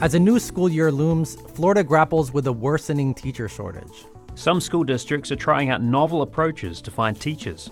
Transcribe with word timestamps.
As 0.00 0.14
a 0.14 0.18
new 0.20 0.38
school 0.38 0.68
year 0.68 0.92
looms, 0.92 1.34
Florida 1.34 1.82
grapples 1.82 2.32
with 2.32 2.46
a 2.46 2.52
worsening 2.52 3.14
teacher 3.14 3.48
shortage. 3.48 4.06
Some 4.36 4.60
school 4.60 4.84
districts 4.84 5.32
are 5.32 5.36
trying 5.36 5.70
out 5.70 5.82
novel 5.82 6.22
approaches 6.22 6.80
to 6.82 6.92
find 6.92 7.20
teachers. 7.20 7.68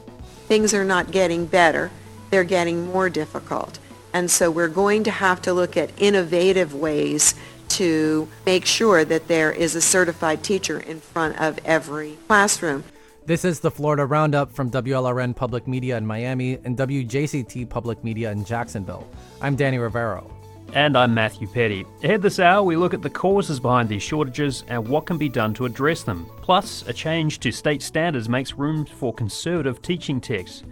Things 0.48 0.74
are 0.74 0.84
not 0.84 1.12
getting 1.12 1.46
better, 1.46 1.92
they're 2.30 2.42
getting 2.42 2.86
more 2.86 3.08
difficult. 3.08 3.78
And 4.12 4.28
so 4.28 4.50
we're 4.50 4.66
going 4.66 5.04
to 5.04 5.12
have 5.12 5.40
to 5.42 5.52
look 5.52 5.76
at 5.76 5.90
innovative 5.98 6.74
ways 6.74 7.36
to 7.68 8.26
make 8.44 8.66
sure 8.66 9.04
that 9.04 9.28
there 9.28 9.52
is 9.52 9.76
a 9.76 9.80
certified 9.80 10.42
teacher 10.42 10.80
in 10.80 10.98
front 10.98 11.40
of 11.40 11.60
every 11.64 12.18
classroom. 12.26 12.82
This 13.26 13.44
is 13.44 13.58
the 13.58 13.72
Florida 13.72 14.06
Roundup 14.06 14.52
from 14.52 14.70
WLRN 14.70 15.34
Public 15.34 15.66
Media 15.66 15.96
in 15.96 16.06
Miami 16.06 16.60
and 16.62 16.76
WJCT 16.76 17.68
Public 17.68 18.04
Media 18.04 18.30
in 18.30 18.44
Jacksonville. 18.44 19.04
I'm 19.42 19.56
Danny 19.56 19.78
Rivero. 19.78 20.30
And 20.74 20.96
I'm 20.96 21.12
Matthew 21.12 21.48
Peddie. 21.48 21.84
Ahead 22.04 22.22
this 22.22 22.38
hour, 22.38 22.62
we 22.62 22.76
look 22.76 22.94
at 22.94 23.02
the 23.02 23.10
causes 23.10 23.58
behind 23.58 23.88
these 23.88 24.04
shortages 24.04 24.62
and 24.68 24.86
what 24.86 25.06
can 25.06 25.18
be 25.18 25.28
done 25.28 25.54
to 25.54 25.64
address 25.64 26.04
them. 26.04 26.30
Plus, 26.40 26.86
a 26.86 26.92
change 26.92 27.40
to 27.40 27.50
state 27.50 27.82
standards 27.82 28.28
makes 28.28 28.54
room 28.54 28.86
for 28.86 29.12
conservative 29.12 29.82
teaching 29.82 30.20
texts. 30.20 30.62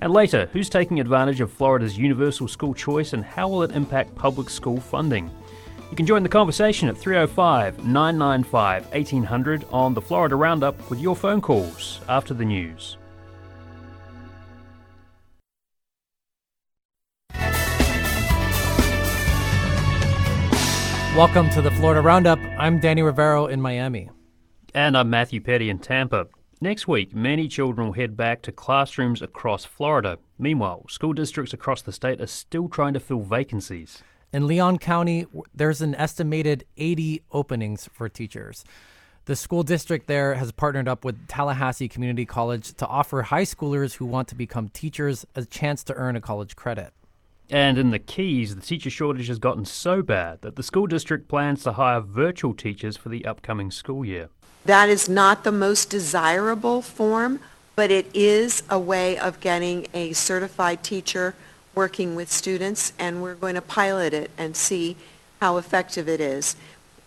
And 0.00 0.10
later, 0.10 0.48
who's 0.54 0.70
taking 0.70 1.00
advantage 1.00 1.42
of 1.42 1.52
Florida's 1.52 1.98
universal 1.98 2.48
school 2.48 2.72
choice 2.72 3.12
and 3.12 3.22
how 3.22 3.50
will 3.50 3.64
it 3.64 3.72
impact 3.72 4.14
public 4.14 4.48
school 4.48 4.80
funding? 4.80 5.30
You 5.90 5.96
can 5.96 6.04
join 6.04 6.22
the 6.22 6.28
conversation 6.28 6.88
at 6.90 6.98
305 6.98 7.82
995 7.82 8.92
1800 8.92 9.64
on 9.72 9.94
the 9.94 10.02
Florida 10.02 10.36
Roundup 10.36 10.90
with 10.90 11.00
your 11.00 11.16
phone 11.16 11.40
calls 11.40 12.00
after 12.10 12.34
the 12.34 12.44
news. 12.44 12.98
Welcome 21.16 21.48
to 21.50 21.62
the 21.62 21.70
Florida 21.70 22.02
Roundup. 22.02 22.38
I'm 22.58 22.78
Danny 22.80 23.00
Rivero 23.00 23.46
in 23.46 23.60
Miami. 23.60 24.10
And 24.74 24.96
I'm 24.96 25.08
Matthew 25.08 25.40
Peddie 25.40 25.70
in 25.70 25.78
Tampa. 25.78 26.26
Next 26.60 26.86
week, 26.86 27.14
many 27.14 27.48
children 27.48 27.86
will 27.86 27.94
head 27.94 28.14
back 28.14 28.42
to 28.42 28.52
classrooms 28.52 29.22
across 29.22 29.64
Florida. 29.64 30.18
Meanwhile, 30.38 30.84
school 30.90 31.14
districts 31.14 31.54
across 31.54 31.80
the 31.80 31.92
state 31.92 32.20
are 32.20 32.26
still 32.26 32.68
trying 32.68 32.92
to 32.92 33.00
fill 33.00 33.22
vacancies. 33.22 34.02
In 34.30 34.46
Leon 34.46 34.78
County, 34.78 35.26
there's 35.54 35.80
an 35.80 35.94
estimated 35.94 36.66
80 36.76 37.22
openings 37.32 37.88
for 37.90 38.10
teachers. 38.10 38.62
The 39.24 39.34
school 39.34 39.62
district 39.62 40.06
there 40.06 40.34
has 40.34 40.52
partnered 40.52 40.86
up 40.86 41.02
with 41.02 41.28
Tallahassee 41.28 41.88
Community 41.88 42.26
College 42.26 42.74
to 42.74 42.86
offer 42.86 43.22
high 43.22 43.44
schoolers 43.44 43.94
who 43.94 44.04
want 44.04 44.28
to 44.28 44.34
become 44.34 44.68
teachers 44.68 45.24
a 45.34 45.46
chance 45.46 45.82
to 45.84 45.94
earn 45.94 46.14
a 46.14 46.20
college 46.20 46.56
credit. 46.56 46.92
And 47.48 47.78
in 47.78 47.90
the 47.90 47.98
Keys, 47.98 48.54
the 48.54 48.60
teacher 48.60 48.90
shortage 48.90 49.28
has 49.28 49.38
gotten 49.38 49.64
so 49.64 50.02
bad 50.02 50.42
that 50.42 50.56
the 50.56 50.62
school 50.62 50.86
district 50.86 51.28
plans 51.28 51.62
to 51.62 51.72
hire 51.72 52.00
virtual 52.00 52.52
teachers 52.52 52.98
for 52.98 53.08
the 53.08 53.24
upcoming 53.24 53.70
school 53.70 54.04
year. 54.04 54.28
That 54.66 54.90
is 54.90 55.08
not 55.08 55.44
the 55.44 55.52
most 55.52 55.88
desirable 55.88 56.82
form, 56.82 57.40
but 57.76 57.90
it 57.90 58.14
is 58.14 58.62
a 58.68 58.78
way 58.78 59.16
of 59.16 59.40
getting 59.40 59.86
a 59.94 60.12
certified 60.12 60.82
teacher 60.82 61.34
working 61.78 62.16
with 62.16 62.28
students, 62.28 62.92
and 62.98 63.22
we're 63.22 63.36
going 63.36 63.54
to 63.54 63.62
pilot 63.62 64.12
it 64.12 64.32
and 64.36 64.56
see 64.56 64.96
how 65.40 65.58
effective 65.58 66.08
it 66.08 66.20
is. 66.20 66.56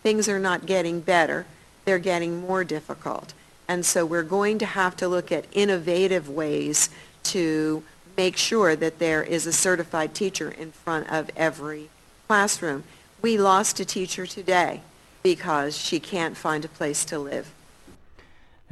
Things 0.02 0.30
are 0.30 0.38
not 0.38 0.64
getting 0.64 1.00
better, 1.00 1.44
they're 1.84 1.98
getting 1.98 2.40
more 2.40 2.64
difficult. 2.64 3.34
And 3.68 3.84
so 3.84 4.06
we're 4.06 4.22
going 4.22 4.58
to 4.60 4.64
have 4.64 4.96
to 4.96 5.08
look 5.08 5.30
at 5.30 5.44
innovative 5.52 6.26
ways 6.26 6.88
to 7.24 7.82
make 8.16 8.38
sure 8.38 8.74
that 8.74 8.98
there 8.98 9.22
is 9.22 9.46
a 9.46 9.52
certified 9.52 10.14
teacher 10.14 10.50
in 10.50 10.72
front 10.72 11.12
of 11.12 11.28
every 11.36 11.90
classroom. 12.26 12.84
We 13.20 13.36
lost 13.36 13.78
a 13.78 13.84
teacher 13.84 14.26
today 14.26 14.80
because 15.22 15.76
she 15.76 16.00
can't 16.00 16.34
find 16.34 16.64
a 16.64 16.68
place 16.68 17.04
to 17.04 17.18
live. 17.18 17.52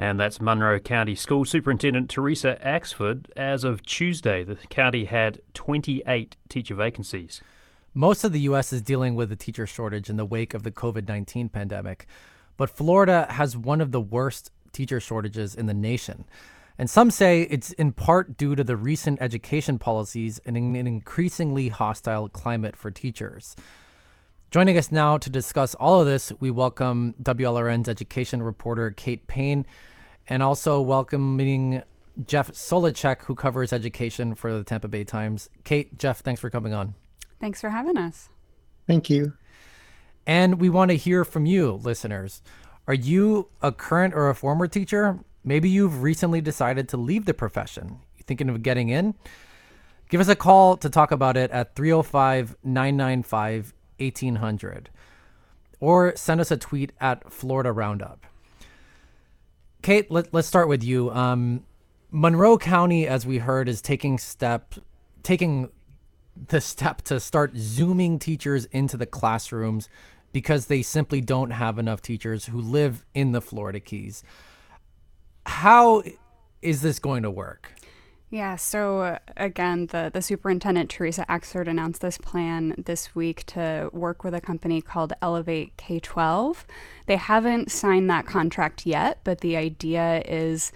And 0.01 0.19
that's 0.19 0.41
Monroe 0.41 0.81
County 0.81 1.15
School 1.15 1.45
Superintendent 1.45 2.09
Teresa 2.09 2.59
Axford. 2.65 3.27
As 3.37 3.65
of 3.65 3.83
Tuesday, 3.83 4.43
the 4.43 4.57
county 4.71 5.05
had 5.05 5.43
28 5.53 6.37
teacher 6.49 6.75
vacancies. 6.75 7.43
Most 7.93 8.25
of 8.25 8.33
the 8.33 8.41
U.S. 8.41 8.73
is 8.73 8.81
dealing 8.81 9.15
with 9.15 9.31
a 9.31 9.37
teacher 9.37 9.67
shortage 9.67 10.09
in 10.09 10.17
the 10.17 10.25
wake 10.25 10.55
of 10.55 10.63
the 10.63 10.71
COVID 10.71 11.07
19 11.07 11.51
pandemic, 11.51 12.07
but 12.57 12.71
Florida 12.71 13.27
has 13.29 13.59
one 13.59 13.83
of 13.83 13.93
the 13.93 14.01
worst 14.01 14.51
teacher 14.73 15.01
shortages 15.01 15.55
in 15.55 15.67
the 15.67 15.75
nation. 15.75 16.25
And 16.79 16.89
some 16.89 17.11
say 17.11 17.43
it's 17.51 17.73
in 17.73 17.93
part 17.93 18.39
due 18.39 18.55
to 18.55 18.65
the 18.65 18.79
recent 18.79 19.21
education 19.21 19.79
policies 19.79 20.41
and 20.47 20.57
an 20.57 20.77
increasingly 20.77 21.69
hostile 21.69 22.31
climate 22.31 22.75
for 22.75 22.91
teachers. 22.91 23.55
Joining 24.51 24.77
us 24.77 24.91
now 24.91 25.17
to 25.17 25.31
discuss 25.31 25.77
all 25.77 26.01
of 26.01 26.07
this, 26.07 26.33
we 26.41 26.51
welcome 26.51 27.15
WLRN's 27.23 27.89
education 27.89 28.43
reporter 28.43 28.91
Kate 28.91 29.25
Payne, 29.29 29.65
and 30.31 30.43
also 30.43 30.81
welcoming 30.81 31.83
Jeff 32.27 32.53
Solochek, 32.53 33.23
who 33.25 33.35
covers 33.35 33.73
education 33.73 34.35
for 34.35 34.57
the 34.57 34.65
Tampa 34.65 34.89
Bay 34.89 35.05
Times. 35.05 35.51
Kate, 35.65 35.99
Jeff, 35.99 36.21
thanks 36.21 36.41
for 36.41 36.49
coming 36.49 36.73
on. 36.73 36.95
Thanks 37.41 37.61
for 37.61 37.71
having 37.71 37.99
us. 37.99 38.29
Thank 38.87 39.11
you. 39.11 39.35
And 40.27 40.61
we 40.61 40.69
want 40.69 40.91
to 40.93 40.97
hear 40.97 41.25
from 41.25 41.47
you, 41.47 41.73
listeners. 41.73 42.43
Are 42.87 42.95
you 42.95 43.49
a 43.61 43.73
current 43.73 44.15
or 44.15 44.31
a 44.31 44.35
former 44.35 44.69
teacher? 44.69 45.19
Maybe 45.43 45.69
you've 45.69 46.03
recently 46.03 46.41
decided 46.41 46.89
to 46.91 46.97
leave 46.97 47.25
the 47.25 47.35
profession. 47.35 47.99
You 48.17 48.25
thinking 48.27 48.49
of 48.49 48.63
getting 48.63 48.89
in? 48.89 49.15
Give 50.11 50.21
us 50.21 50.29
a 50.29 50.37
call 50.37 50.77
to 50.77 50.91
talk 50.91 51.11
about 51.11 51.37
it 51.37 51.51
at 51.51 51.75
305 51.75 52.57
995 52.63 53.75
1800 53.99 54.91
or 55.79 56.15
send 56.17 56.41
us 56.41 56.51
a 56.51 56.57
tweet 56.57 56.93
at 57.01 57.33
Florida 57.33 57.73
Roundup. 57.73 58.27
Kate, 59.83 60.11
let, 60.11 60.35
us 60.35 60.47
start 60.47 60.69
with 60.69 60.85
you. 60.85 61.11
Um, 61.11 61.65
Monroe 62.11 62.59
County, 62.59 63.07
as 63.07 63.27
we 63.27 63.39
heard, 63.39 63.69
is 63.69 63.81
taking 63.81 64.19
step, 64.19 64.75
taking 65.23 65.71
the 66.49 66.61
step 66.61 67.03
to 67.03 67.21
start 67.21 67.53
zooming 67.57 68.19
teachers 68.19 68.67
into 68.67 68.97
the 68.97 69.07
classrooms 69.07 69.89
because 70.33 70.67
they 70.67 70.83
simply 70.83 71.21
don't 71.21 71.51
have 71.51 71.79
enough 71.79 72.03
teachers 72.03 72.47
who 72.47 72.61
live 72.61 73.05
in 73.15 73.33
the 73.33 73.41
Florida 73.41 73.81
Keys 73.81 74.23
how 75.51 76.03
is 76.63 76.83
this 76.83 76.99
going 76.99 77.23
to 77.23 77.31
work? 77.31 77.75
Yeah, 78.33 78.55
so 78.55 79.01
uh, 79.01 79.19
again, 79.37 79.87
the, 79.87 80.09
the 80.15 80.23
superintendent, 80.23 80.89
Teresa 80.89 81.27
Axford, 81.29 81.67
announced 81.67 82.01
this 82.01 82.17
plan 82.17 82.75
this 82.79 83.13
week 83.13 83.45
to 83.47 83.91
work 83.93 84.23
with 84.23 84.35
a 84.35 84.41
company 84.41 84.81
called 84.81 85.13
Elevate 85.21 85.77
K 85.77 85.99
12. 85.99 86.65
They 87.07 87.17
haven't 87.17 87.73
signed 87.73 88.09
that 88.09 88.27
contract 88.27 88.87
yet, 88.87 89.19
but 89.25 89.41
the 89.41 89.57
idea 89.57 90.23
is 90.25 90.71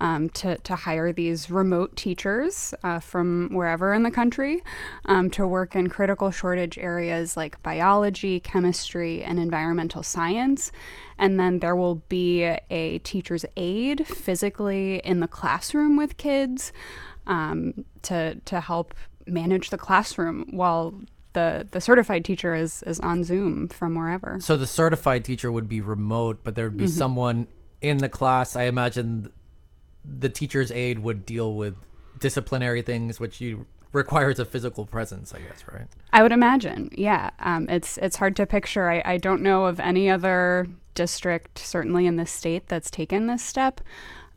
um, 0.00 0.30
to, 0.30 0.56
to 0.58 0.74
hire 0.74 1.12
these 1.12 1.50
remote 1.50 1.94
teachers 1.96 2.74
uh, 2.82 2.98
from 2.98 3.50
wherever 3.52 3.92
in 3.92 4.02
the 4.02 4.10
country 4.10 4.62
um, 5.04 5.30
to 5.30 5.46
work 5.46 5.76
in 5.76 5.88
critical 5.88 6.30
shortage 6.30 6.78
areas 6.78 7.36
like 7.36 7.62
biology, 7.62 8.40
chemistry, 8.40 9.22
and 9.22 9.38
environmental 9.38 10.02
science. 10.02 10.72
And 11.18 11.38
then 11.38 11.58
there 11.58 11.76
will 11.76 11.96
be 12.08 12.44
a 12.70 12.98
teacher's 13.00 13.44
aide 13.56 14.06
physically 14.06 14.98
in 15.04 15.20
the 15.20 15.28
classroom 15.28 15.96
with 15.96 16.16
kids 16.16 16.72
um, 17.26 17.84
to, 18.02 18.36
to 18.36 18.60
help 18.60 18.94
manage 19.26 19.70
the 19.70 19.78
classroom 19.78 20.46
while 20.50 20.94
the 21.32 21.66
the 21.70 21.80
certified 21.80 22.24
teacher 22.24 22.54
is 22.54 22.82
is 22.84 22.98
on 23.00 23.22
Zoom 23.22 23.68
from 23.68 23.94
wherever. 23.94 24.38
So 24.40 24.56
the 24.56 24.66
certified 24.66 25.24
teacher 25.24 25.52
would 25.52 25.68
be 25.68 25.80
remote, 25.80 26.40
but 26.42 26.54
there 26.56 26.64
would 26.66 26.76
be 26.76 26.84
mm-hmm. 26.84 26.92
someone 26.92 27.46
in 27.80 27.98
the 27.98 28.08
class. 28.08 28.56
I 28.56 28.64
imagine 28.64 29.30
the 30.04 30.28
teacher's 30.28 30.70
aide 30.70 31.00
would 31.00 31.26
deal 31.26 31.54
with 31.54 31.74
disciplinary 32.18 32.82
things, 32.82 33.20
which 33.20 33.40
you 33.40 33.66
requires 33.92 34.38
a 34.38 34.44
physical 34.44 34.86
presence, 34.86 35.34
I 35.34 35.40
guess, 35.40 35.64
right? 35.70 35.86
I 36.12 36.22
would 36.22 36.32
imagine, 36.32 36.90
yeah. 36.92 37.30
Um, 37.40 37.68
it's 37.68 37.98
it's 37.98 38.16
hard 38.16 38.36
to 38.36 38.46
picture. 38.46 38.88
I, 38.88 39.02
I 39.04 39.16
don't 39.16 39.42
know 39.42 39.66
of 39.66 39.80
any 39.80 40.08
other 40.08 40.68
district, 40.94 41.58
certainly 41.58 42.06
in 42.06 42.16
the 42.16 42.26
state, 42.26 42.68
that's 42.68 42.90
taken 42.90 43.26
this 43.26 43.42
step, 43.42 43.80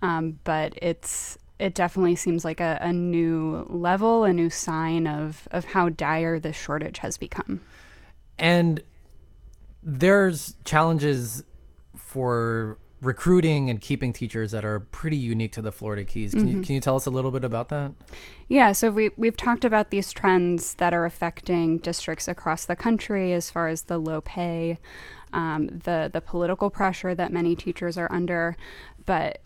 um, 0.01 0.39
but 0.43 0.73
it's 0.81 1.37
it 1.59 1.75
definitely 1.75 2.15
seems 2.15 2.43
like 2.43 2.59
a, 2.59 2.79
a 2.81 2.91
new 2.91 3.65
level, 3.69 4.23
a 4.23 4.33
new 4.33 4.49
sign 4.49 5.07
of 5.07 5.47
of 5.51 5.65
how 5.65 5.89
dire 5.89 6.39
this 6.39 6.55
shortage 6.55 6.97
has 6.99 7.17
become. 7.17 7.61
And 8.39 8.81
there's 9.83 10.55
challenges 10.65 11.43
for 11.95 12.77
recruiting 13.03 13.69
and 13.69 13.81
keeping 13.81 14.13
teachers 14.13 14.51
that 14.51 14.63
are 14.63 14.79
pretty 14.79 15.17
unique 15.17 15.51
to 15.53 15.61
the 15.61 15.71
Florida 15.71 16.03
Keys. 16.03 16.31
Can 16.31 16.41
mm-hmm. 16.41 16.57
you 16.57 16.63
can 16.63 16.75
you 16.75 16.81
tell 16.81 16.95
us 16.95 17.05
a 17.05 17.09
little 17.09 17.31
bit 17.31 17.43
about 17.43 17.69
that? 17.69 17.91
Yeah, 18.47 18.71
so 18.71 18.89
we 18.91 19.11
we've 19.17 19.37
talked 19.37 19.65
about 19.65 19.89
these 19.89 20.11
trends 20.11 20.75
that 20.75 20.93
are 20.93 21.05
affecting 21.05 21.77
districts 21.79 22.27
across 22.27 22.65
the 22.65 22.75
country 22.75 23.33
as 23.33 23.49
far 23.49 23.67
as 23.67 23.83
the 23.83 23.97
low 23.97 24.21
pay, 24.21 24.79
um, 25.33 25.67
the 25.67 26.09
the 26.11 26.21
political 26.21 26.69
pressure 26.69 27.13
that 27.13 27.31
many 27.31 27.55
teachers 27.55 27.97
are 27.97 28.11
under, 28.11 28.55
but 29.05 29.39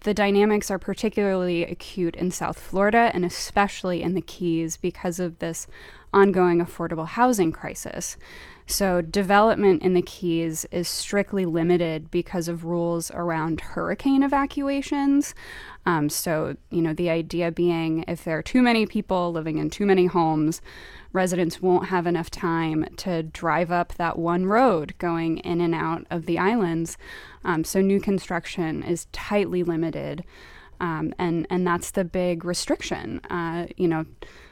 the 0.00 0.14
dynamics 0.14 0.70
are 0.70 0.78
particularly 0.78 1.64
acute 1.64 2.16
in 2.16 2.30
South 2.30 2.58
Florida 2.58 3.10
and 3.14 3.24
especially 3.24 4.02
in 4.02 4.14
the 4.14 4.20
Keys 4.20 4.76
because 4.76 5.20
of 5.20 5.38
this 5.38 5.68
ongoing 6.12 6.64
affordable 6.64 7.06
housing 7.06 7.52
crisis. 7.52 8.16
So, 8.68 9.00
development 9.00 9.82
in 9.82 9.94
the 9.94 10.02
Keys 10.02 10.66
is 10.72 10.88
strictly 10.88 11.46
limited 11.46 12.10
because 12.10 12.48
of 12.48 12.64
rules 12.64 13.12
around 13.12 13.60
hurricane 13.60 14.24
evacuations. 14.24 15.36
Um, 15.86 16.08
so, 16.08 16.56
you 16.70 16.82
know, 16.82 16.92
the 16.92 17.08
idea 17.08 17.52
being 17.52 18.04
if 18.08 18.24
there 18.24 18.38
are 18.38 18.42
too 18.42 18.62
many 18.62 18.84
people 18.84 19.30
living 19.30 19.58
in 19.58 19.70
too 19.70 19.86
many 19.86 20.06
homes, 20.06 20.60
residents 21.12 21.62
won't 21.62 21.86
have 21.86 22.08
enough 22.08 22.28
time 22.28 22.88
to 22.96 23.22
drive 23.22 23.70
up 23.70 23.94
that 23.94 24.18
one 24.18 24.46
road 24.46 24.94
going 24.98 25.38
in 25.38 25.60
and 25.60 25.74
out 25.74 26.04
of 26.10 26.26
the 26.26 26.36
islands. 26.36 26.98
Um, 27.44 27.62
so, 27.62 27.80
new 27.80 28.00
construction 28.00 28.82
is 28.82 29.06
tightly 29.12 29.62
limited. 29.62 30.24
Um, 30.80 31.14
and, 31.18 31.46
and 31.50 31.64
that's 31.64 31.92
the 31.92 32.04
big 32.04 32.44
restriction. 32.44 33.20
Uh, 33.30 33.68
you 33.76 33.86
know, 33.86 34.06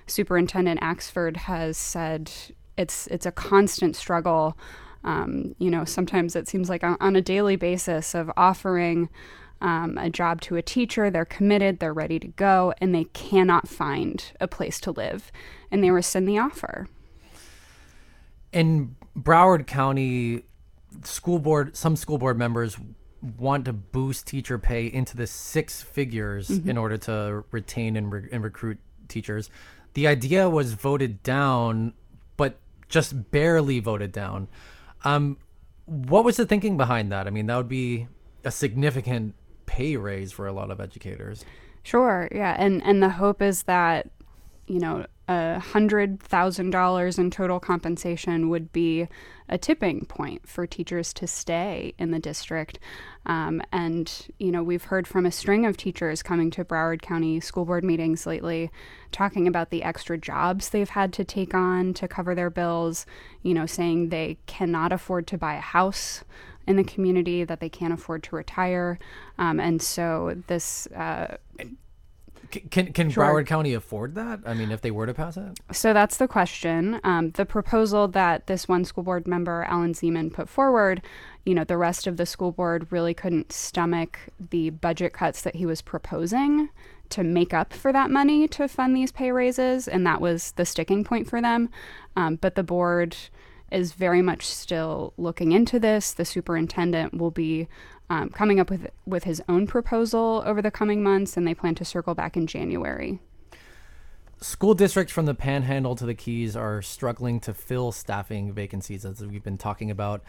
Superintendent 0.06 0.81
Axford 0.81 1.37
has 1.37 1.76
said 1.76 2.31
it's 2.76 3.06
it's 3.09 3.26
a 3.26 3.32
constant 3.32 3.97
struggle. 3.97 4.56
Um, 5.05 5.55
you 5.59 5.71
know, 5.71 5.85
sometimes 5.85 6.35
it 6.35 6.49
seems 6.49 6.69
like 6.69 6.82
on, 6.82 6.97
on 7.00 7.15
a 7.15 7.21
daily 7.21 7.56
basis 7.56 8.15
of 8.15 8.31
offering 8.37 9.11
um, 9.61 9.99
a 9.99 10.11
job 10.11 10.41
to 10.43 10.56
a 10.56 10.62
teacher, 10.62 11.11
they're 11.11 11.25
committed, 11.25 11.79
they're 11.79 11.94
ready 11.94 12.19
to 12.19 12.29
go, 12.29 12.75
and 12.79 12.94
they 12.94 13.05
cannot 13.05 13.69
find 13.69 14.32
a 14.41 14.49
place 14.49 14.81
to 14.81 14.91
live, 14.91 15.31
and 15.71 15.82
they 15.82 15.91
rescind 15.91 16.29
the 16.29 16.38
offer. 16.38 16.88
In 18.53 18.97
Broward 19.17 19.67
County, 19.67 20.44
school 21.03 21.38
board, 21.38 21.76
some 21.76 21.97
school 21.97 22.19
board 22.19 22.38
members 22.38 22.79
want 23.38 23.65
to 23.65 23.73
boost 23.73 24.26
teacher 24.26 24.59
pay 24.59 24.87
into 24.87 25.17
the 25.17 25.26
six 25.26 25.82
figures 25.82 26.49
mm-hmm. 26.49 26.69
in 26.69 26.76
order 26.76 26.99
to 26.99 27.44
retain 27.50 27.97
and, 27.97 28.12
re- 28.12 28.29
and 28.31 28.44
recruit 28.44 28.79
teachers. 29.09 29.50
The 29.94 30.06
idea 30.06 30.50
was 30.50 30.75
voted 30.75 31.23
down, 31.23 31.94
just 32.88 33.31
barely 33.31 33.81
voted 33.81 34.12
down. 34.12 34.48
Um, 35.04 35.38
what 35.86 36.25
was 36.25 36.36
the 36.36 36.46
thinking 36.46 36.76
behind 36.76 37.12
that? 37.12 37.26
I 37.26 37.31
mean, 37.31 37.46
that 37.46 37.56
would 37.56 37.69
be 37.69 38.08
a 38.44 38.50
significant 38.50 39.34
pay 39.66 39.96
raise 39.96 40.32
for 40.32 40.46
a 40.46 40.52
lot 40.52 40.70
of 40.70 40.81
educators. 40.81 41.44
Sure, 41.82 42.28
yeah, 42.32 42.56
and 42.58 42.82
and 42.82 43.02
the 43.02 43.10
hope 43.10 43.42
is 43.42 43.64
that 43.64 44.08
you 44.66 44.81
know 44.81 45.06
a 45.26 45.59
hundred 45.59 46.21
thousand 46.21 46.71
dollars 46.71 47.19
in 47.19 47.31
total 47.31 47.59
compensation 47.59 48.49
would 48.50 48.73
be 48.73 49.09
a 49.49 49.59
tipping 49.59 50.05
point 50.06 50.47
for 50.49 50.67
teachers 50.67 51.12
to 51.15 51.26
stay 51.26 51.94
in 51.99 52.11
the 52.11 52.19
district. 52.19 52.79
Um, 53.26 53.62
and 53.73 54.29
you 54.38 54.53
know 54.53 54.62
we've 54.62 54.85
heard 54.85 55.06
from 55.06 55.25
a 55.25 55.31
string 55.31 55.65
of 55.65 55.76
teachers 55.76 56.23
coming 56.23 56.50
to 56.53 56.65
Broward 56.65 57.00
County 57.00 57.41
school 57.41 57.65
board 57.65 57.85
meetings 57.85 58.26
lately, 58.26 58.71
talking 59.12 59.47
about 59.47 59.71
the 59.71 59.82
extra 59.82 60.19
jobs 60.19 60.69
they've 60.69 60.88
had 60.88 61.12
to 61.15 61.25
take 61.25 61.55
on 61.55 61.94
to 61.94 62.09
cover 62.09 62.35
their 62.35 62.50
bills. 62.50 63.06
You 63.43 63.55
know, 63.55 63.67
saying 63.67 64.11
they 64.11 64.38
cannot 64.47 64.93
afford 64.93 65.26
to 65.29 65.38
buy 65.38 65.55
a 65.55 65.61
house 65.61 66.23
in 66.67 66.76
the 66.76 66.85
community 66.85 67.44
that 67.44 67.61
they 67.61 67.69
can't 67.69 67.93
afford 67.93 68.23
to 68.25 68.37
retire. 68.37 68.99
Um, 69.38 69.61
and 69.61 69.82
so 69.82 70.43
this 70.47 70.87
uh, 70.88 71.37
can 72.70 72.92
can 72.92 73.10
sure. 73.10 73.24
Broward 73.24 73.46
County 73.46 73.74
afford 73.74 74.14
that? 74.14 74.40
I 74.46 74.54
mean, 74.54 74.70
if 74.70 74.80
they 74.80 74.90
were 74.90 75.06
to 75.06 75.14
pass 75.14 75.36
it. 75.36 75.58
So 75.72 75.92
that's 75.92 76.16
the 76.16 76.28
question. 76.28 77.00
Um, 77.04 77.30
the 77.30 77.46
proposal 77.46 78.08
that 78.08 78.46
this 78.46 78.68
one 78.68 78.84
school 78.84 79.04
board 79.04 79.26
member, 79.26 79.64
Alan 79.64 79.92
Zeman, 79.92 80.32
put 80.32 80.48
forward, 80.48 81.02
you 81.44 81.54
know, 81.54 81.64
the 81.64 81.76
rest 81.76 82.06
of 82.06 82.16
the 82.16 82.26
school 82.26 82.52
board 82.52 82.86
really 82.90 83.14
couldn't 83.14 83.52
stomach 83.52 84.18
the 84.50 84.70
budget 84.70 85.12
cuts 85.12 85.42
that 85.42 85.56
he 85.56 85.66
was 85.66 85.82
proposing 85.82 86.70
to 87.10 87.22
make 87.22 87.52
up 87.52 87.72
for 87.72 87.92
that 87.92 88.10
money 88.10 88.48
to 88.48 88.66
fund 88.66 88.96
these 88.96 89.12
pay 89.12 89.30
raises, 89.30 89.86
and 89.86 90.06
that 90.06 90.20
was 90.20 90.52
the 90.52 90.64
sticking 90.64 91.04
point 91.04 91.28
for 91.28 91.40
them. 91.40 91.68
Um, 92.16 92.36
but 92.36 92.54
the 92.54 92.62
board 92.62 93.16
is 93.70 93.92
very 93.92 94.22
much 94.22 94.46
still 94.46 95.12
looking 95.16 95.52
into 95.52 95.78
this. 95.78 96.12
The 96.12 96.24
superintendent 96.24 97.14
will 97.14 97.30
be 97.30 97.68
um, 98.10 98.30
coming 98.30 98.60
up 98.60 98.70
with 98.70 98.88
with 99.06 99.24
his 99.24 99.42
own 99.48 99.66
proposal 99.66 100.42
over 100.46 100.60
the 100.60 100.70
coming 100.70 101.02
months, 101.02 101.36
and 101.36 101.46
they 101.46 101.54
plan 101.54 101.74
to 101.76 101.84
circle 101.84 102.14
back 102.14 102.36
in 102.36 102.46
January. 102.46 103.18
School 104.40 104.74
districts 104.74 105.12
from 105.12 105.26
the 105.26 105.34
Panhandle 105.34 105.96
to 105.96 106.04
the 106.04 106.14
Keys 106.14 106.54
are 106.54 106.82
struggling 106.82 107.40
to 107.40 107.54
fill 107.54 107.92
staffing 107.92 108.52
vacancies, 108.52 109.04
as 109.04 109.24
we've 109.24 109.42
been 109.42 109.58
talking 109.58 109.90
about. 109.90 110.22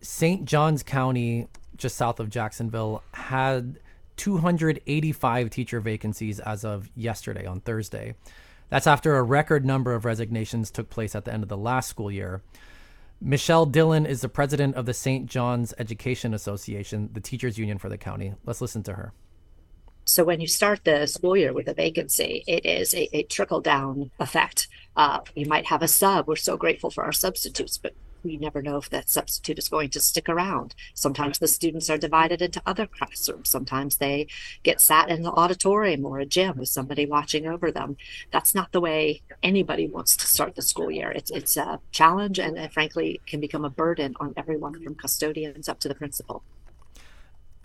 St. 0.00 0.44
Johns 0.44 0.82
County, 0.82 1.48
just 1.76 1.96
south 1.96 2.20
of 2.20 2.28
Jacksonville, 2.28 3.02
had 3.12 3.78
285 4.16 5.50
teacher 5.50 5.80
vacancies 5.80 6.40
as 6.40 6.64
of 6.64 6.90
yesterday 6.94 7.46
on 7.46 7.60
Thursday. 7.60 8.14
That's 8.68 8.86
after 8.86 9.16
a 9.16 9.22
record 9.22 9.64
number 9.64 9.94
of 9.94 10.04
resignations 10.04 10.70
took 10.70 10.90
place 10.90 11.14
at 11.14 11.24
the 11.24 11.32
end 11.32 11.42
of 11.42 11.48
the 11.48 11.56
last 11.56 11.88
school 11.88 12.10
year. 12.10 12.42
Michelle 13.26 13.64
Dillon 13.64 14.04
is 14.04 14.20
the 14.20 14.28
president 14.28 14.74
of 14.76 14.84
the 14.84 14.92
St. 14.92 15.24
John's 15.24 15.72
Education 15.78 16.34
Association, 16.34 17.08
the 17.14 17.22
teachers 17.22 17.56
union 17.56 17.78
for 17.78 17.88
the 17.88 17.96
county. 17.96 18.34
Let's 18.44 18.60
listen 18.60 18.82
to 18.82 18.92
her. 18.92 19.14
So 20.04 20.24
when 20.24 20.42
you 20.42 20.46
start 20.46 20.84
the 20.84 21.06
school 21.06 21.34
year 21.34 21.54
with 21.54 21.66
a 21.68 21.72
vacancy, 21.72 22.44
it 22.46 22.66
is 22.66 22.92
a, 22.92 23.08
a 23.16 23.22
trickle 23.22 23.62
down 23.62 24.10
effect. 24.20 24.68
Uh, 24.94 25.20
you 25.34 25.46
might 25.46 25.64
have 25.64 25.82
a 25.82 25.88
sub. 25.88 26.28
We're 26.28 26.36
so 26.36 26.58
grateful 26.58 26.90
for 26.90 27.02
our 27.02 27.12
substitutes, 27.12 27.78
but 27.78 27.94
we 28.24 28.36
never 28.36 28.62
know 28.62 28.78
if 28.78 28.90
that 28.90 29.10
substitute 29.10 29.58
is 29.58 29.68
going 29.68 29.90
to 29.90 30.00
stick 30.00 30.28
around. 30.28 30.74
Sometimes 30.94 31.38
the 31.38 31.48
students 31.48 31.90
are 31.90 31.98
divided 31.98 32.42
into 32.42 32.62
other 32.66 32.86
classrooms. 32.86 33.48
Sometimes 33.48 33.96
they 33.96 34.26
get 34.62 34.80
sat 34.80 35.08
in 35.08 35.22
the 35.22 35.30
auditorium 35.32 36.04
or 36.04 36.18
a 36.18 36.26
gym 36.26 36.58
with 36.58 36.68
somebody 36.68 37.06
watching 37.06 37.46
over 37.46 37.70
them. 37.70 37.96
That's 38.30 38.54
not 38.54 38.72
the 38.72 38.80
way 38.80 39.22
anybody 39.42 39.86
wants 39.86 40.16
to 40.16 40.26
start 40.26 40.54
the 40.54 40.62
school 40.62 40.90
year. 40.90 41.10
It's 41.10 41.30
it's 41.30 41.56
a 41.56 41.80
challenge 41.92 42.38
and, 42.38 42.58
and 42.58 42.72
frankly 42.72 43.20
can 43.26 43.40
become 43.40 43.64
a 43.64 43.70
burden 43.70 44.14
on 44.20 44.34
everyone 44.36 44.82
from 44.82 44.94
custodians 44.94 45.68
up 45.68 45.80
to 45.80 45.88
the 45.88 45.94
principal. 45.94 46.42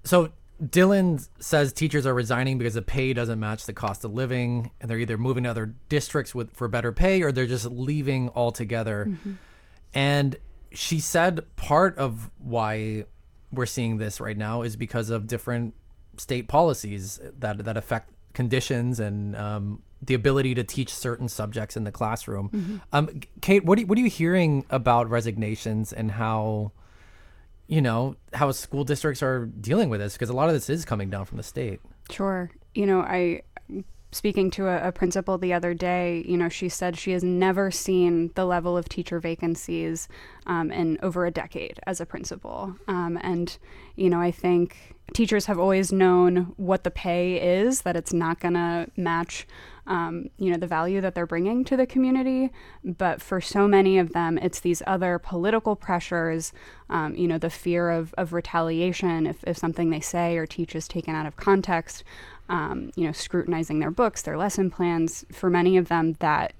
So 0.03 0.31
Dillon 0.67 1.19
says 1.39 1.71
teachers 1.71 2.05
are 2.05 2.13
resigning 2.13 2.57
because 2.57 2.73
the 2.73 2.81
pay 2.81 3.13
doesn't 3.13 3.39
match 3.39 3.65
the 3.65 3.73
cost 3.73 4.03
of 4.03 4.13
living, 4.13 4.71
and 4.81 4.89
they're 4.89 4.97
either 4.97 5.17
moving 5.17 5.45
to 5.45 5.49
other 5.49 5.73
districts 5.87 6.35
with 6.35 6.51
for 6.53 6.67
better 6.67 6.91
pay, 6.91 7.21
or 7.21 7.31
they're 7.31 7.47
just 7.47 7.65
leaving 7.65 8.29
altogether. 8.35 9.05
Mm-hmm. 9.09 9.33
And 9.93 10.37
she 10.71 10.99
said 10.99 11.43
part 11.55 11.97
of 11.97 12.29
why 12.37 13.05
we're 13.51 13.65
seeing 13.65 13.97
this 13.97 14.19
right 14.19 14.37
now 14.37 14.61
is 14.61 14.75
because 14.75 15.09
of 15.09 15.27
different 15.27 15.73
state 16.17 16.47
policies 16.47 17.19
that 17.39 17.63
that 17.65 17.77
affect 17.77 18.11
conditions 18.33 18.99
and 18.99 19.35
um, 19.35 19.81
the 20.01 20.13
ability 20.13 20.55
to 20.55 20.63
teach 20.63 20.93
certain 20.93 21.27
subjects 21.27 21.75
in 21.75 21.83
the 21.83 21.91
classroom. 21.91 22.49
Mm-hmm. 22.49 22.77
Um, 22.93 23.21
Kate, 23.41 23.65
what 23.65 23.79
are, 23.79 23.83
what 23.83 23.97
are 23.97 24.01
you 24.01 24.09
hearing 24.09 24.65
about 24.69 25.09
resignations 25.09 25.91
and 25.91 26.11
how 26.11 26.71
you 27.67 27.81
know 27.81 28.15
how 28.33 28.51
school 28.51 28.83
districts 28.83 29.21
are 29.23 29.45
dealing 29.45 29.89
with 29.89 29.99
this? 29.99 30.13
Because 30.13 30.29
a 30.29 30.33
lot 30.33 30.49
of 30.49 30.53
this 30.53 30.69
is 30.69 30.85
coming 30.85 31.09
down 31.09 31.25
from 31.25 31.37
the 31.37 31.43
state. 31.43 31.81
Sure. 32.09 32.51
You 32.75 32.85
know, 32.85 33.01
I 33.01 33.41
speaking 34.11 34.49
to 34.51 34.67
a, 34.67 34.87
a, 34.87 34.91
principal 34.91 35.37
the 35.37 35.53
other 35.53 35.73
day, 35.73 36.23
you 36.27 36.35
know, 36.35 36.49
she 36.49 36.67
said 36.67 36.97
she 36.97 37.11
has 37.11 37.23
never 37.23 37.69
seen 37.69 38.31
the 38.35 38.45
level 38.45 38.75
of 38.75 38.89
teacher 38.89 39.19
vacancies 39.19 40.07
um, 40.47 40.71
in 40.71 40.97
over 41.03 41.25
a 41.25 41.31
decade 41.31 41.79
as 41.85 42.01
a 42.01 42.05
principal. 42.05 42.75
Um, 42.87 43.19
and, 43.21 43.57
you 43.95 44.09
know, 44.09 44.19
I 44.19 44.31
think 44.31 44.95
teachers 45.13 45.45
have 45.45 45.59
always 45.59 45.91
known 45.91 46.53
what 46.57 46.83
the 46.83 46.91
pay 46.91 47.59
is, 47.59 47.81
that 47.81 47.95
it's 47.95 48.13
not 48.13 48.39
going 48.39 48.55
to 48.55 48.87
match, 48.97 49.47
um, 49.85 50.29
you 50.37 50.51
know, 50.51 50.57
the 50.57 50.67
value 50.67 51.01
that 51.01 51.13
they're 51.13 51.27
bringing 51.27 51.63
to 51.65 51.77
the 51.77 51.85
community. 51.85 52.51
But 52.83 53.21
for 53.21 53.39
so 53.41 53.67
many 53.67 53.99
of 53.99 54.13
them, 54.13 54.39
it's 54.39 54.59
these 54.59 54.81
other 54.87 55.19
political 55.19 55.75
pressures, 55.75 56.51
um, 56.89 57.15
you 57.15 57.27
know, 57.27 57.37
the 57.37 57.49
fear 57.49 57.91
of, 57.91 58.13
of 58.17 58.33
retaliation 58.33 59.27
if, 59.27 59.43
if 59.45 59.57
something 59.57 59.91
they 59.91 59.99
say 59.99 60.37
or 60.37 60.47
teach 60.47 60.75
is 60.75 60.87
taken 60.87 61.13
out 61.15 61.25
of 61.27 61.35
context 61.35 62.03
um, 62.49 62.91
you 62.95 63.05
know, 63.05 63.11
scrutinizing 63.11 63.79
their 63.79 63.91
books, 63.91 64.23
their 64.23 64.37
lesson 64.37 64.69
plans. 64.69 65.25
For 65.31 65.49
many 65.49 65.77
of 65.77 65.87
them, 65.87 66.13
that 66.19 66.53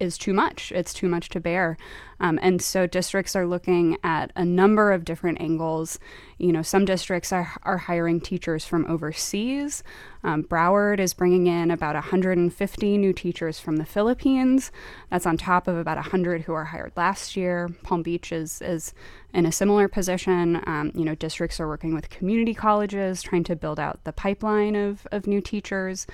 is 0.00 0.18
too 0.18 0.32
much. 0.32 0.72
It's 0.72 0.94
too 0.94 1.08
much 1.08 1.28
to 1.30 1.40
bear. 1.40 1.76
Um, 2.20 2.38
and 2.42 2.60
so 2.60 2.86
districts 2.86 3.34
are 3.34 3.46
looking 3.46 3.96
at 4.04 4.30
a 4.36 4.44
number 4.44 4.92
of 4.92 5.04
different 5.04 5.40
angles. 5.40 5.98
You 6.38 6.52
know, 6.52 6.62
some 6.62 6.84
districts 6.84 7.32
are, 7.32 7.52
are 7.62 7.78
hiring 7.78 8.20
teachers 8.20 8.64
from 8.64 8.84
overseas. 8.86 9.82
Um, 10.22 10.44
Broward 10.44 11.00
is 11.00 11.14
bringing 11.14 11.46
in 11.46 11.70
about 11.70 11.94
150 11.94 12.98
new 12.98 13.12
teachers 13.14 13.58
from 13.58 13.76
the 13.76 13.86
Philippines. 13.86 14.70
That's 15.10 15.26
on 15.26 15.38
top 15.38 15.66
of 15.66 15.76
about 15.76 15.96
100 15.96 16.42
who 16.42 16.52
were 16.52 16.64
hired 16.64 16.92
last 16.96 17.36
year. 17.36 17.70
Palm 17.82 18.02
Beach 18.02 18.32
is, 18.32 18.60
is 18.60 18.92
in 19.32 19.46
a 19.46 19.52
similar 19.52 19.88
position. 19.88 20.62
Um, 20.66 20.92
you 20.94 21.04
know, 21.04 21.14
districts 21.14 21.58
are 21.58 21.68
working 21.68 21.94
with 21.94 22.10
community 22.10 22.52
colleges, 22.52 23.22
trying 23.22 23.44
to 23.44 23.56
build 23.56 23.80
out 23.80 24.04
the 24.04 24.12
pipeline 24.12 24.76
of, 24.76 25.06
of 25.10 25.26
new 25.26 25.40
teachers. 25.40 26.06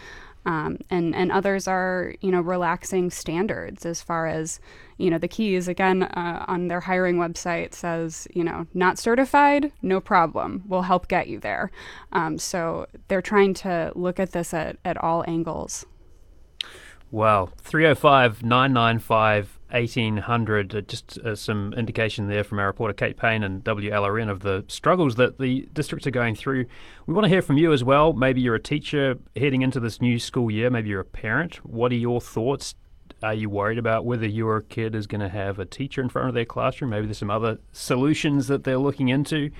Um, 0.47 0.79
and 0.91 1.15
and 1.15 1.31
others 1.33 1.67
are 1.67 2.15
you 2.21 2.31
know 2.31 2.41
relaxing 2.41 3.11
standards 3.11 3.85
as 3.85 4.00
far 4.00 4.26
as 4.26 4.61
you 4.97 5.11
know 5.11 5.19
the 5.19 5.29
keys. 5.29 5.69
Again 5.69 6.05
uh, 6.05 6.45
on 6.47 6.69
their 6.69 6.81
hiring 6.81 7.17
website 7.17 7.75
says 7.75 8.29
you 8.33 8.45
know 8.45 8.67
not 8.73 8.99
certified 8.99 9.73
no 9.83 10.00
problem. 10.00 10.62
We'll 10.69 10.83
help 10.83 11.09
get 11.09 11.29
you 11.29 11.41
there. 11.41 11.71
Um, 12.12 12.38
so 12.38 12.87
they're 13.09 13.21
trying 13.21 13.55
to 13.55 13.93
look 13.95 14.21
at 14.21 14.31
this 14.31 14.55
at, 14.55 14.79
at 14.85 14.97
all 14.97 15.25
angles. 15.26 15.85
Wow, 17.11 17.50
305 17.59 18.43
995 18.43 19.56
1800. 19.71 20.75
Uh, 20.75 20.81
just 20.83 21.19
uh, 21.19 21.35
some 21.35 21.73
indication 21.75 22.29
there 22.29 22.45
from 22.45 22.59
our 22.59 22.67
reporter 22.67 22.95
Kate 22.95 23.17
Payne 23.17 23.43
and 23.43 23.65
WLRN 23.65 24.31
of 24.31 24.41
the 24.41 24.65
struggles 24.69 25.17
that 25.17 25.39
the 25.39 25.69
districts 25.73 26.07
are 26.07 26.13
going 26.13 26.35
through. 26.35 26.67
We 27.07 27.15
want 27.15 27.25
to 27.25 27.29
hear 27.29 27.43
from 27.43 27.59
you 27.59 27.73
as 27.73 27.83
well. 27.83 28.13
Maybe 28.13 28.41
you're 28.41 28.55
a 28.55 28.61
teacher 28.61 29.19
heading 29.35 29.63
into 29.63 29.81
this 29.81 30.01
new 30.01 30.19
school 30.19 30.51
year, 30.51 30.71
maybe 30.71 30.89
you're 30.89 31.01
a 31.01 31.05
parent. 31.05 31.57
What 31.65 31.93
are 31.93 31.97
your 31.97 32.21
thoughts? 32.21 32.75
Are 33.23 33.35
you 33.35 33.49
worried 33.49 33.79
about 33.79 34.05
whether 34.05 34.27
your 34.27 34.61
kid 34.61 34.95
is 34.95 35.07
going 35.07 35.23
to 35.23 35.29
have 35.29 35.59
a 35.59 35.65
teacher 35.65 36.03
in 36.03 36.09
front 36.09 36.29
of 36.29 36.35
their 36.35 36.45
classroom? 36.45 36.91
Maybe 36.91 37.07
there's 37.07 37.19
some 37.19 37.31
other 37.31 37.59
solutions 37.73 38.49
that 38.49 38.65
they're 38.65 38.79
looking 38.79 39.09
into. 39.09 39.51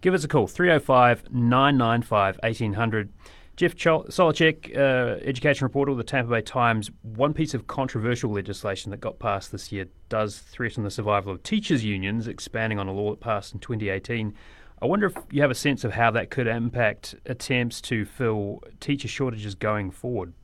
Give 0.00 0.14
us 0.14 0.24
a 0.24 0.28
call, 0.28 0.46
305 0.46 1.32
995 1.32 2.38
1800. 2.42 3.12
Jeff 3.56 3.74
Solochek, 3.74 4.76
uh, 4.76 5.18
education 5.24 5.64
reporter 5.64 5.90
with 5.90 5.98
the 5.98 6.10
Tampa 6.10 6.30
Bay 6.30 6.42
Times. 6.42 6.90
One 7.02 7.32
piece 7.32 7.54
of 7.54 7.66
controversial 7.66 8.30
legislation 8.30 8.90
that 8.90 9.00
got 9.00 9.18
passed 9.18 9.50
this 9.50 9.72
year 9.72 9.86
does 10.10 10.38
threaten 10.38 10.84
the 10.84 10.90
survival 10.90 11.32
of 11.32 11.42
teachers' 11.42 11.82
unions, 11.82 12.28
expanding 12.28 12.78
on 12.78 12.86
a 12.86 12.92
law 12.92 13.10
that 13.10 13.20
passed 13.20 13.54
in 13.54 13.60
2018. 13.60 14.34
I 14.82 14.86
wonder 14.86 15.06
if 15.06 15.16
you 15.30 15.40
have 15.40 15.50
a 15.50 15.54
sense 15.54 15.84
of 15.84 15.92
how 15.94 16.10
that 16.10 16.28
could 16.28 16.46
impact 16.46 17.14
attempts 17.24 17.80
to 17.82 18.04
fill 18.04 18.62
teacher 18.80 19.08
shortages 19.08 19.54
going 19.54 19.90
forward. 19.90 20.34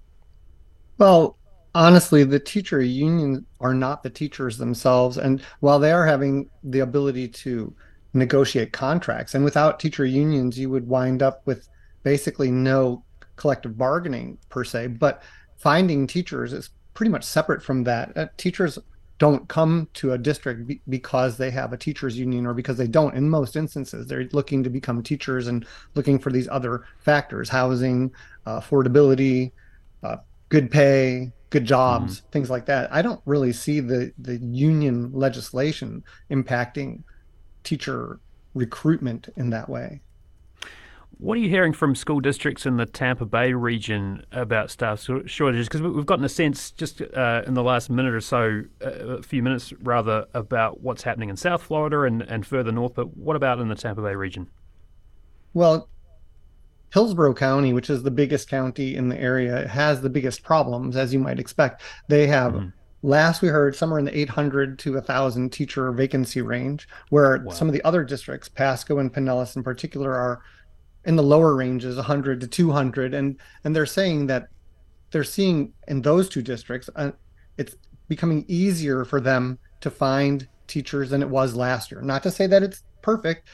Well, 0.97 1.37
honestly, 1.75 2.25
the 2.25 2.41
teacher 2.41 2.81
unions 2.81 3.41
are 3.61 3.75
not 3.75 4.03
the 4.03 4.09
teachers 4.09 4.57
themselves. 4.57 5.19
And 5.19 5.43
while 5.61 5.79
they 5.79 5.93
are 5.93 6.07
having 6.07 6.49
the 6.65 6.81
ability 6.81 7.29
to 7.29 7.75
negotiate 8.15 8.73
contracts, 8.73 9.35
and 9.35 9.45
without 9.45 9.79
teacher 9.79 10.07
unions, 10.07 10.59
you 10.59 10.71
would 10.71 10.89
wind 10.89 11.23
up 11.23 11.47
with 11.47 11.69
basically 12.03 12.51
no 12.51 13.05
collective 13.37 13.77
bargaining 13.77 14.39
per 14.49 14.65
se, 14.65 14.89
but 14.89 15.23
finding 15.57 16.07
teachers 16.07 16.53
is 16.53 16.71
pretty 16.95 17.11
much 17.11 17.25
separate 17.25 17.63
from 17.63 17.85
that. 17.85 18.17
Uh, 18.17 18.27
teachers 18.37 18.79
don't 19.23 19.47
come 19.47 19.89
to 19.95 20.15
a 20.15 20.19
district 20.19 20.67
be- 20.67 20.81
because 20.89 21.37
they 21.37 21.49
have 21.49 21.73
a 21.73 21.77
teachers 21.77 22.19
union 22.19 22.45
or 22.45 22.53
because 22.53 22.77
they 22.77 22.89
don't 22.89 23.15
in 23.15 23.31
most 23.31 23.55
instances 23.55 24.05
they're 24.09 24.29
looking 24.33 24.65
to 24.65 24.69
become 24.69 25.01
teachers 25.01 25.47
and 25.47 25.65
looking 25.95 26.19
for 26.19 26.33
these 26.33 26.49
other 26.49 26.87
factors 26.99 27.49
housing 27.49 28.11
uh, 28.47 28.59
affordability 28.59 29.53
uh, 30.03 30.17
good 30.49 30.73
pay 30.73 31.31
good 31.51 31.65
jobs 31.65 32.17
mm-hmm. 32.19 32.31
things 32.31 32.51
like 32.51 32.67
that 32.67 32.93
i 32.93 33.01
don't 33.01 33.21
really 33.25 33.53
see 33.53 33.79
the 33.79 34.13
the 34.19 34.39
union 34.39 35.09
legislation 35.13 36.03
impacting 36.33 37.01
teacher 37.63 38.19
recruitment 38.55 39.29
in 39.37 39.51
that 39.51 39.69
way 39.69 40.01
what 41.23 41.39
are 41.39 41.41
you 41.41 41.49
hearing 41.49 41.73
from 41.73 41.95
school 41.95 42.19
districts 42.19 42.67
in 42.67 42.79
the 42.79 42.85
Tampa 42.85 43.25
Bay 43.25 43.53
region 43.53 44.25
about 44.33 44.73
staff 44.73 45.07
shortages? 45.27 45.69
Because 45.69 45.81
we've 45.81 46.05
gotten 46.05 46.25
a 46.25 46.29
sense 46.29 46.73
just 46.73 47.01
uh, 47.01 47.43
in 47.47 47.55
the 47.55 47.63
last 47.63 47.91
minute 47.91 48.13
or 48.13 48.21
so, 48.21 48.63
uh, 48.85 48.89
a 48.89 49.23
few 49.23 49.41
minutes 49.41 49.73
rather, 49.83 50.27
about 50.35 50.81
what's 50.81 51.05
happening 51.05 51.29
in 51.29 51.37
South 51.37 51.63
Florida 51.63 52.03
and, 52.03 52.23
and 52.23 52.45
further 52.45 52.73
north. 52.73 52.95
But 52.97 53.17
what 53.17 53.37
about 53.37 53.61
in 53.61 53.69
the 53.69 53.77
Tampa 53.77 54.03
Bay 54.03 54.17
region? 54.17 54.51
Well, 55.55 55.89
Hillsborough 56.93 57.35
County, 57.35 57.73
which 57.73 57.89
is 57.89 58.03
the 58.03 58.11
biggest 58.11 58.49
county 58.49 58.97
in 58.97 59.09
the 59.09 59.17
area, 59.17 59.69
has 59.69 60.03
the 60.03 60.11
biggest 60.11 60.43
problems, 60.43 60.97
as 60.97 61.13
you 61.13 61.21
might 61.21 61.39
expect. 61.39 61.83
They 62.09 62.27
have. 62.27 62.53
Mm-hmm. 62.53 62.69
Last 63.05 63.43
we 63.43 63.49
heard, 63.49 63.75
somewhere 63.75 63.99
in 63.99 64.05
the 64.05 64.17
800 64.17 64.79
to 64.81 64.95
1,000 64.95 65.51
teacher 65.51 65.91
vacancy 65.91 66.41
range, 66.41 66.89
where 67.11 67.43
wow. 67.45 67.53
some 67.53 67.69
of 67.69 67.75
the 67.75 67.83
other 67.83 68.05
districts, 68.05 68.49
Pasco 68.49 68.99
and 68.99 69.13
Pinellas 69.13 69.57
in 69.57 69.65
particular, 69.65 70.15
are 70.15 70.43
in 71.05 71.17
the 71.17 71.23
lower 71.23 71.55
ranges 71.55 71.97
100 71.97 72.41
to 72.41 72.47
200 72.47 73.15
and 73.15 73.39
and 73.65 73.75
they're 73.75 73.87
saying 73.87 74.27
that 74.27 74.49
they're 75.11 75.25
seeing 75.25 75.73
in 75.89 76.03
those 76.03 76.29
two 76.29 76.43
districts 76.43 76.89
uh, 76.97 77.11
it's 77.59 77.77
becoming 78.09 78.45
easier 78.49 79.05
for 79.05 79.21
them 79.21 79.59
to 79.81 79.91
find 79.91 80.49
teachers 80.67 81.11
than 81.11 81.23
it 81.23 81.29
was 81.29 81.55
last 81.55 81.91
year 81.91 82.01
not 82.03 82.23
to 82.23 82.31
say 82.31 82.47
that 82.47 82.63
it's 82.63 82.83
perfect 83.03 83.49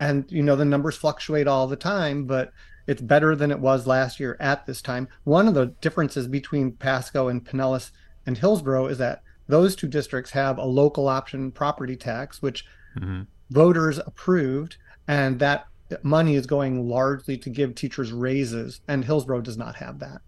and 0.00 0.30
you 0.30 0.42
know 0.42 0.56
the 0.56 0.64
numbers 0.64 0.96
fluctuate 0.96 1.46
all 1.46 1.66
the 1.66 1.76
time 1.76 2.24
but 2.24 2.52
it's 2.86 3.02
better 3.02 3.34
than 3.34 3.50
it 3.50 3.58
was 3.58 3.86
last 3.86 4.18
year 4.18 4.36
at 4.40 4.64
this 4.66 4.80
time 4.80 5.06
one 5.24 5.46
of 5.48 5.54
the 5.54 5.66
differences 5.80 6.26
between 6.26 6.72
pasco 6.72 7.28
and 7.28 7.44
pinellas 7.44 7.90
and 8.24 8.38
hillsborough 8.38 8.86
is 8.86 8.98
that 8.98 9.22
those 9.48 9.76
two 9.76 9.86
districts 9.86 10.30
have 10.30 10.58
a 10.58 10.64
local 10.64 11.08
option 11.08 11.52
property 11.52 11.94
tax 11.94 12.40
which 12.40 12.64
mm-hmm. 12.96 13.22
voters 13.50 13.98
approved 13.98 14.76
and 15.08 15.38
that 15.38 15.66
money 16.02 16.34
is 16.34 16.46
going 16.46 16.88
largely 16.88 17.36
to 17.38 17.50
give 17.50 17.74
teachers 17.74 18.12
raises, 18.12 18.80
and 18.88 19.04
Hillsborough 19.04 19.42
does 19.42 19.56
not 19.56 19.76
have 19.76 19.98
that. 20.00 20.20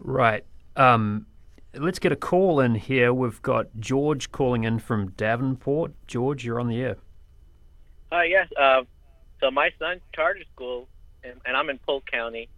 Right. 0.00 0.44
Um, 0.76 1.26
let's 1.74 1.98
get 1.98 2.12
a 2.12 2.16
call 2.16 2.60
in 2.60 2.74
here. 2.74 3.12
We've 3.12 3.40
got 3.42 3.68
George 3.78 4.32
calling 4.32 4.64
in 4.64 4.78
from 4.78 5.10
Davenport. 5.12 5.92
George, 6.06 6.44
you're 6.44 6.60
on 6.60 6.68
the 6.68 6.80
air. 6.80 6.96
Hi, 8.12 8.20
uh, 8.20 8.22
yes. 8.22 8.48
Uh, 8.58 8.82
so 9.40 9.50
my 9.50 9.70
son's 9.78 10.02
charter 10.14 10.42
school, 10.54 10.88
and, 11.22 11.34
and 11.44 11.56
I'm 11.56 11.70
in 11.70 11.78
Polk 11.78 12.04
County, 12.10 12.48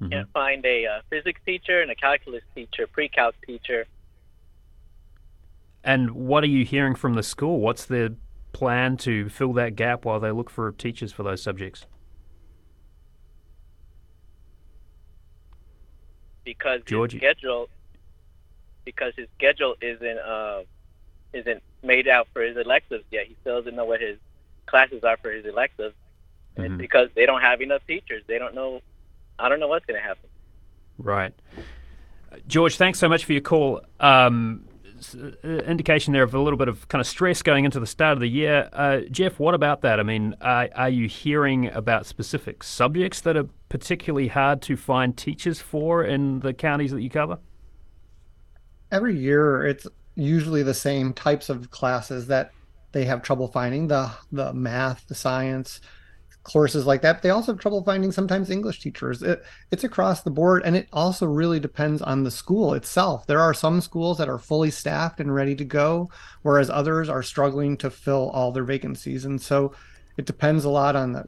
mm-hmm. 0.00 0.12
can't 0.12 0.32
find 0.32 0.64
a 0.64 0.86
uh, 0.86 1.00
physics 1.10 1.40
teacher 1.44 1.80
and 1.80 1.90
a 1.90 1.94
calculus 1.94 2.42
teacher, 2.54 2.86
pre-calc 2.86 3.34
teacher. 3.46 3.86
And 5.82 6.10
what 6.10 6.44
are 6.44 6.48
you 6.48 6.64
hearing 6.64 6.94
from 6.94 7.14
the 7.14 7.22
school? 7.22 7.60
What's 7.60 7.86
the 7.86 8.14
plan 8.52 8.96
to 8.98 9.28
fill 9.28 9.52
that 9.54 9.76
gap 9.76 10.04
while 10.04 10.20
they 10.20 10.30
look 10.30 10.50
for 10.50 10.72
teachers 10.72 11.12
for 11.12 11.22
those 11.22 11.42
subjects? 11.42 11.86
Because 16.44 16.80
Georgie. 16.84 17.18
his 17.18 17.22
schedule, 17.22 17.68
because 18.84 19.12
his 19.16 19.28
schedule 19.36 19.76
isn't 19.80 20.18
uh, 20.18 20.62
isn't 21.32 21.62
made 21.82 22.08
out 22.08 22.28
for 22.32 22.42
his 22.42 22.56
electives 22.56 23.04
yet. 23.10 23.26
He 23.26 23.36
still 23.40 23.58
doesn't 23.58 23.76
know 23.76 23.84
what 23.84 24.00
his 24.00 24.18
classes 24.66 25.04
are 25.04 25.16
for 25.18 25.30
his 25.30 25.44
electives, 25.44 25.94
mm-hmm. 26.56 26.62
and 26.62 26.78
because 26.78 27.08
they 27.14 27.26
don't 27.26 27.42
have 27.42 27.60
enough 27.60 27.82
teachers, 27.86 28.22
they 28.26 28.38
don't 28.38 28.54
know. 28.54 28.80
I 29.38 29.48
don't 29.48 29.60
know 29.60 29.68
what's 29.68 29.86
going 29.86 30.00
to 30.00 30.06
happen. 30.06 30.28
Right, 30.98 31.32
George. 32.46 32.76
Thanks 32.76 32.98
so 32.98 33.08
much 33.08 33.24
for 33.24 33.32
your 33.32 33.42
call. 33.42 33.82
Um, 34.00 34.64
indication 35.44 36.12
there 36.12 36.22
of 36.22 36.34
a 36.34 36.40
little 36.40 36.56
bit 36.56 36.68
of 36.68 36.88
kind 36.88 37.00
of 37.00 37.06
stress 37.06 37.42
going 37.42 37.64
into 37.64 37.80
the 37.80 37.86
start 37.86 38.14
of 38.14 38.20
the 38.20 38.28
year. 38.28 38.68
Uh, 38.72 39.00
Jeff, 39.10 39.38
what 39.38 39.54
about 39.54 39.82
that? 39.82 40.00
I 40.00 40.02
mean, 40.02 40.34
are, 40.40 40.68
are 40.74 40.88
you 40.88 41.08
hearing 41.08 41.68
about 41.68 42.06
specific 42.06 42.62
subjects 42.62 43.20
that 43.22 43.36
are 43.36 43.48
particularly 43.68 44.28
hard 44.28 44.62
to 44.62 44.76
find 44.76 45.16
teachers 45.16 45.60
for 45.60 46.04
in 46.04 46.40
the 46.40 46.52
counties 46.52 46.90
that 46.92 47.02
you 47.02 47.10
cover? 47.10 47.38
Every 48.90 49.16
year, 49.16 49.66
it's 49.66 49.86
usually 50.14 50.62
the 50.62 50.74
same 50.74 51.12
types 51.12 51.48
of 51.48 51.70
classes 51.70 52.26
that 52.26 52.50
they 52.92 53.04
have 53.04 53.22
trouble 53.22 53.48
finding 53.48 53.88
the 53.88 54.10
the 54.32 54.52
math, 54.52 55.06
the 55.06 55.14
science, 55.14 55.80
courses 56.42 56.86
like 56.86 57.02
that. 57.02 57.22
They 57.22 57.30
also 57.30 57.52
have 57.52 57.60
trouble 57.60 57.82
finding 57.84 58.12
sometimes 58.12 58.50
English 58.50 58.80
teachers. 58.80 59.22
It, 59.22 59.42
it's 59.70 59.84
across 59.84 60.22
the 60.22 60.30
board, 60.30 60.62
and 60.64 60.76
it 60.76 60.88
also 60.92 61.26
really 61.26 61.60
depends 61.60 62.00
on 62.02 62.24
the 62.24 62.30
school 62.30 62.74
itself. 62.74 63.26
There 63.26 63.40
are 63.40 63.54
some 63.54 63.80
schools 63.80 64.18
that 64.18 64.28
are 64.28 64.38
fully 64.38 64.70
staffed 64.70 65.20
and 65.20 65.34
ready 65.34 65.54
to 65.56 65.64
go, 65.64 66.10
whereas 66.42 66.70
others 66.70 67.08
are 67.08 67.22
struggling 67.22 67.76
to 67.78 67.90
fill 67.90 68.30
all 68.30 68.52
their 68.52 68.64
vacancies. 68.64 69.24
And 69.24 69.40
so 69.40 69.74
it 70.16 70.26
depends 70.26 70.64
a 70.64 70.70
lot 70.70 70.96
on 70.96 71.12
the 71.12 71.26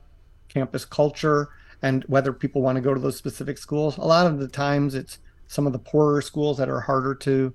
campus 0.48 0.84
culture 0.84 1.50
and 1.82 2.04
whether 2.04 2.32
people 2.32 2.62
want 2.62 2.76
to 2.76 2.82
go 2.82 2.94
to 2.94 3.00
those 3.00 3.16
specific 3.16 3.58
schools. 3.58 3.96
A 3.98 4.02
lot 4.02 4.26
of 4.26 4.38
the 4.38 4.48
times, 4.48 4.94
it's 4.94 5.18
some 5.48 5.66
of 5.66 5.72
the 5.72 5.78
poorer 5.78 6.22
schools 6.22 6.56
that 6.58 6.68
are 6.68 6.80
harder 6.80 7.14
to 7.16 7.54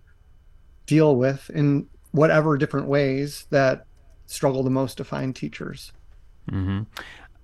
deal 0.86 1.16
with 1.16 1.50
in 1.52 1.88
whatever 2.12 2.58
different 2.58 2.88
ways 2.88 3.46
that 3.50 3.86
struggle 4.26 4.64
the 4.64 4.70
most 4.70 4.98
to 4.98 5.04
find 5.04 5.36
teachers. 5.36 5.92
Mm-hmm. 6.52 6.84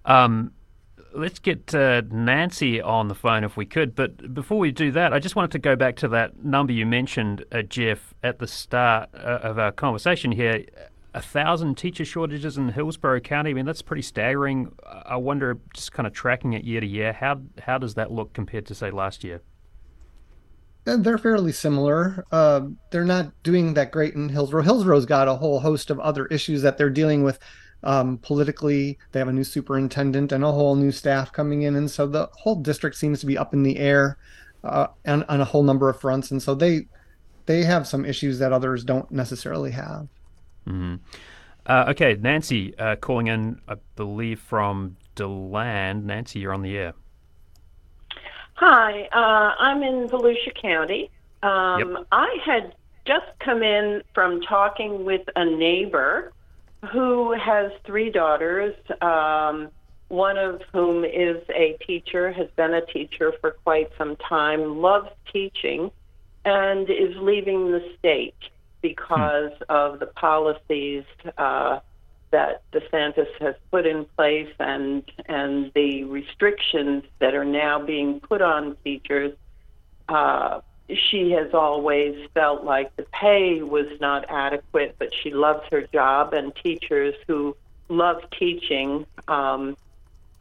Um, 0.06 0.52
let's 1.14 1.40
get 1.40 1.74
uh, 1.74 2.02
Nancy 2.10 2.82
on 2.82 3.08
the 3.08 3.16
phone 3.16 3.44
if 3.44 3.56
we 3.58 3.66
could. 3.66 3.96
But 3.96 4.34
before 4.34 4.60
we 4.60 4.72
do 4.72 4.92
that, 4.92 5.14
I 5.14 5.20
just 5.20 5.36
wanted 5.36 5.52
to 5.52 5.60
go 5.60 5.76
back 5.76 5.96
to 5.98 6.08
that 6.10 6.44
number 6.44 6.74
you 6.74 6.86
mentioned, 6.86 7.46
uh, 7.52 7.62
Jeff, 7.62 8.14
at 8.24 8.40
the 8.40 8.48
start 8.48 9.10
uh, 9.14 9.40
of 9.42 9.60
our 9.60 9.72
conversation 9.72 10.32
here. 10.32 10.66
A 11.16 11.22
thousand 11.22 11.78
teacher 11.78 12.06
shortages 12.06 12.58
in 12.58 12.70
Hillsborough 12.70 13.20
County. 13.20 13.52
I 13.52 13.54
mean, 13.54 13.66
that's 13.66 13.84
pretty 13.84 14.02
staggering. 14.02 14.74
I 15.06 15.16
wonder, 15.18 15.60
just 15.76 15.92
kind 15.92 16.08
of 16.08 16.14
tracking 16.14 16.54
it 16.54 16.64
year 16.64 16.82
to 16.82 16.88
year, 16.88 17.14
how 17.14 17.42
how 17.62 17.78
does 17.78 17.94
that 17.94 18.12
look 18.12 18.34
compared 18.34 18.66
to 18.68 18.76
say 18.76 18.90
last 18.90 19.24
year? 19.24 19.42
they're 20.86 21.18
fairly 21.18 21.52
similar. 21.54 22.26
Uh, 22.30 22.62
they're 22.92 23.06
not 23.06 23.32
doing 23.44 23.74
that 23.76 23.92
great 23.92 24.16
in 24.16 24.28
Hillsborough. 24.28 24.64
Hillsborough's 24.64 25.06
got 25.06 25.30
a 25.30 25.36
whole 25.36 25.62
host 25.62 25.90
of 25.90 26.00
other 26.00 26.26
issues 26.26 26.62
that 26.62 26.78
they're 26.78 26.90
dealing 26.90 27.24
with 27.24 27.40
um, 27.84 28.18
politically. 28.18 28.98
They 29.12 29.20
have 29.20 29.28
a 29.28 29.34
new 29.34 29.44
superintendent 29.44 30.32
and 30.32 30.44
a 30.44 30.52
whole 30.52 30.76
new 30.76 30.92
staff 30.92 31.32
coming 31.32 31.64
in, 31.64 31.76
and 31.76 31.90
so 31.90 32.08
the 32.08 32.30
whole 32.34 32.56
district 32.56 32.96
seems 32.96 33.20
to 33.20 33.26
be 33.26 33.38
up 33.38 33.54
in 33.54 33.64
the 33.64 33.78
air. 33.78 34.18
uh, 34.64 34.88
on, 35.06 35.24
on 35.24 35.42
a 35.42 35.46
whole 35.46 35.64
number 35.64 35.90
of 35.90 36.00
fronts, 36.00 36.32
and 36.32 36.42
so 36.42 36.56
they 36.56 36.88
they 37.46 37.64
have 37.64 37.86
some 37.86 38.06
issues 38.06 38.40
that 38.40 38.54
others 38.54 38.84
don't 38.84 39.10
necessarily 39.12 39.72
have. 39.72 40.08
Mm-hmm. 40.68 40.96
Uh, 41.66 41.86
okay, 41.90 42.18
Nancy 42.20 42.78
uh, 42.78 42.96
calling 42.98 43.28
in, 43.28 43.62
I 43.68 43.76
believe 43.96 44.40
from 44.40 44.98
Deland. 45.16 46.06
Nancy, 46.06 46.40
you're 46.40 46.54
on 46.54 46.62
the 46.62 46.78
air. 46.78 46.94
Hi, 48.56 49.10
uh, 49.12 49.56
I'm 49.60 49.84
in 49.84 50.08
Volusia 50.08 50.54
County. 50.62 51.10
Um, 51.42 51.80
yep. 51.80 52.08
I 52.12 52.38
had 52.46 52.76
just 53.06 53.26
come 53.40 53.64
in 53.64 54.02
from 54.14 54.42
talking 54.42 55.04
with 55.04 55.28
a 55.36 55.44
neighbor 55.44 56.32
who 56.92 57.34
has 57.34 57.72
three 57.86 58.10
daughters, 58.10 58.76
um, 59.02 59.70
one 60.10 60.38
of 60.38 60.62
whom 60.72 61.06
is 61.06 61.42
a 61.50 61.78
teacher, 61.86 62.32
has 62.32 62.48
been 62.56 62.74
a 62.74 62.86
teacher 62.86 63.34
for 63.40 63.52
quite 63.64 63.90
some 63.98 64.16
time, 64.18 64.82
loves 64.82 65.10
teaching, 65.32 65.92
and 66.46 66.90
is 66.90 67.16
leaving 67.18 67.72
the 67.72 67.94
state 67.98 68.36
because 68.82 69.52
hmm. 69.58 69.64
of 69.70 70.00
the 70.00 70.08
policies 70.08 71.04
uh, 71.38 71.80
that 72.32 72.64
DeSantis 72.72 73.28
has 73.40 73.56
put 73.72 73.86
in 73.86 74.06
place 74.18 74.52
and 74.60 75.04
and 75.28 75.72
the 75.76 76.04
restrictions 76.04 77.04
that 77.20 77.36
are 77.36 77.46
now 77.46 77.84
being 77.84 78.20
put 78.20 78.42
on 78.42 78.76
teachers. 78.84 79.34
Uh, 80.10 80.60
she 80.90 81.32
has 81.32 81.54
always 81.54 82.28
felt 82.34 82.64
like 82.64 82.96
the 82.96 83.04
pay 83.04 83.62
was 83.62 83.88
not 84.02 84.26
adequate, 84.30 84.96
but 85.00 85.10
she 85.14 85.32
loves 85.32 85.64
her 85.72 85.82
job, 85.94 86.34
and 86.34 86.54
teachers 86.56 87.16
who 87.28 87.56
love 87.90 88.22
teaching 88.38 89.06
um, 89.28 89.78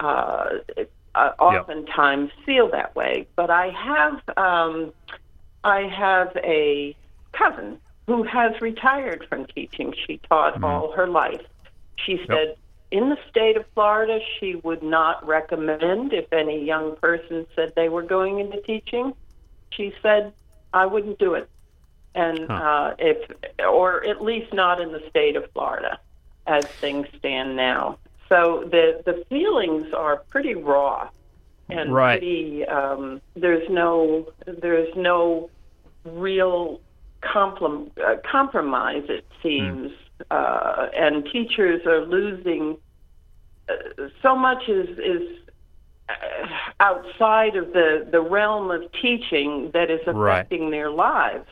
uh, 0.01 0.59
uh, 1.15 1.31
oftentimes 1.39 2.31
yep. 2.37 2.47
feel 2.47 2.71
that 2.71 2.95
way. 2.97 3.27
But 3.37 3.51
I 3.51 3.69
have 3.71 4.37
um, 4.37 4.93
I 5.65 5.83
have 5.83 6.37
a 6.37 6.97
cousin 7.33 7.79
who 8.07 8.25
has 8.25 8.61
retired 8.61 9.25
from 9.29 9.47
teaching. 9.47 9.95
She 10.07 10.19
taught 10.29 10.55
mm-hmm. 10.55 10.65
all 10.65 10.93
her 10.93 11.07
life. 11.07 11.43
She 11.97 12.19
said 12.27 12.49
yep. 12.49 12.59
in 12.91 13.11
the 13.11 13.19
state 13.31 13.57
of 13.57 13.65
Florida, 13.75 14.19
she 14.39 14.57
would 14.57 14.83
not 14.83 15.25
recommend 15.27 16.13
if 16.13 16.33
any 16.33 16.65
young 16.65 16.97
person 16.97 17.47
said 17.55 17.73
they 17.77 17.89
were 17.89 18.03
going 18.03 18.41
into 18.41 18.61
teaching. 18.63 19.15
She 19.77 19.95
said, 20.03 20.33
I 20.73 20.87
wouldn't 20.87 21.19
do 21.19 21.35
it. 21.35 21.49
And 22.15 22.47
huh. 22.47 22.55
uh, 22.55 22.95
if, 22.99 23.31
or 23.61 24.05
at 24.05 24.23
least 24.23 24.53
not 24.53 24.81
in 24.81 24.93
the 24.93 25.03
state 25.09 25.37
of 25.37 25.51
Florida 25.53 25.99
as 26.47 26.65
things 26.67 27.07
stand 27.19 27.57
now. 27.57 27.99
So 28.29 28.69
the, 28.71 29.03
the 29.05 29.25
feelings 29.29 29.93
are 29.95 30.19
pretty 30.29 30.55
raw 30.55 31.09
and 31.69 31.93
right. 31.93 32.21
pretty, 32.21 32.67
um, 32.67 33.21
there's 33.35 33.69
no, 33.71 34.33
there's 34.47 34.95
no 34.97 35.51
real 36.05 36.81
comprom- 37.23 37.91
uh, 37.99 38.17
compromise, 38.31 39.05
it 39.09 39.27
seems. 39.43 39.91
Mm 39.91 39.97
uh, 40.31 40.89
and 40.95 41.27
teachers 41.33 41.85
are 41.87 42.05
losing. 42.05 42.77
Uh, 43.69 44.09
so 44.23 44.37
much 44.37 44.69
is 44.69 44.99
is 44.99 45.39
outside 46.81 47.57
of 47.57 47.73
the 47.73 48.07
the 48.11 48.21
realm 48.21 48.71
of 48.71 48.83
teaching 49.01 49.71
that 49.73 49.91
is 49.91 50.01
affecting 50.07 50.63
right. 50.63 50.71
their 50.71 50.91
lives. 50.91 51.47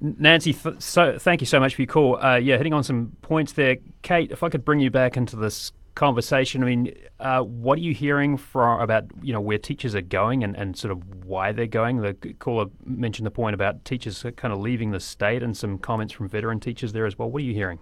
Nancy, 0.00 0.54
th- 0.54 0.80
so 0.80 1.18
thank 1.18 1.42
you 1.42 1.46
so 1.46 1.60
much 1.60 1.74
for 1.74 1.82
your 1.82 1.86
call. 1.86 2.16
Uh, 2.16 2.36
yeah, 2.36 2.56
hitting 2.56 2.72
on 2.72 2.82
some 2.82 3.12
points 3.22 3.52
there, 3.52 3.76
Kate. 4.02 4.30
If 4.30 4.42
I 4.42 4.48
could 4.48 4.64
bring 4.64 4.80
you 4.80 4.90
back 4.90 5.16
into 5.16 5.36
this 5.36 5.72
conversation, 5.94 6.62
I 6.62 6.66
mean, 6.66 6.94
uh, 7.18 7.40
what 7.42 7.76
are 7.76 7.82
you 7.82 7.92
hearing 7.92 8.38
from 8.38 8.80
about 8.80 9.04
you 9.22 9.32
know 9.32 9.40
where 9.40 9.58
teachers 9.58 9.94
are 9.94 10.00
going 10.00 10.42
and, 10.42 10.56
and 10.56 10.76
sort 10.76 10.92
of 10.92 11.26
why 11.26 11.52
they're 11.52 11.66
going? 11.66 12.00
The 12.00 12.14
caller 12.38 12.66
mentioned 12.84 13.26
the 13.26 13.30
point 13.30 13.54
about 13.54 13.84
teachers 13.84 14.24
kind 14.36 14.54
of 14.54 14.60
leaving 14.60 14.90
the 14.90 15.00
state, 15.00 15.42
and 15.42 15.54
some 15.54 15.76
comments 15.76 16.14
from 16.14 16.28
veteran 16.28 16.60
teachers 16.60 16.92
there 16.92 17.04
as 17.04 17.18
well. 17.18 17.30
What 17.30 17.42
are 17.42 17.44
you 17.44 17.54
hearing? 17.54 17.78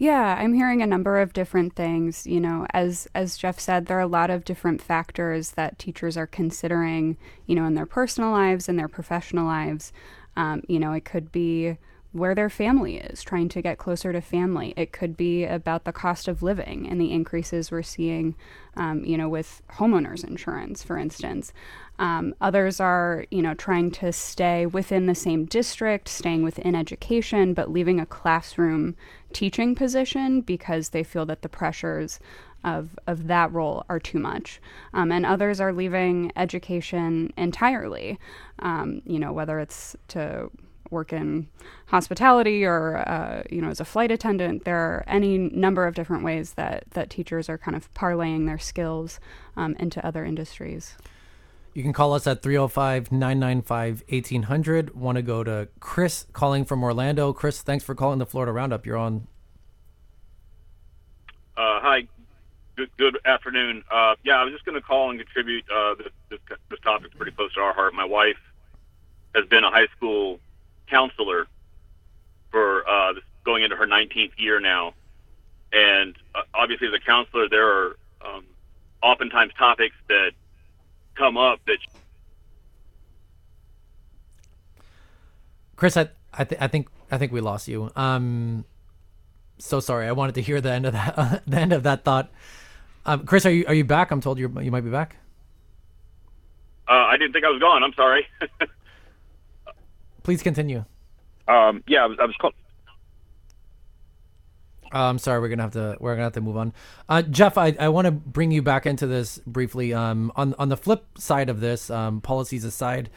Yeah, 0.00 0.34
I'm 0.38 0.54
hearing 0.54 0.80
a 0.80 0.86
number 0.86 1.20
of 1.20 1.34
different 1.34 1.76
things. 1.76 2.26
You 2.26 2.40
know, 2.40 2.66
as 2.70 3.06
as 3.14 3.36
Jeff 3.36 3.60
said, 3.60 3.84
there 3.84 3.98
are 3.98 4.00
a 4.00 4.06
lot 4.06 4.30
of 4.30 4.46
different 4.46 4.80
factors 4.80 5.50
that 5.52 5.78
teachers 5.78 6.16
are 6.16 6.26
considering. 6.26 7.18
You 7.46 7.54
know, 7.54 7.66
in 7.66 7.74
their 7.74 7.84
personal 7.84 8.30
lives 8.30 8.66
and 8.66 8.78
their 8.78 8.88
professional 8.88 9.44
lives. 9.44 9.92
Um, 10.36 10.62
you 10.68 10.78
know, 10.78 10.92
it 10.92 11.04
could 11.04 11.30
be 11.30 11.76
where 12.12 12.34
their 12.34 12.50
family 12.50 12.96
is, 12.96 13.22
trying 13.22 13.48
to 13.50 13.62
get 13.62 13.78
closer 13.78 14.12
to 14.12 14.20
family. 14.20 14.72
It 14.76 14.90
could 14.90 15.16
be 15.16 15.44
about 15.44 15.84
the 15.84 15.92
cost 15.92 16.26
of 16.28 16.42
living 16.42 16.88
and 16.88 17.00
the 17.00 17.12
increases 17.12 17.70
we're 17.70 17.82
seeing, 17.82 18.34
um, 18.76 19.04
you 19.04 19.16
know, 19.16 19.28
with 19.28 19.62
homeowners 19.74 20.24
insurance, 20.24 20.82
for 20.82 20.96
instance. 20.98 21.52
Um, 22.00 22.34
others 22.40 22.80
are, 22.80 23.26
you 23.30 23.42
know, 23.42 23.54
trying 23.54 23.92
to 23.92 24.12
stay 24.12 24.66
within 24.66 25.06
the 25.06 25.14
same 25.14 25.44
district, 25.44 26.08
staying 26.08 26.42
within 26.42 26.74
education, 26.74 27.54
but 27.54 27.70
leaving 27.70 28.00
a 28.00 28.06
classroom 28.06 28.96
teaching 29.32 29.74
position 29.74 30.40
because 30.40 30.90
they 30.90 31.02
feel 31.02 31.26
that 31.26 31.42
the 31.42 31.48
pressures 31.48 32.20
of, 32.64 32.98
of 33.06 33.26
that 33.26 33.52
role 33.52 33.84
are 33.88 33.98
too 33.98 34.18
much. 34.18 34.60
Um, 34.92 35.10
and 35.12 35.24
others 35.24 35.60
are 35.60 35.72
leaving 35.72 36.32
education 36.36 37.32
entirely, 37.36 38.18
um, 38.58 39.02
you 39.04 39.18
know, 39.18 39.32
whether 39.32 39.58
it's 39.58 39.96
to 40.08 40.50
work 40.90 41.12
in 41.12 41.48
hospitality 41.86 42.64
or 42.64 42.98
uh, 43.08 43.42
you 43.48 43.62
know 43.62 43.68
as 43.68 43.78
a 43.78 43.84
flight 43.84 44.10
attendant 44.10 44.64
there 44.64 44.76
are 44.76 45.04
any 45.06 45.38
number 45.38 45.86
of 45.86 45.94
different 45.94 46.24
ways 46.24 46.54
that 46.54 46.82
that 46.90 47.08
teachers 47.08 47.48
are 47.48 47.56
kind 47.56 47.76
of 47.76 47.92
parlaying 47.94 48.46
their 48.46 48.58
skills 48.58 49.20
um, 49.56 49.76
into 49.78 50.04
other 50.04 50.24
industries 50.24 50.96
you 51.74 51.82
can 51.82 51.92
call 51.92 52.14
us 52.14 52.26
at 52.26 52.42
305-995-1800 52.42 54.94
want 54.94 55.16
to 55.16 55.22
go 55.22 55.44
to 55.44 55.68
chris 55.78 56.26
calling 56.32 56.64
from 56.64 56.82
orlando. 56.82 57.32
Chris 57.32 57.62
thanks 57.62 57.84
for 57.84 57.94
calling 57.94 58.18
the 58.18 58.26
florida 58.26 58.50
roundup. 58.52 58.84
You're 58.86 58.96
on. 58.96 59.28
Uh, 61.56 61.78
hi. 61.80 62.08
Good, 62.76 62.90
good 62.96 63.18
afternoon. 63.24 63.84
Uh, 63.90 64.14
yeah 64.24 64.40
i 64.40 64.44
was 64.44 64.52
just 64.52 64.64
going 64.64 64.74
to 64.74 64.80
call 64.80 65.10
and 65.10 65.18
contribute 65.18 65.64
uh, 65.74 65.96
this, 65.96 66.08
this, 66.28 66.38
this 66.68 66.78
topic's 66.80 67.14
pretty 67.14 67.32
close 67.32 67.52
to 67.54 67.60
our 67.60 67.72
heart. 67.72 67.94
My 67.94 68.04
wife 68.04 68.38
has 69.34 69.46
been 69.46 69.64
a 69.64 69.70
high 69.70 69.88
school 69.96 70.38
counselor 70.88 71.46
for 72.50 72.88
uh, 72.88 73.14
going 73.44 73.62
into 73.62 73.76
her 73.76 73.86
19th 73.86 74.32
year 74.36 74.60
now. 74.60 74.94
And 75.72 76.16
uh, 76.34 76.42
obviously, 76.52 76.88
as 76.88 76.94
a 76.94 76.98
counselor, 76.98 77.48
there 77.48 77.68
are 77.68 77.96
um, 78.24 78.44
oftentimes 79.02 79.52
topics 79.56 79.94
that 80.08 80.32
come 81.20 81.36
up 81.36 81.60
that. 81.66 81.78
Chris, 85.76 85.96
I 85.96 86.08
I, 86.32 86.44
th- 86.44 86.60
I 86.60 86.66
think 86.66 86.88
I 87.10 87.18
think 87.18 87.32
we 87.32 87.40
lost 87.40 87.68
you. 87.68 87.90
Um, 87.94 88.64
so 89.58 89.80
sorry. 89.80 90.06
I 90.06 90.12
wanted 90.12 90.34
to 90.36 90.42
hear 90.42 90.60
the 90.60 90.72
end 90.72 90.86
of 90.86 90.92
that 90.94 91.14
uh, 91.18 91.38
the 91.46 91.58
end 91.58 91.72
of 91.72 91.82
that 91.84 92.04
thought. 92.04 92.30
Um, 93.06 93.24
Chris, 93.24 93.46
are 93.46 93.50
you 93.50 93.64
are 93.66 93.74
you 93.74 93.84
back? 93.84 94.10
I'm 94.10 94.20
told 94.20 94.38
you 94.38 94.52
you 94.60 94.70
might 94.70 94.84
be 94.84 94.90
back. 94.90 95.16
Uh, 96.88 96.92
I 96.92 97.16
didn't 97.16 97.32
think 97.32 97.44
I 97.44 97.50
was 97.50 97.60
gone. 97.60 97.84
I'm 97.84 97.94
sorry. 97.94 98.26
Please 100.22 100.42
continue. 100.42 100.84
Um, 101.46 101.82
yeah, 101.86 102.02
I 102.02 102.06
was, 102.06 102.18
I 102.20 102.24
was 102.24 102.36
called. 102.36 102.54
Uh, 104.92 105.04
I'm 105.04 105.18
sorry, 105.18 105.40
we're 105.40 105.48
gonna 105.48 105.62
have 105.62 105.72
to 105.72 105.96
we're 106.00 106.14
gonna 106.14 106.24
have 106.24 106.32
to 106.32 106.40
move 106.40 106.56
on. 106.56 106.72
Uh, 107.08 107.22
Jeff, 107.22 107.56
I, 107.56 107.76
I 107.78 107.88
want 107.88 108.06
to 108.06 108.10
bring 108.10 108.50
you 108.50 108.62
back 108.62 108.86
into 108.86 109.06
this 109.06 109.38
briefly. 109.46 109.94
Um, 109.94 110.32
on 110.36 110.54
on 110.58 110.68
the 110.68 110.76
flip 110.76 111.06
side 111.16 111.48
of 111.48 111.60
this, 111.60 111.90
um, 111.90 112.20
policies 112.20 112.64
aside, 112.64 113.10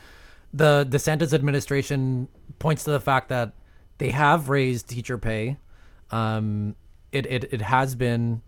the 0.54 0.86
DeSantis 0.90 1.34
administration 1.34 2.28
points 2.60 2.84
to 2.84 2.92
the 2.92 3.00
fact 3.00 3.30
that 3.30 3.54
they 3.98 4.12
have 4.12 4.50
raised 4.50 4.90
teacher 4.90 5.18
pay. 5.18 5.58
Um, 6.12 6.76
it, 7.12 7.26
it 7.26 7.54
it 7.54 7.62
has 7.62 7.96
been 7.96 8.42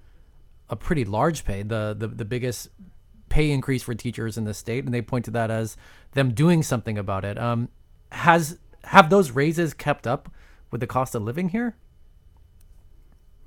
a 0.70 0.76
pretty 0.76 1.04
large 1.04 1.46
pay, 1.46 1.64
the 1.64 1.96
the 1.98 2.08
the 2.08 2.26
biggest 2.26 2.70
pay 3.30 3.50
increase 3.50 3.82
for 3.82 3.96
teachers 3.96 4.38
in 4.38 4.44
the 4.44 4.54
state, 4.54 4.86
and 4.86 4.94
they 4.94 5.02
point 5.02 5.26
to 5.26 5.32
that 5.32 5.50
as 5.50 5.78
them 6.12 6.34
doing 6.34 6.62
something 6.62 6.98
about 6.98 7.26
it. 7.26 7.40
Um, 7.40 7.70
has 8.12 8.60
have 8.84 9.10
those 9.10 9.32
raises 9.32 9.74
kept 9.74 10.06
up 10.06 10.32
with 10.70 10.80
the 10.80 10.88
cost 10.88 11.16
of 11.16 11.24
living 11.24 11.50
here? 11.50 11.76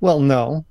Well, 0.01 0.21
no. 0.21 0.65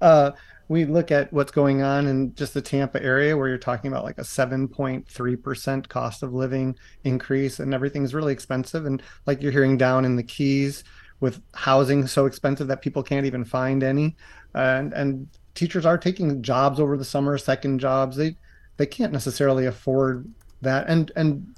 Uh, 0.00 0.32
we 0.68 0.84
look 0.84 1.10
at 1.12 1.32
what's 1.32 1.52
going 1.52 1.82
on 1.82 2.06
in 2.06 2.34
just 2.34 2.54
the 2.54 2.60
Tampa 2.60 3.02
area 3.02 3.36
where 3.36 3.48
you're 3.48 3.58
talking 3.58 3.90
about 3.90 4.04
like 4.04 4.18
a 4.18 4.22
7.3% 4.22 5.88
cost 5.88 6.22
of 6.22 6.34
living 6.34 6.76
increase 7.04 7.60
and 7.60 7.72
everything's 7.72 8.14
really 8.14 8.32
expensive. 8.32 8.84
And 8.84 9.00
like 9.26 9.42
you're 9.42 9.52
hearing 9.52 9.76
down 9.76 10.04
in 10.04 10.16
the 10.16 10.24
Keys 10.24 10.82
with 11.20 11.40
housing 11.54 12.06
so 12.06 12.26
expensive 12.26 12.66
that 12.68 12.82
people 12.82 13.02
can't 13.02 13.26
even 13.26 13.44
find 13.44 13.82
any. 13.82 14.16
And, 14.54 14.92
and 14.92 15.28
teachers 15.54 15.86
are 15.86 15.98
taking 15.98 16.42
jobs 16.42 16.80
over 16.80 16.96
the 16.96 17.04
summer, 17.04 17.38
second 17.38 17.78
jobs. 17.78 18.16
They, 18.16 18.36
they 18.76 18.86
can't 18.86 19.12
necessarily 19.12 19.66
afford 19.66 20.28
that. 20.62 20.88
And, 20.88 21.12
and 21.14 21.55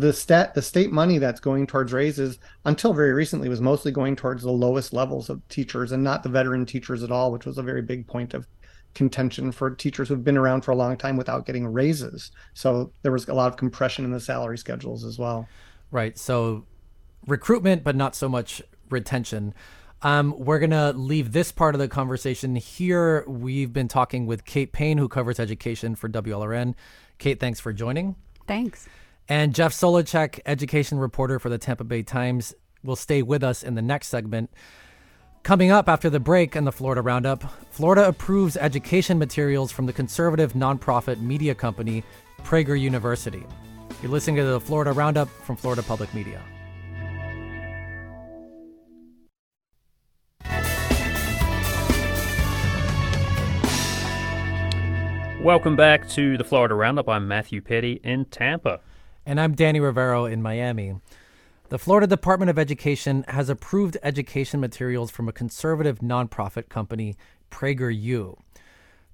the 0.00 0.12
stat 0.12 0.54
the 0.54 0.62
state 0.62 0.90
money 0.90 1.18
that's 1.18 1.40
going 1.40 1.66
towards 1.66 1.92
raises 1.92 2.38
until 2.64 2.92
very 2.92 3.12
recently 3.12 3.48
was 3.48 3.60
mostly 3.60 3.92
going 3.92 4.16
towards 4.16 4.42
the 4.42 4.50
lowest 4.50 4.92
levels 4.92 5.28
of 5.28 5.46
teachers 5.48 5.92
and 5.92 6.02
not 6.02 6.22
the 6.22 6.28
veteran 6.28 6.66
teachers 6.66 7.02
at 7.02 7.10
all 7.10 7.32
which 7.32 7.46
was 7.46 7.58
a 7.58 7.62
very 7.62 7.82
big 7.82 8.06
point 8.06 8.34
of 8.34 8.46
contention 8.94 9.52
for 9.52 9.70
teachers 9.70 10.08
who've 10.08 10.24
been 10.24 10.36
around 10.36 10.62
for 10.62 10.72
a 10.72 10.76
long 10.76 10.96
time 10.96 11.16
without 11.16 11.46
getting 11.46 11.66
raises. 11.66 12.30
So 12.54 12.92
there 13.02 13.12
was 13.12 13.28
a 13.28 13.34
lot 13.34 13.48
of 13.48 13.56
compression 13.56 14.04
in 14.04 14.10
the 14.10 14.20
salary 14.20 14.58
schedules 14.58 15.04
as 15.04 15.18
well. 15.18 15.48
Right. 15.90 16.18
So 16.18 16.66
recruitment, 17.26 17.84
but 17.84 17.96
not 17.96 18.14
so 18.14 18.28
much 18.28 18.62
retention. 18.88 19.54
Um, 20.02 20.34
we're 20.38 20.58
going 20.58 20.70
to 20.70 20.92
leave 20.92 21.32
this 21.32 21.52
part 21.52 21.74
of 21.74 21.78
the 21.78 21.88
conversation 21.88 22.56
here. 22.56 23.24
We've 23.28 23.72
been 23.72 23.88
talking 23.88 24.26
with 24.26 24.44
Kate 24.44 24.72
Payne, 24.72 24.98
who 24.98 25.08
covers 25.08 25.38
education 25.38 25.94
for 25.94 26.08
WLRN. 26.08 26.74
Kate, 27.18 27.38
thanks 27.38 27.60
for 27.60 27.72
joining. 27.72 28.16
Thanks. 28.46 28.88
And 29.30 29.54
Jeff 29.54 29.72
Solochek, 29.72 30.40
education 30.44 30.98
reporter 30.98 31.38
for 31.38 31.50
the 31.50 31.56
Tampa 31.56 31.84
Bay 31.84 32.02
Times, 32.02 32.52
will 32.82 32.96
stay 32.96 33.22
with 33.22 33.44
us 33.44 33.62
in 33.62 33.76
the 33.76 33.80
next 33.80 34.08
segment. 34.08 34.50
Coming 35.44 35.70
up 35.70 35.88
after 35.88 36.10
the 36.10 36.18
break 36.18 36.56
and 36.56 36.66
the 36.66 36.72
Florida 36.72 37.00
Roundup, 37.00 37.44
Florida 37.70 38.08
approves 38.08 38.56
education 38.56 39.20
materials 39.20 39.70
from 39.70 39.86
the 39.86 39.92
conservative 39.92 40.54
nonprofit 40.54 41.20
media 41.20 41.54
company 41.54 42.02
Prager 42.42 42.78
University. 42.78 43.46
You're 44.02 44.10
listening 44.10 44.34
to 44.34 44.44
the 44.46 44.58
Florida 44.58 44.90
Roundup 44.90 45.28
from 45.28 45.54
Florida 45.54 45.84
Public 45.84 46.12
Media. 46.12 46.42
Welcome 55.40 55.76
back 55.76 56.08
to 56.08 56.36
the 56.36 56.42
Florida 56.42 56.74
Roundup. 56.74 57.08
I'm 57.08 57.28
Matthew 57.28 57.60
Peddie 57.60 58.00
in 58.02 58.24
Tampa. 58.24 58.80
And 59.30 59.40
I'm 59.40 59.54
Danny 59.54 59.78
Rivero 59.78 60.24
in 60.24 60.42
Miami. 60.42 60.96
The 61.68 61.78
Florida 61.78 62.08
Department 62.08 62.50
of 62.50 62.58
Education 62.58 63.24
has 63.28 63.48
approved 63.48 63.96
education 64.02 64.58
materials 64.58 65.12
from 65.12 65.28
a 65.28 65.32
conservative 65.32 66.00
nonprofit 66.00 66.68
company, 66.68 67.14
PragerU. 67.48 68.36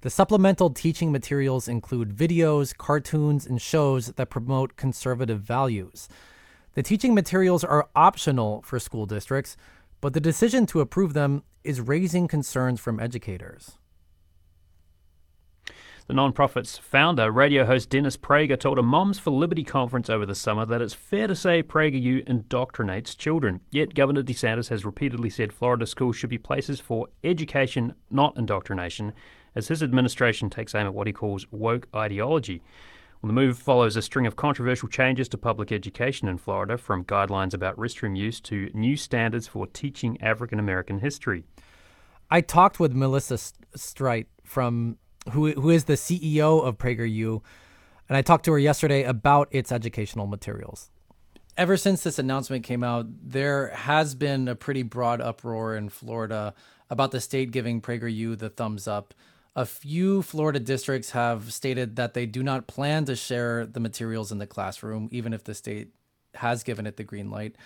The 0.00 0.09
supplemental 0.09 0.70
teaching 0.70 1.12
materials 1.12 1.68
include 1.68 2.16
videos, 2.16 2.74
cartoons, 2.74 3.44
and 3.44 3.61
shows 3.61 4.07
that 4.12 4.31
promote 4.31 4.76
conservative 4.76 5.42
values. 5.42 6.09
The 6.72 6.83
teaching 6.83 7.14
materials 7.14 7.62
are 7.62 7.90
optional 7.94 8.62
for 8.62 8.79
school 8.79 9.05
districts, 9.05 9.59
but 10.00 10.14
the 10.14 10.20
decision 10.20 10.64
to 10.68 10.81
approve 10.81 11.12
them 11.12 11.42
is 11.62 11.83
raising 11.83 12.26
concerns 12.26 12.81
from 12.81 12.98
educators. 13.00 13.76
The 16.07 16.14
nonprofit's 16.14 16.79
founder, 16.79 17.33
radio 17.33 17.64
host 17.64 17.90
Dennis 17.90 18.16
Prager, 18.16 18.57
told 18.57 18.79
a 18.79 18.83
Moms 18.83 19.19
for 19.19 19.33
Liberty 19.33 19.64
conference 19.64 20.09
over 20.09 20.25
the 20.25 20.37
summer 20.37 20.64
that 20.64 20.81
it's 20.81 20.95
fair 20.95 21.27
to 21.27 21.35
say 21.35 21.64
PragerU 21.64 22.25
indoctrinates 22.29 23.19
children. 23.19 23.61
Yet 23.73 23.97
Governor 23.97 24.23
DeSantis 24.23 24.69
has 24.69 24.85
repeatedly 24.85 25.31
said 25.31 25.53
Florida 25.53 25.85
schools 25.85 26.14
should 26.14 26.31
be 26.31 26.38
places 26.38 26.79
for 26.79 27.09
education, 27.25 27.92
not 28.09 28.37
indoctrination, 28.37 29.14
as 29.57 29.66
his 29.66 29.83
administration 29.83 30.49
takes 30.49 30.77
aim 30.77 30.87
at 30.87 30.95
what 30.95 31.09
he 31.09 31.12
calls 31.12 31.45
woke 31.51 31.88
ideology. 31.92 32.62
Well, 33.21 33.27
the 33.27 33.33
move 33.33 33.59
follows 33.59 33.97
a 33.97 34.03
string 34.03 34.29
of 34.29 34.37
controversial 34.37 34.88
changes 34.88 35.29
to 35.31 35.38
public 35.38 35.73
education 35.73 36.29
in 36.29 36.38
Florida, 36.38 36.79
from 36.79 37.05
guidelines 37.05 37.53
about 37.53 37.77
restroom 37.77 38.16
use 38.16 38.40
to 38.42 38.71
new 38.75 38.97
standards 38.97 39.49
for 39.49 39.66
teaching 39.66 40.23
African 40.23 40.61
American 40.61 41.01
history. 41.01 41.42
I 42.31 42.42
talked 42.42 42.79
with 42.79 42.95
Marissa 42.95 43.55
Streit 43.77 44.27
from 44.45 44.99
who 45.33 45.53
who 45.53 45.71
is 45.71 45.85
the 45.85 45.95
CEO 45.95 46.65
of 46.65 46.79
PragerU, 46.79 47.43
and 48.09 48.17
I 48.17 48.23
talked 48.23 48.45
to 48.47 48.53
her 48.53 48.59
yesterday 48.59 49.03
about 49.03 49.49
its 49.51 49.73
educational 49.73 50.27
materials. 50.27 50.91
Ever 51.57 51.77
since 51.77 52.03
this 52.03 52.19
announcement 52.19 52.65
came 52.65 52.85
out, 52.85 53.07
there 53.23 53.69
has 53.69 54.15
been 54.15 54.47
a 54.47 54.55
pretty 54.55 54.83
broad 54.83 55.21
uproar 55.21 55.75
in 55.75 55.89
Florida 55.89 56.55
about 56.91 57.12
the 57.12 57.21
state 57.21 57.51
giving 57.51 57.81
PragerU 57.81 58.39
the 58.39 58.51
thumbs 58.51 58.87
up. 58.87 59.15
A 59.55 59.65
few 59.65 60.21
Florida 60.21 60.61
districts 60.61 61.11
have 61.12 61.53
stated 61.53 61.97
that 61.97 62.12
they 62.12 62.27
do 62.27 62.43
not 62.43 62.67
plan 62.67 63.07
to 63.07 63.17
share 63.17 63.65
the 63.65 63.81
materials 63.81 64.31
in 64.31 64.37
the 64.37 64.47
classroom, 64.47 65.09
even 65.11 65.33
if 65.33 65.45
the 65.45 65.55
state 65.55 65.89
has 66.35 66.62
given 66.62 66.87
it 66.87 66.99
the 66.99 67.05
green 67.05 67.31
light. 67.31 67.57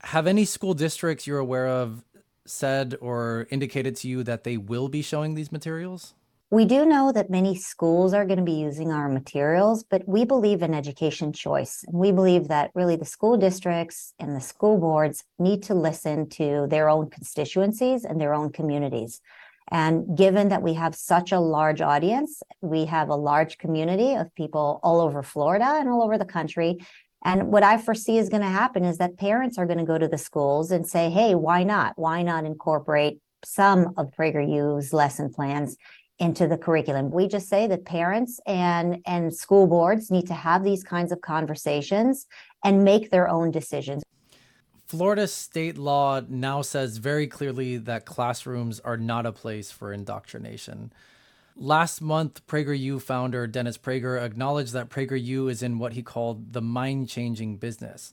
Have 0.00 0.26
any 0.26 0.46
school 0.46 0.72
districts 0.72 1.26
you're 1.26 1.38
aware 1.38 1.68
of 1.68 2.02
said 2.46 2.96
or 3.00 3.46
indicated 3.50 3.94
to 3.96 4.08
you 4.08 4.22
that 4.24 4.44
they 4.44 4.56
will 4.56 4.88
be 4.88 5.02
showing 5.02 5.34
these 5.34 5.52
materials? 5.52 6.14
We 6.52 6.66
do 6.66 6.84
know 6.84 7.12
that 7.12 7.30
many 7.30 7.56
schools 7.56 8.12
are 8.12 8.26
going 8.26 8.36
to 8.36 8.44
be 8.44 8.52
using 8.52 8.92
our 8.92 9.08
materials, 9.08 9.84
but 9.84 10.06
we 10.06 10.26
believe 10.26 10.60
in 10.60 10.74
education 10.74 11.32
choice. 11.32 11.82
And 11.88 11.96
we 11.96 12.12
believe 12.12 12.48
that 12.48 12.72
really 12.74 12.94
the 12.94 13.06
school 13.06 13.38
districts 13.38 14.12
and 14.18 14.36
the 14.36 14.40
school 14.42 14.76
boards 14.76 15.24
need 15.38 15.62
to 15.62 15.74
listen 15.74 16.28
to 16.28 16.66
their 16.68 16.90
own 16.90 17.08
constituencies 17.08 18.04
and 18.04 18.20
their 18.20 18.34
own 18.34 18.52
communities. 18.52 19.22
And 19.70 20.14
given 20.14 20.50
that 20.50 20.60
we 20.60 20.74
have 20.74 20.94
such 20.94 21.32
a 21.32 21.40
large 21.40 21.80
audience, 21.80 22.42
we 22.60 22.84
have 22.84 23.08
a 23.08 23.16
large 23.16 23.56
community 23.56 24.12
of 24.12 24.34
people 24.34 24.78
all 24.82 25.00
over 25.00 25.22
Florida 25.22 25.78
and 25.80 25.88
all 25.88 26.02
over 26.02 26.18
the 26.18 26.26
country. 26.26 26.84
And 27.24 27.48
what 27.48 27.62
I 27.62 27.78
foresee 27.78 28.18
is 28.18 28.28
going 28.28 28.42
to 28.42 28.48
happen 28.48 28.84
is 28.84 28.98
that 28.98 29.16
parents 29.16 29.56
are 29.56 29.64
going 29.64 29.78
to 29.78 29.86
go 29.86 29.96
to 29.96 30.06
the 30.06 30.18
schools 30.18 30.70
and 30.70 30.86
say, 30.86 31.08
hey, 31.08 31.34
why 31.34 31.64
not? 31.64 31.94
Why 31.96 32.20
not 32.20 32.44
incorporate 32.44 33.20
some 33.42 33.94
of 33.96 34.10
PragerU's 34.10 34.92
lesson 34.92 35.32
plans 35.32 35.78
into 36.22 36.46
the 36.46 36.56
curriculum. 36.56 37.10
We 37.10 37.26
just 37.26 37.48
say 37.48 37.66
that 37.66 37.84
parents 37.84 38.40
and 38.46 39.02
and 39.06 39.34
school 39.34 39.66
boards 39.66 40.08
need 40.08 40.26
to 40.28 40.34
have 40.34 40.62
these 40.62 40.84
kinds 40.84 41.10
of 41.10 41.20
conversations 41.20 42.26
and 42.64 42.84
make 42.84 43.10
their 43.10 43.28
own 43.28 43.50
decisions. 43.50 44.04
Florida 44.86 45.26
state 45.26 45.76
law 45.76 46.20
now 46.28 46.62
says 46.62 46.98
very 46.98 47.26
clearly 47.26 47.76
that 47.76 48.06
classrooms 48.06 48.78
are 48.80 48.96
not 48.96 49.26
a 49.26 49.32
place 49.32 49.72
for 49.72 49.92
indoctrination. 49.92 50.92
Last 51.56 52.00
month, 52.00 52.46
PragerU 52.46 53.02
founder 53.02 53.48
Dennis 53.48 53.76
Prager 53.76 54.22
acknowledged 54.22 54.72
that 54.74 54.90
PragerU 54.90 55.50
is 55.50 55.60
in 55.60 55.78
what 55.78 55.94
he 55.94 56.02
called 56.02 56.52
the 56.52 56.62
mind 56.62 57.08
changing 57.08 57.56
business. 57.56 58.12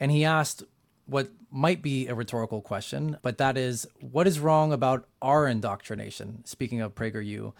And 0.00 0.10
he 0.10 0.24
asked 0.24 0.64
what 1.08 1.28
might 1.50 1.82
be 1.82 2.06
a 2.06 2.14
rhetorical 2.14 2.60
question, 2.60 3.16
but 3.22 3.38
that 3.38 3.56
is 3.56 3.86
what 4.00 4.26
is 4.26 4.38
wrong 4.38 4.72
about 4.72 5.08
our 5.22 5.48
indoctrination? 5.48 6.44
Speaking 6.44 6.80
of 6.80 6.94
PragerU, 6.94 7.52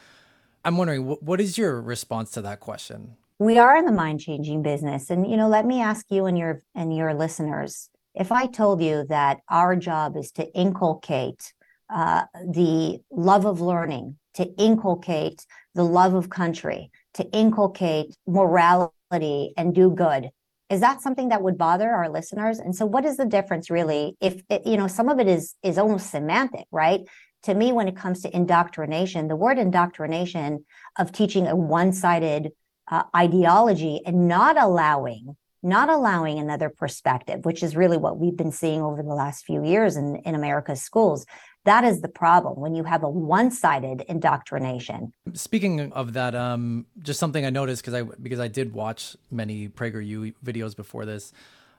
I'm 0.65 0.77
wondering 0.77 1.03
what 1.03 1.41
is 1.41 1.57
your 1.57 1.81
response 1.81 2.31
to 2.33 2.43
that 2.43 2.61
question? 2.61 3.17
We 3.39 3.59
are 3.59 3.77
in 3.77 3.87
the 3.87 3.93
mind 3.93 4.21
changing 4.21 4.63
business. 4.63 5.11
And, 5.11 5.31
you 5.31 5.37
know, 5.37 5.49
let 5.49 5.65
me 5.65 5.81
ask 5.81 6.07
you 6.11 6.27
and 6.27 6.37
your 6.37 6.61
and 6.75 6.95
your 6.95 7.15
listeners 7.15 7.89
if 8.19 8.33
I 8.33 8.47
told 8.47 8.83
you 8.83 9.05
that 9.09 9.41
our 9.49 9.77
job 9.77 10.17
is 10.17 10.33
to 10.33 10.53
inculcate 10.53 11.53
uh, 11.89 12.25
the 12.35 12.99
love 13.11 13.47
of 13.47 13.61
learning, 13.61 14.17
to 14.35 14.45
inculcate 14.59 15.47
the 15.75 15.85
love 15.85 16.15
of 16.15 16.29
country, 16.29 16.91
to 17.15 17.25
inculcate 17.31 18.15
morality 18.27 19.53
and 19.57 19.75
do 19.75 19.91
good, 19.91 20.31
is 20.71 20.81
that 20.81 21.01
something 21.01 21.31
that 21.31 21.43
would 21.43 21.57
bother 21.57 21.91
our 21.91 22.09
listeners? 22.09 22.59
And 22.59 22.75
so 22.75 22.85
what 22.85 23.05
is 23.05 23.17
the 23.17 23.25
difference 23.27 23.71
really 23.71 24.17
if 24.21 24.43
it, 24.51 24.67
you 24.67 24.77
know 24.77 24.87
some 24.87 25.09
of 25.09 25.19
it 25.19 25.29
is 25.29 25.55
is 25.63 25.79
almost 25.79 26.11
semantic 26.11 26.67
right? 26.71 27.01
To 27.45 27.55
me 27.55 27.73
when 27.73 27.89
it 27.89 27.97
comes 27.97 28.23
to 28.23 28.37
indoctrination 28.37 29.29
the 29.29 29.37
word 29.37 29.59
indoctrination 29.59 30.65
of 30.99 31.13
teaching 31.13 31.47
a 31.47 31.57
one-sided 31.57 32.51
uh, 32.91 33.05
ideology 33.15 34.01
and 34.05 34.29
not 34.29 34.61
allowing 34.61 35.37
not 35.61 35.89
allowing 35.89 36.39
another 36.39 36.69
perspective 36.69 37.45
which 37.45 37.63
is 37.63 37.77
really 37.77 37.97
what 37.97 38.19
we've 38.19 38.37
been 38.37 38.53
seeing 38.53 38.81
over 38.81 39.03
the 39.03 39.15
last 39.15 39.45
few 39.45 39.65
years 39.65 39.97
in, 39.97 40.17
in 40.25 40.35
america's 40.35 40.81
schools 40.81 41.27
that 41.69 41.85
is 41.85 42.01
the 42.01 42.09
problem 42.09 42.61
when 42.61 42.75
you 42.75 42.85
have 42.85 43.03
a 43.03 43.09
one-sided 43.09 44.05
indoctrination. 44.09 45.13
Speaking 45.35 45.93
of 45.93 46.15
that, 46.15 46.35
um, 46.35 46.87
just 47.03 47.21
something 47.21 47.45
I 47.45 47.51
noticed 47.51 47.83
because 47.83 47.95
I 47.95 48.03
because 48.03 48.41
I 48.41 48.49
did 48.49 48.73
watch 48.73 49.17
many 49.31 49.69
PragerU 49.69 50.35
videos 50.45 50.75
before 50.75 51.05
this. 51.05 51.33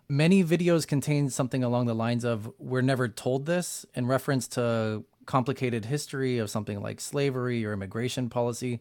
Many 0.07 0.43
videos 0.43 0.87
contain 0.87 1.29
something 1.29 1.63
along 1.63 1.87
the 1.87 1.95
lines 1.95 2.23
of 2.23 2.51
"We're 2.59 2.81
never 2.81 3.07
told 3.07 3.45
this" 3.45 3.85
in 3.93 4.05
reference 4.07 4.47
to 4.49 5.03
complicated 5.25 5.85
history 5.85 6.39
of 6.39 6.49
something 6.49 6.81
like 6.81 6.99
slavery 6.99 7.65
or 7.65 7.73
immigration 7.73 8.29
policy. 8.29 8.79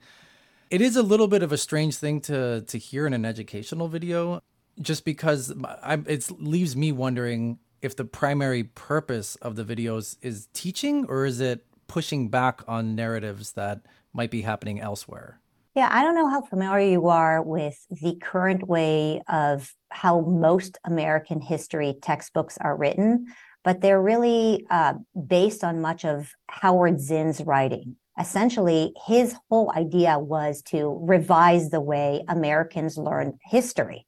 It 0.70 0.80
is 0.80 0.96
a 0.96 1.02
little 1.02 1.28
bit 1.28 1.42
of 1.42 1.52
a 1.52 1.58
strange 1.58 1.96
thing 1.96 2.20
to 2.22 2.62
to 2.62 2.78
hear 2.78 3.06
in 3.06 3.14
an 3.14 3.24
educational 3.24 3.88
video, 3.88 4.42
just 4.80 5.04
because 5.04 5.52
I, 5.82 5.94
it 6.06 6.30
leaves 6.40 6.76
me 6.76 6.92
wondering 6.92 7.58
if 7.82 7.96
the 7.96 8.04
primary 8.04 8.64
purpose 8.64 9.36
of 9.36 9.56
the 9.56 9.64
videos 9.64 10.16
is 10.22 10.48
teaching 10.52 11.06
or 11.08 11.24
is 11.24 11.40
it 11.40 11.64
pushing 11.86 12.28
back 12.28 12.62
on 12.68 12.94
narratives 12.94 13.52
that 13.52 13.80
might 14.12 14.30
be 14.30 14.42
happening 14.42 14.80
elsewhere? 14.80 15.40
Yeah, 15.74 15.88
I 15.92 16.02
don't 16.02 16.14
know 16.14 16.28
how 16.28 16.40
familiar 16.40 16.88
you 16.88 17.06
are 17.08 17.40
with 17.42 17.86
the 17.90 18.16
current 18.20 18.66
way 18.66 19.22
of 19.28 19.72
how 19.90 20.22
most 20.22 20.78
American 20.84 21.40
history 21.40 21.94
textbooks 22.02 22.58
are 22.58 22.76
written, 22.76 23.26
but 23.62 23.80
they're 23.80 24.02
really 24.02 24.66
uh, 24.70 24.94
based 25.26 25.62
on 25.62 25.80
much 25.80 26.04
of 26.04 26.32
Howard 26.48 27.00
Zinn's 27.00 27.40
writing. 27.42 27.96
Essentially, 28.18 28.92
his 29.06 29.36
whole 29.48 29.72
idea 29.76 30.18
was 30.18 30.62
to 30.62 30.98
revise 31.00 31.70
the 31.70 31.80
way 31.80 32.24
Americans 32.28 32.98
learn 32.98 33.38
history. 33.44 34.04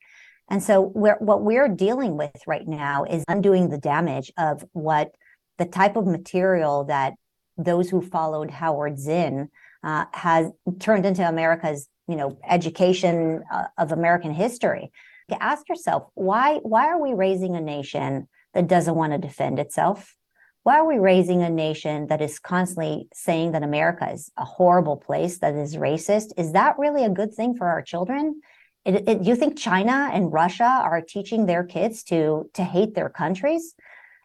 And 0.51 0.63
so 0.63 0.93
we're, 0.95 1.17
what 1.21 1.43
we're 1.43 1.69
dealing 1.69 2.17
with 2.17 2.43
right 2.47 2.67
now 2.67 3.05
is 3.05 3.25
undoing 3.29 3.69
the 3.69 3.79
damage 3.79 4.33
of 4.37 4.65
what 4.73 5.13
the 5.59 5.65
type 5.65 5.97
of 5.97 6.07
material 6.07 6.85
that 6.85 7.15
those 7.57 7.89
who 7.89 8.03
followed 8.03 8.51
Howard 8.51 8.99
Zinn 8.99 9.49
uh, 9.85 10.07
has 10.13 10.51
turned 10.81 11.07
into 11.07 11.27
America's, 11.27 11.89
you 12.09 12.17
know, 12.17 12.39
education 12.49 13.45
uh, 13.53 13.65
of 13.79 13.93
American 13.93 14.35
history. 14.35 14.91
To 15.31 15.43
ask 15.43 15.69
yourself, 15.69 16.09
why 16.15 16.57
why 16.63 16.89
are 16.89 17.01
we 17.01 17.15
raising 17.15 17.55
a 17.55 17.61
nation 17.61 18.27
that 18.53 18.67
doesn't 18.67 18.97
want 18.97 19.13
to 19.13 19.19
defend 19.19 19.61
itself? 19.61 20.17
Why 20.65 20.79
are 20.79 20.87
we 20.87 20.99
raising 20.99 21.43
a 21.43 21.49
nation 21.49 22.09
that 22.09 22.21
is 22.21 22.39
constantly 22.39 23.09
saying 23.15 23.53
that 23.53 23.63
America 23.63 24.11
is 24.13 24.31
a 24.37 24.45
horrible 24.45 24.97
place, 24.97 25.39
that 25.39 25.55
is 25.55 25.77
racist? 25.77 26.33
Is 26.37 26.53
that 26.53 26.79
really 26.79 27.05
a 27.05 27.11
good 27.11 27.33
thing 27.33 27.55
for 27.55 27.67
our 27.69 27.81
children? 27.81 28.41
It, 28.85 29.09
it, 29.09 29.25
you 29.25 29.37
think 29.37 29.59
China 29.59 30.11
and 30.13 30.33
Russia 30.33 30.65
are 30.83 31.03
teaching 31.03 31.47
their 31.47 31.65
kids 31.65 32.03
to 32.05 32.51
to 32.55 32.65
hate 32.65 32.95
their 32.95 33.11
countries? 33.11 33.75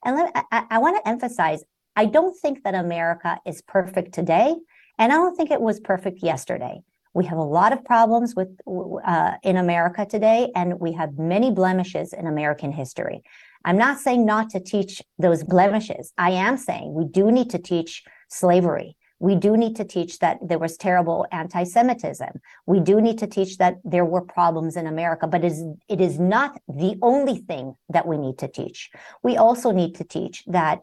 And 0.06 0.16
let, 0.16 0.32
I, 0.52 0.66
I 0.70 0.78
want 0.78 0.98
to 0.98 1.08
emphasize, 1.08 1.64
I 1.96 2.06
don't 2.06 2.38
think 2.40 2.64
that 2.64 2.76
America 2.76 3.40
is 3.46 3.62
perfect 3.62 4.14
today, 4.14 4.56
and 4.98 5.12
I 5.12 5.16
don't 5.16 5.36
think 5.36 5.52
it 5.52 5.62
was 5.62 5.80
perfect 5.80 6.24
yesterday. 6.24 6.82
We 7.14 7.26
have 7.26 7.38
a 7.38 7.44
lot 7.44 7.74
of 7.74 7.84
problems 7.84 8.36
with 8.36 8.50
uh, 8.68 9.34
in 9.44 9.58
America 9.58 10.06
today, 10.06 10.52
and 10.56 10.80
we 10.80 10.94
have 10.94 11.18
many 11.18 11.52
blemishes 11.52 12.14
in 12.14 12.28
American 12.28 12.72
history. 12.72 13.24
I'm 13.64 13.78
not 13.78 14.00
saying 14.00 14.26
not 14.26 14.52
to 14.52 14.60
teach 14.60 15.02
those 15.18 15.44
blemishes. 15.44 16.14
I 16.18 16.32
am 16.32 16.58
saying 16.58 16.94
we 16.94 17.06
do 17.06 17.32
need 17.32 17.50
to 17.52 17.58
teach 17.58 18.04
slavery. 18.30 18.96
We 19.26 19.34
do 19.34 19.58
need 19.58 19.76
to 19.78 19.86
teach 19.86 20.20
that 20.20 20.38
there 20.50 20.60
was 20.60 20.78
terrible 20.78 21.26
anti 21.32 21.64
Semitism. 21.64 22.34
We 22.68 22.80
do 22.80 23.02
need 23.02 23.18
to 23.18 23.26
teach 23.26 23.58
that 23.58 23.78
there 23.84 24.06
were 24.06 24.22
problems 24.22 24.76
in 24.76 24.86
America, 24.86 25.26
but 25.26 25.44
it 25.44 25.52
is, 25.52 25.64
it 25.90 26.00
is 26.00 26.20
not 26.20 26.62
the 26.68 27.00
only 27.02 27.38
thing 27.38 27.74
that 27.90 28.08
we 28.08 28.20
need 28.20 28.38
to 28.44 28.48
teach. 28.48 28.92
We 29.24 29.36
also 29.36 29.72
need 29.72 29.96
to 29.96 30.04
teach 30.04 30.44
that 30.46 30.82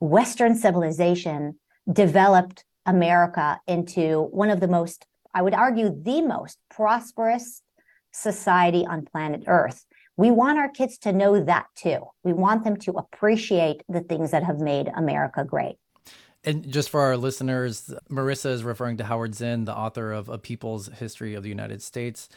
Western 0.00 0.54
civilization 0.54 1.58
developed 1.90 2.66
America 2.84 3.58
into 3.66 4.28
one 4.42 4.50
of 4.50 4.60
the 4.60 4.68
most, 4.68 5.06
I 5.32 5.40
would 5.40 5.54
argue, 5.54 5.88
the 5.88 6.20
most 6.20 6.58
prosperous 6.68 7.62
society 8.12 8.84
on 8.84 9.06
planet 9.06 9.44
Earth. 9.46 9.86
We 10.18 10.30
want 10.30 10.58
our 10.58 10.68
kids 10.68 10.98
to 10.98 11.12
know 11.20 11.42
that 11.42 11.68
too. 11.74 12.00
We 12.22 12.34
want 12.34 12.64
them 12.64 12.76
to 12.80 12.98
appreciate 12.98 13.82
the 13.88 14.02
things 14.02 14.32
that 14.32 14.44
have 14.44 14.58
made 14.58 14.92
America 14.94 15.42
great. 15.42 15.76
And 16.44 16.70
just 16.70 16.90
for 16.90 17.00
our 17.00 17.16
listeners, 17.16 17.92
Marissa 18.10 18.50
is 18.50 18.62
referring 18.62 18.98
to 18.98 19.04
Howard 19.04 19.34
Zinn, 19.34 19.64
the 19.64 19.76
author 19.76 20.12
of 20.12 20.28
A 20.28 20.38
People's 20.38 20.88
History 20.88 21.34
of 21.34 21.42
the 21.42 21.48
United 21.48 21.82
States. 21.82 22.28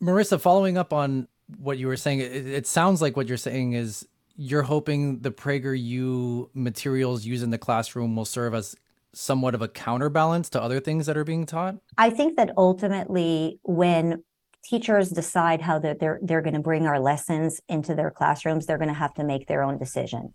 Marissa, 0.00 0.40
following 0.40 0.78
up 0.78 0.92
on 0.92 1.28
what 1.58 1.78
you 1.78 1.86
were 1.86 1.96
saying, 1.96 2.20
it, 2.20 2.46
it 2.46 2.66
sounds 2.66 3.02
like 3.02 3.16
what 3.16 3.28
you're 3.28 3.36
saying 3.36 3.72
is 3.72 4.06
you're 4.36 4.62
hoping 4.62 5.20
the 5.20 5.30
PragerU 5.30 6.48
materials 6.54 7.24
used 7.24 7.42
in 7.42 7.50
the 7.50 7.58
classroom 7.58 8.14
will 8.14 8.24
serve 8.24 8.54
as 8.54 8.76
somewhat 9.12 9.54
of 9.54 9.62
a 9.62 9.68
counterbalance 9.68 10.50
to 10.50 10.62
other 10.62 10.78
things 10.78 11.06
that 11.06 11.16
are 11.16 11.24
being 11.24 11.46
taught? 11.46 11.76
I 11.96 12.10
think 12.10 12.36
that 12.36 12.52
ultimately, 12.56 13.58
when 13.62 14.22
teachers 14.62 15.08
decide 15.10 15.62
how 15.62 15.78
they're 15.78 15.94
they're, 15.94 16.18
they're 16.22 16.42
going 16.42 16.54
to 16.54 16.60
bring 16.60 16.86
our 16.86 17.00
lessons 17.00 17.60
into 17.68 17.94
their 17.94 18.10
classrooms, 18.10 18.66
they're 18.66 18.78
going 18.78 18.88
to 18.88 18.94
have 18.94 19.14
to 19.14 19.24
make 19.24 19.46
their 19.46 19.62
own 19.62 19.78
decision. 19.78 20.34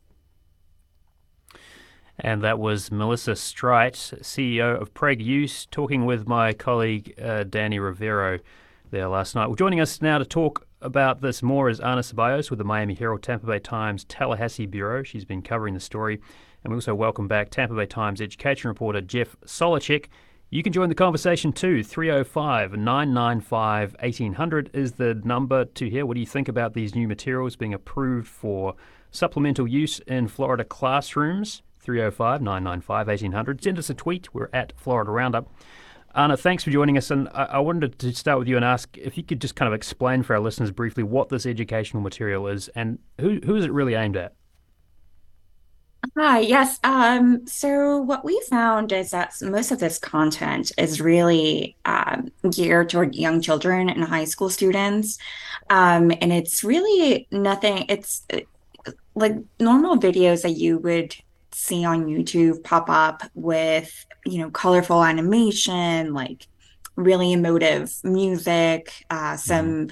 And 2.23 2.43
that 2.43 2.59
was 2.59 2.91
Marissa 2.91 3.33
Streit, 3.33 3.95
CEO 4.21 4.79
of 4.79 4.93
PragerU, 4.93 5.67
talking 5.71 6.05
with 6.05 6.27
my 6.27 6.53
colleague 6.53 7.15
uh, 7.19 7.45
Danny 7.45 7.79
Rivero 7.79 8.39
there 8.91 9.07
last 9.07 9.33
night. 9.33 9.47
Well, 9.47 9.55
joining 9.55 9.79
us 9.79 10.03
now 10.03 10.19
to 10.19 10.25
talk 10.25 10.67
about 10.83 11.21
this 11.21 11.41
more 11.41 11.67
is 11.67 11.79
Ana 11.79 12.01
Ceballos 12.01 12.51
with 12.51 12.59
the 12.59 12.63
Miami 12.63 12.93
Herald, 12.93 13.23
Tampa 13.23 13.47
Bay 13.47 13.57
Times, 13.57 14.03
Tallahassee 14.03 14.67
Bureau. 14.67 15.01
She's 15.01 15.25
been 15.25 15.41
covering 15.41 15.73
the 15.73 15.79
story. 15.79 16.21
And 16.63 16.71
we 16.71 16.77
also 16.77 16.93
welcome 16.93 17.27
back 17.27 17.49
Tampa 17.49 17.73
Bay 17.73 17.87
Times 17.87 18.21
education 18.21 18.67
reporter 18.67 19.01
Jeff 19.01 19.35
Solochek. 19.47 20.05
You 20.51 20.61
can 20.61 20.73
join 20.73 20.89
the 20.89 20.95
conversation 20.95 21.51
too. 21.51 21.83
305 21.83 22.73
995 22.73 23.95
1800 23.99 24.69
is 24.73 24.91
the 24.91 25.15
number 25.23 25.65
to 25.65 25.89
hear. 25.89 26.05
What 26.05 26.13
do 26.13 26.19
you 26.19 26.27
think 26.27 26.49
about 26.49 26.75
these 26.75 26.93
new 26.93 27.07
materials 27.07 27.55
being 27.55 27.73
approved 27.73 28.27
for 28.27 28.75
supplemental 29.09 29.67
use 29.67 29.97
in 30.01 30.27
Florida 30.27 30.63
classrooms? 30.63 31.63
305 31.81 32.41
995 32.41 33.07
1800. 33.07 33.63
Send 33.63 33.79
us 33.79 33.89
a 33.89 33.93
tweet. 33.93 34.33
We're 34.33 34.49
at 34.53 34.73
Florida 34.77 35.11
Roundup. 35.11 35.51
Ana, 36.13 36.35
thanks 36.35 36.63
for 36.63 36.71
joining 36.71 36.97
us. 36.97 37.09
And 37.09 37.29
I, 37.29 37.59
wanted 37.59 37.97
to 37.99 38.13
start 38.13 38.37
with 38.37 38.47
you 38.47 38.57
and 38.57 38.65
ask 38.65 38.97
if 38.97 39.17
you 39.17 39.23
could 39.23 39.39
just 39.39 39.55
kind 39.55 39.67
of 39.67 39.73
explain 39.73 40.23
for 40.23 40.35
our 40.35 40.41
listeners 40.41 40.69
briefly 40.69 41.03
what 41.03 41.29
this 41.29 41.45
educational 41.45 42.03
material 42.03 42.47
is 42.47 42.67
and 42.69 42.99
who, 43.19 43.39
who 43.45 43.55
is 43.55 43.63
it 43.63 43.71
really 43.71 43.93
aimed 43.93 44.17
at? 44.17 44.33
Hi, 46.17 46.39
yes. 46.39 46.79
Um, 46.83 47.47
so 47.47 47.97
what 47.97 48.25
we 48.25 48.41
found 48.49 48.91
is 48.91 49.11
that 49.11 49.35
most 49.41 49.71
of 49.71 49.79
this 49.79 49.99
content 49.99 50.71
is 50.77 50.99
really 50.99 51.77
um, 51.85 52.29
geared 52.49 52.89
toward 52.89 53.15
young 53.15 53.39
children 53.39 53.87
and 53.87 54.03
high 54.03 54.25
school 54.25 54.49
students. 54.49 55.17
Um, 55.69 56.11
and 56.19 56.33
it's 56.33 56.63
really 56.63 57.27
nothing, 57.31 57.85
it's 57.87 58.25
like 59.15 59.35
normal 59.59 59.97
videos 59.97 60.41
that 60.41 60.57
you 60.57 60.79
would 60.79 61.15
see 61.53 61.85
on 61.85 62.05
YouTube 62.05 62.63
pop 62.63 62.89
up 62.89 63.23
with, 63.33 64.05
you 64.25 64.39
know, 64.39 64.49
colorful 64.51 65.03
animation, 65.03 66.13
like 66.13 66.47
really 66.95 67.33
emotive 67.33 67.93
music, 68.03 69.05
uh, 69.09 69.37
some 69.37 69.87
mm 69.87 69.91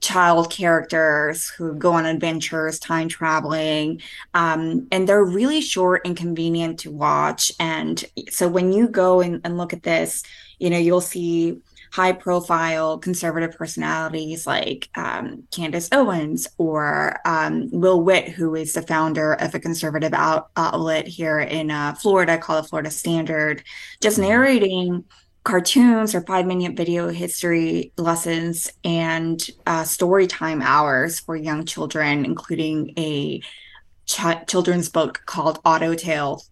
child 0.00 0.50
characters 0.50 1.48
who 1.48 1.74
go 1.74 1.92
on 1.92 2.06
adventures, 2.06 2.78
time 2.78 3.08
traveling. 3.08 4.00
Um, 4.34 4.86
and 4.92 5.08
they're 5.08 5.24
really 5.24 5.60
short 5.60 6.02
and 6.04 6.16
convenient 6.16 6.80
to 6.80 6.90
watch. 6.90 7.52
And 7.58 8.02
so 8.30 8.48
when 8.48 8.72
you 8.72 8.88
go 8.88 9.20
and, 9.20 9.40
and 9.44 9.58
look 9.58 9.72
at 9.72 9.82
this, 9.82 10.22
you 10.58 10.70
know, 10.70 10.78
you'll 10.78 11.00
see 11.00 11.58
high 11.92 12.12
profile 12.12 12.98
conservative 12.98 13.56
personalities 13.56 14.46
like 14.46 14.88
um, 14.96 15.44
Candace 15.50 15.88
Owens 15.92 16.48
or 16.58 17.20
um, 17.24 17.70
Will 17.70 18.00
Witt, 18.02 18.28
who 18.28 18.54
is 18.54 18.72
the 18.72 18.82
founder 18.82 19.34
of 19.34 19.54
a 19.54 19.60
conservative 19.60 20.14
out- 20.14 20.50
outlet 20.56 21.06
here 21.06 21.40
in 21.40 21.70
uh, 21.70 21.94
Florida 21.94 22.38
called 22.38 22.64
the 22.64 22.68
Florida 22.68 22.90
Standard, 22.90 23.62
just 24.00 24.18
mm-hmm. 24.18 24.28
narrating 24.28 25.04
cartoons 25.44 26.14
or 26.14 26.20
five 26.22 26.46
minute 26.46 26.76
video 26.76 27.08
history 27.08 27.92
lessons 27.96 28.70
and 28.84 29.48
uh, 29.66 29.82
story 29.82 30.26
time 30.26 30.60
hours 30.60 31.20
for 31.20 31.36
young 31.36 31.64
children, 31.64 32.24
including 32.24 32.92
a 32.98 33.40
ch- 34.04 34.46
children's 34.46 34.88
book 34.88 35.22
called 35.26 35.58
Otto 35.64 35.94
Tales. 35.94 36.50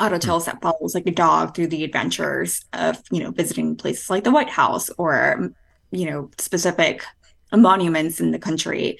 Hmm. 0.00 0.06
That 0.16 0.58
follows 0.60 0.94
like 0.94 1.06
a 1.06 1.12
dog 1.12 1.54
through 1.54 1.68
the 1.68 1.84
adventures 1.84 2.64
of, 2.72 3.00
you 3.10 3.22
know, 3.22 3.30
visiting 3.30 3.76
places 3.76 4.10
like 4.10 4.24
the 4.24 4.30
White 4.30 4.50
House 4.50 4.90
or, 4.98 5.50
you 5.90 6.10
know, 6.10 6.30
specific 6.38 7.04
monuments 7.52 8.20
in 8.20 8.32
the 8.32 8.38
country. 8.38 8.98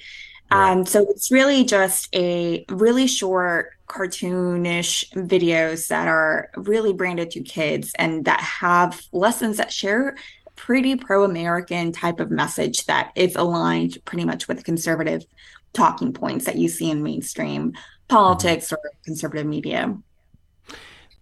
Right. 0.51 0.71
Um, 0.71 0.85
so 0.85 1.05
it's 1.09 1.31
really 1.31 1.65
just 1.65 2.07
a 2.15 2.65
really 2.69 3.07
short 3.07 3.71
cartoonish 3.87 5.11
videos 5.13 5.87
that 5.89 6.07
are 6.07 6.49
really 6.55 6.93
branded 6.93 7.31
to 7.31 7.41
kids 7.41 7.93
and 7.97 8.25
that 8.25 8.39
have 8.39 9.01
lessons 9.11 9.57
that 9.57 9.71
share 9.71 10.15
pretty 10.55 10.95
pro-American 10.95 11.91
type 11.91 12.19
of 12.19 12.31
message 12.31 12.85
that 12.85 13.11
is 13.15 13.35
aligned 13.35 13.97
pretty 14.05 14.23
much 14.23 14.47
with 14.47 14.63
conservative 14.63 15.25
talking 15.73 16.13
points 16.13 16.45
that 16.45 16.55
you 16.55 16.69
see 16.69 16.89
in 16.89 17.03
mainstream 17.03 17.73
politics 18.07 18.67
mm-hmm. 18.67 18.75
or 18.75 18.91
conservative 19.03 19.45
media. 19.45 19.95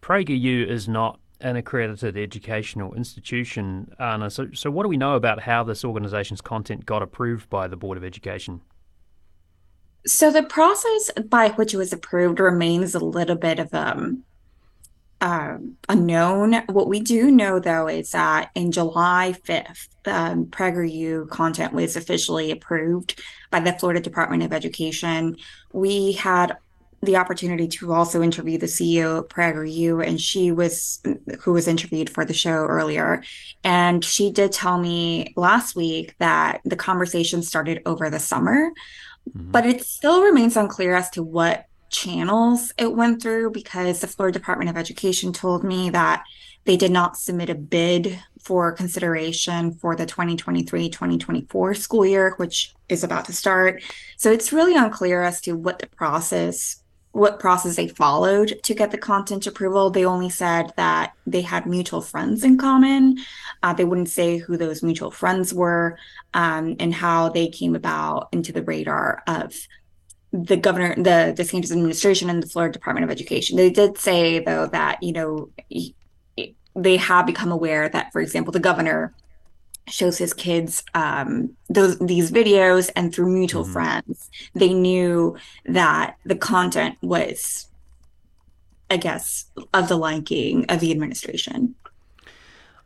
PragerU 0.04 0.68
is 0.68 0.90
not 0.90 1.18
an 1.40 1.56
accredited 1.56 2.18
educational 2.18 2.94
institution, 2.94 3.90
Ana. 4.00 4.30
So, 4.30 4.50
so 4.54 4.70
what 4.70 4.84
do 4.84 4.90
we 4.90 4.98
know 4.98 5.16
about 5.16 5.42
how 5.42 5.64
this 5.64 5.86
organization's 5.86 6.42
content 6.42 6.86
got 6.86 7.02
approved 7.02 7.50
by 7.50 7.70
the 7.70 7.78
Board 7.78 7.98
of 7.98 8.04
Education? 8.04 8.62
So 10.06 10.30
the 10.30 10.44
process 10.44 11.10
by 11.30 11.50
which 11.52 11.74
it 11.74 11.78
was 11.78 11.94
approved 11.94 12.42
remains 12.42 12.94
a 12.94 13.00
little 13.00 13.38
bit 13.38 13.60
of 13.60 13.74
um, 13.74 14.24
uh, 15.22 15.58
unknown. 15.88 16.56
What 16.68 16.90
we 16.90 17.00
do 17.00 17.32
know, 17.32 17.60
though, 17.60 17.88
is 17.88 18.12
that 18.12 18.52
in 18.56 18.74
July 18.74 19.34
5th, 19.46 19.88
um, 20.06 20.48
PragerU 20.48 21.30
content 21.30 21.72
was 21.72 21.96
officially 21.96 22.52
approved 22.52 23.22
by 23.52 23.62
the 23.62 23.72
Florida 23.72 24.02
Department 24.02 24.44
of 24.44 24.52
Education. 24.52 25.38
We 25.72 26.12
had 26.12 26.58
the 27.04 27.18
opportunity 27.18 27.68
to 27.68 27.94
also 27.94 28.22
interview 28.22 28.58
the 28.58 28.66
CEO 28.66 29.20
of 29.20 29.28
PragerU, 29.28 30.06
and 30.06 30.20
she 30.20 30.52
was 30.52 31.02
who 31.42 31.54
was 31.54 31.68
interviewed 31.68 32.10
for 32.10 32.26
the 32.26 32.34
show 32.34 32.66
earlier. 32.66 33.24
And 33.64 34.04
she 34.04 34.32
did 34.32 34.52
tell 34.52 34.78
me 34.80 35.34
last 35.36 35.76
week 35.76 36.16
that 36.20 36.62
the 36.66 36.76
conversation 36.76 37.44
started 37.44 37.82
over 37.86 38.10
the 38.10 38.20
summer. 38.20 38.72
Mm-hmm. 39.30 39.52
But 39.52 39.66
it 39.66 39.84
still 39.84 40.24
remains 40.24 40.58
unclear 40.58 40.96
as 40.96 41.10
to 41.12 41.24
what 41.24 41.66
channels 41.90 42.74
it 42.78 42.94
went 42.94 43.22
through 43.22 43.52
because 43.52 44.02
the 44.02 44.08
Florida 44.08 44.38
Department 44.38 44.70
of 44.70 44.78
Education 44.78 45.32
told 45.32 45.64
me 45.64 45.90
that 45.92 46.24
they 46.66 46.78
did 46.78 46.92
not 46.92 47.18
submit 47.18 47.50
a 47.50 47.56
bid 47.56 48.20
for 48.42 48.72
consideration 48.72 49.74
for 49.74 49.96
the 49.96 50.06
2023 50.06 50.90
2024 50.90 51.74
school 51.74 52.06
year, 52.06 52.34
which 52.38 52.74
is 52.90 53.04
about 53.04 53.26
to 53.26 53.34
start. 53.34 53.82
So 54.18 54.32
it's 54.32 54.54
really 54.54 54.76
unclear 54.76 55.24
as 55.24 55.40
to 55.42 55.54
what 55.54 55.80
the 55.80 55.88
process 55.88 56.83
what 57.14 57.40
process 57.40 57.76
they 57.76 57.88
followed 57.88 58.60
to 58.64 58.74
get 58.74 58.90
the 58.90 58.98
content 58.98 59.46
approval. 59.46 59.92
They 59.92 60.04
only 60.04 60.30
said 60.30 60.74
that 60.78 61.14
they 61.28 61.42
had 61.42 61.68
mutual 61.68 62.02
friends 62.02 62.44
in 62.44 62.58
common. 62.58 63.20
Uh, 63.62 63.74
they 63.74 63.86
wouldn't 63.86 64.10
say 64.10 64.38
who 64.38 64.58
those 64.58 64.82
mutual 64.82 65.12
friends 65.12 65.54
were 65.54 65.98
um, 66.34 66.76
and 66.80 66.92
how 66.92 67.30
they 67.30 67.48
came 67.48 67.76
about 67.76 68.30
into 68.32 68.52
the 68.52 68.64
radar 68.64 69.22
of 69.28 69.54
the 70.32 70.58
governor, 70.58 70.96
the 70.96 71.36
DeSantis 71.38 71.72
administration, 71.72 72.32
and 72.32 72.42
the 72.42 72.48
Florida 72.48 72.74
Department 72.74 73.04
of 73.04 73.12
Education. 73.12 73.58
They 73.58 73.70
did 73.70 74.00
say, 74.00 74.40
though, 74.40 74.66
that, 74.68 75.04
you 75.04 75.14
know, 75.14 75.52
they 76.76 76.98
have 76.98 77.28
become 77.28 77.52
aware 77.52 77.90
that, 77.90 78.12
for 78.12 78.22
example, 78.22 78.52
the 78.52 78.60
governor 78.60 79.14
shows 79.88 80.18
his 80.18 80.34
kids 80.34 80.84
um, 80.94 81.56
those 81.70 81.98
these 82.00 82.32
videos 82.32 82.90
and 82.96 83.14
through 83.14 83.32
mutual 83.32 83.64
mm-hmm. 83.64 83.74
friends 83.74 84.30
they 84.54 84.74
knew 84.74 85.36
that 85.66 86.16
the 86.26 86.36
content 86.36 86.98
was 87.02 87.68
i 88.90 88.98
guess 88.98 89.46
of 89.74 89.88
the 89.88 89.98
liking 89.98 90.66
of 90.70 90.80
the 90.80 90.92
administration 90.92 91.76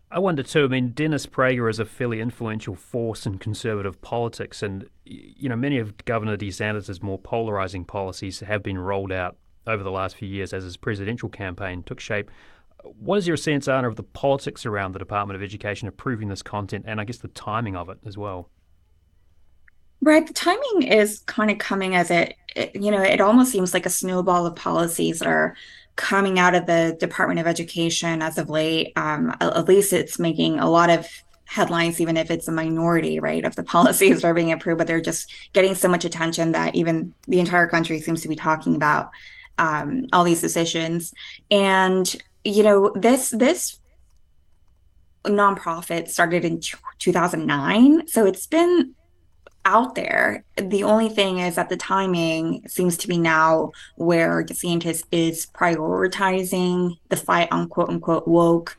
I 0.09 0.19
wonder 0.19 0.41
too. 0.41 0.63
I 0.63 0.67
mean, 0.67 0.91
Dennis 0.91 1.25
Prager 1.25 1.69
is 1.69 1.79
a 1.79 1.85
fairly 1.85 2.21
influential 2.21 2.75
force 2.75 3.25
in 3.25 3.39
conservative 3.39 4.01
politics, 4.01 4.63
and 4.63 4.87
you 5.03 5.49
know, 5.49 5.55
many 5.57 5.79
of 5.79 6.05
Governor 6.05 6.37
DeSantis' 6.37 7.03
more 7.03 7.19
polarizing 7.19 7.83
policies 7.83 8.39
have 8.39 8.63
been 8.63 8.77
rolled 8.77 9.11
out 9.11 9.35
over 9.65 9.83
the 9.83 9.91
last 9.91 10.15
few 10.15 10.27
years 10.29 10.53
as 10.53 10.63
his 10.63 10.77
presidential 10.77 11.27
campaign 11.27 11.83
took 11.83 11.99
shape. 11.99 12.31
What 12.83 13.17
is 13.17 13.27
your 13.27 13.37
sense, 13.37 13.67
Ana, 13.67 13.87
of 13.87 13.95
the 13.95 14.03
politics 14.03 14.65
around 14.65 14.93
the 14.93 14.99
Department 14.99 15.35
of 15.35 15.43
Education 15.43 15.87
approving 15.87 16.29
this 16.29 16.41
content 16.41 16.85
and 16.87 17.01
I 17.01 17.03
guess 17.03 17.17
the 17.17 17.27
timing 17.29 17.75
of 17.75 17.89
it 17.89 17.97
as 18.05 18.17
well? 18.17 18.49
Right. 20.01 20.25
The 20.25 20.33
timing 20.33 20.83
is 20.83 21.19
kind 21.25 21.49
of 21.49 21.57
coming 21.57 21.95
as 21.95 22.11
it, 22.11 22.35
it, 22.55 22.75
you 22.75 22.91
know, 22.91 23.01
it 23.01 23.19
almost 23.19 23.51
seems 23.51 23.73
like 23.73 23.85
a 23.85 23.89
snowball 23.89 24.45
of 24.45 24.55
policies 24.55 25.19
that 25.19 25.27
are 25.27 25.55
coming 25.95 26.37
out 26.37 26.53
of 26.53 26.67
the 26.67 26.95
Department 26.99 27.39
of 27.39 27.47
Education 27.47 28.21
as 28.21 28.37
of 28.37 28.49
late. 28.49 28.93
Um, 28.95 29.35
at 29.41 29.67
least 29.67 29.93
it's 29.93 30.19
making 30.19 30.59
a 30.59 30.69
lot 30.69 30.91
of 30.91 31.07
headlines, 31.45 31.99
even 31.99 32.15
if 32.15 32.29
it's 32.29 32.47
a 32.47 32.51
minority, 32.51 33.19
right, 33.19 33.43
of 33.43 33.55
the 33.55 33.63
policies 33.75 34.21
that 34.21 34.27
are 34.27 34.33
being 34.33 34.51
approved, 34.51 34.77
but 34.77 34.87
they're 34.87 35.01
just 35.01 35.31
getting 35.53 35.73
so 35.73 35.87
much 35.87 36.05
attention 36.05 36.51
that 36.51 36.75
even 36.75 37.13
the 37.27 37.39
entire 37.39 37.67
country 37.67 37.99
seems 37.99 38.21
to 38.21 38.27
be 38.27 38.35
talking 38.35 38.75
about 38.75 39.09
um, 39.57 40.05
all 40.13 40.23
these 40.23 40.41
decisions. 40.41 41.13
And 41.49 42.15
you 42.43 42.63
know 42.63 42.91
this 42.95 43.29
this 43.29 43.79
nonprofit 45.25 46.07
started 46.07 46.45
in 46.45 46.61
2009 46.99 48.07
so 48.07 48.25
it's 48.25 48.47
been 48.47 48.93
out 49.65 49.95
there 49.95 50.45
the 50.55 50.83
only 50.83 51.09
thing 51.09 51.39
is 51.39 51.55
that 51.55 51.67
the 51.67 51.75
timing 51.75 52.65
seems 52.67 52.95
to 52.95 53.07
be 53.07 53.17
now 53.17 53.69
where 53.95 54.43
the 54.43 54.53
DeSantis 54.53 55.03
is 55.11 55.45
prioritizing 55.47 56.97
the 57.09 57.17
fight 57.17 57.49
on 57.51 57.67
quote 57.67 57.89
unquote 57.89 58.27
woke 58.27 58.77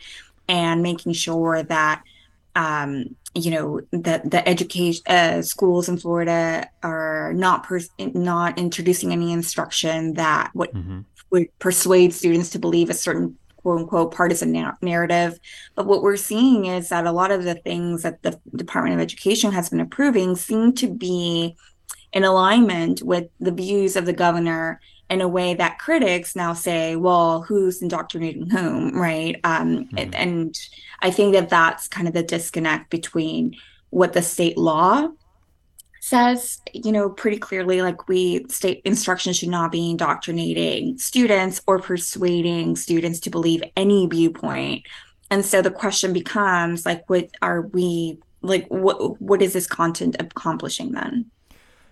and 0.48 0.82
making 0.82 1.12
sure 1.12 1.62
that 1.62 2.02
um, 2.56 3.14
you 3.34 3.50
know 3.50 3.80
that 3.92 4.30
the 4.30 4.46
education 4.48 5.02
uh, 5.06 5.42
schools 5.42 5.88
in 5.88 5.98
Florida 5.98 6.68
are 6.82 7.32
not 7.34 7.62
pers- 7.64 7.90
not 7.98 8.58
introducing 8.58 9.12
any 9.12 9.32
instruction 9.32 10.14
that 10.14 10.50
would 10.54 10.70
mm-hmm. 10.70 11.00
would 11.30 11.46
persuade 11.58 12.12
students 12.12 12.50
to 12.50 12.58
believe 12.58 12.90
a 12.90 12.94
certain 12.94 13.36
quote 13.68 13.80
unquote 13.80 14.14
partisan 14.14 14.52
na- 14.52 14.72
narrative. 14.80 15.38
But 15.74 15.86
what 15.86 16.02
we're 16.02 16.16
seeing 16.16 16.66
is 16.66 16.88
that 16.88 17.06
a 17.06 17.12
lot 17.12 17.30
of 17.30 17.44
the 17.44 17.54
things 17.54 18.02
that 18.02 18.22
the 18.22 18.40
Department 18.56 18.94
of 18.94 19.00
Education 19.00 19.52
has 19.52 19.68
been 19.68 19.80
approving 19.80 20.36
seem 20.36 20.72
to 20.74 20.88
be 20.88 21.56
in 22.12 22.24
alignment 22.24 23.02
with 23.02 23.28
the 23.40 23.52
views 23.52 23.96
of 23.96 24.06
the 24.06 24.12
governor 24.14 24.80
in 25.10 25.20
a 25.20 25.28
way 25.28 25.54
that 25.54 25.78
critics 25.78 26.34
now 26.34 26.54
say, 26.54 26.96
well, 26.96 27.42
who's 27.42 27.82
indoctrinating 27.82 28.48
whom, 28.48 28.98
right? 28.98 29.36
Um, 29.44 29.84
mm-hmm. 29.84 29.98
and, 29.98 30.14
and 30.14 30.58
I 31.00 31.10
think 31.10 31.34
that 31.34 31.50
that's 31.50 31.88
kind 31.88 32.08
of 32.08 32.14
the 32.14 32.22
disconnect 32.22 32.90
between 32.90 33.56
what 33.90 34.14
the 34.14 34.22
state 34.22 34.56
law 34.56 35.08
says, 36.00 36.60
you 36.72 36.92
know, 36.92 37.08
pretty 37.10 37.38
clearly 37.38 37.82
like 37.82 38.08
we 38.08 38.44
state 38.48 38.82
instruction 38.84 39.32
should 39.32 39.48
not 39.48 39.72
be 39.72 39.90
indoctrinating 39.90 40.98
students 40.98 41.60
or 41.66 41.78
persuading 41.78 42.76
students 42.76 43.20
to 43.20 43.30
believe 43.30 43.62
any 43.76 44.06
viewpoint. 44.06 44.86
And 45.30 45.44
so 45.44 45.60
the 45.62 45.70
question 45.70 46.12
becomes 46.12 46.86
like, 46.86 47.08
what 47.08 47.30
are 47.42 47.62
we 47.62 48.18
like? 48.42 48.66
What 48.68 49.20
what 49.20 49.42
is 49.42 49.52
this 49.52 49.66
content 49.66 50.16
accomplishing 50.18 50.92
then? 50.92 51.30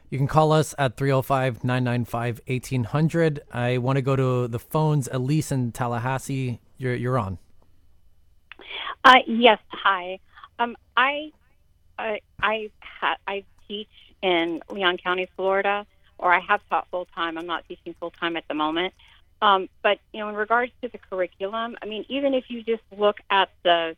You 0.09 0.19
can 0.19 0.29
call 0.29 0.53
us 0.53 0.75
at 0.79 0.97
305 0.97 1.64
995 1.64 2.40
1800. 2.47 3.40
I 3.53 3.79
want 3.79 3.97
to 3.97 4.03
go 4.03 4.14
to 4.14 4.47
the 4.47 4.59
phones. 4.59 5.09
Elise 5.11 5.51
in 5.51 5.73
Tallahassee, 5.73 6.61
you're, 6.79 6.95
you're 6.95 7.19
on. 7.19 7.38
Uh, 9.05 9.19
yes, 9.27 9.59
hi. 9.69 10.21
Um, 10.59 10.77
I, 10.97 11.33
I, 11.99 12.21
I, 12.40 12.71
ha- 12.81 13.16
I 13.27 13.45
teach 13.68 13.88
in 14.22 14.61
Leon 14.70 14.98
County, 14.98 15.29
Florida, 15.37 15.87
or 16.18 16.33
I 16.33 16.40
have 16.40 16.61
taught 16.68 16.88
full 16.90 17.07
time. 17.14 17.38
I'm 17.38 17.46
not 17.46 17.66
teaching 17.68 17.94
full 17.98 18.11
time 18.11 18.37
at 18.37 18.44
the 18.48 18.55
moment. 18.55 18.94
Um, 19.42 19.68
but 19.83 19.98
you 20.12 20.20
know, 20.20 20.29
in 20.29 20.35
regards 20.35 20.72
to 20.83 20.88
the 20.88 20.98
curriculum, 20.98 21.76
I 21.83 21.87
mean, 21.87 22.07
even 22.09 22.35
if 22.35 22.44
you 22.48 22.62
just 22.62 22.83
look 22.96 23.18
at 23.31 23.50
the, 23.64 23.96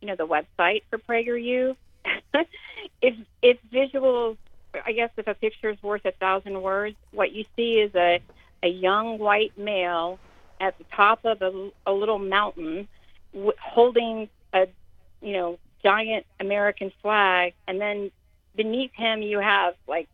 you 0.00 0.08
know, 0.08 0.16
the 0.16 0.26
website 0.26 0.82
for 0.88 0.98
PragerU, 0.98 1.76
if 3.02 3.14
it's 3.42 3.60
visuals, 3.72 4.36
I 4.84 4.92
guess 4.92 5.10
if 5.16 5.26
a 5.26 5.34
picture 5.34 5.70
is 5.70 5.82
worth 5.82 6.04
a 6.04 6.12
thousand 6.12 6.60
words, 6.62 6.96
what 7.12 7.32
you 7.32 7.44
see 7.56 7.74
is 7.74 7.94
a 7.94 8.20
a 8.62 8.68
young 8.68 9.18
white 9.18 9.56
male 9.56 10.18
at 10.60 10.76
the 10.78 10.84
top 10.94 11.24
of 11.24 11.42
a, 11.42 11.70
a 11.86 11.92
little 11.92 12.18
mountain 12.18 12.88
w- 13.32 13.52
holding 13.62 14.28
a, 14.52 14.66
you 15.22 15.32
know, 15.32 15.58
giant 15.82 16.26
American 16.40 16.92
flag, 17.00 17.54
and 17.68 17.80
then 17.80 18.10
beneath 18.58 18.92
him 18.92 19.22
you 19.22 19.38
have 19.38 19.74
like 19.86 20.08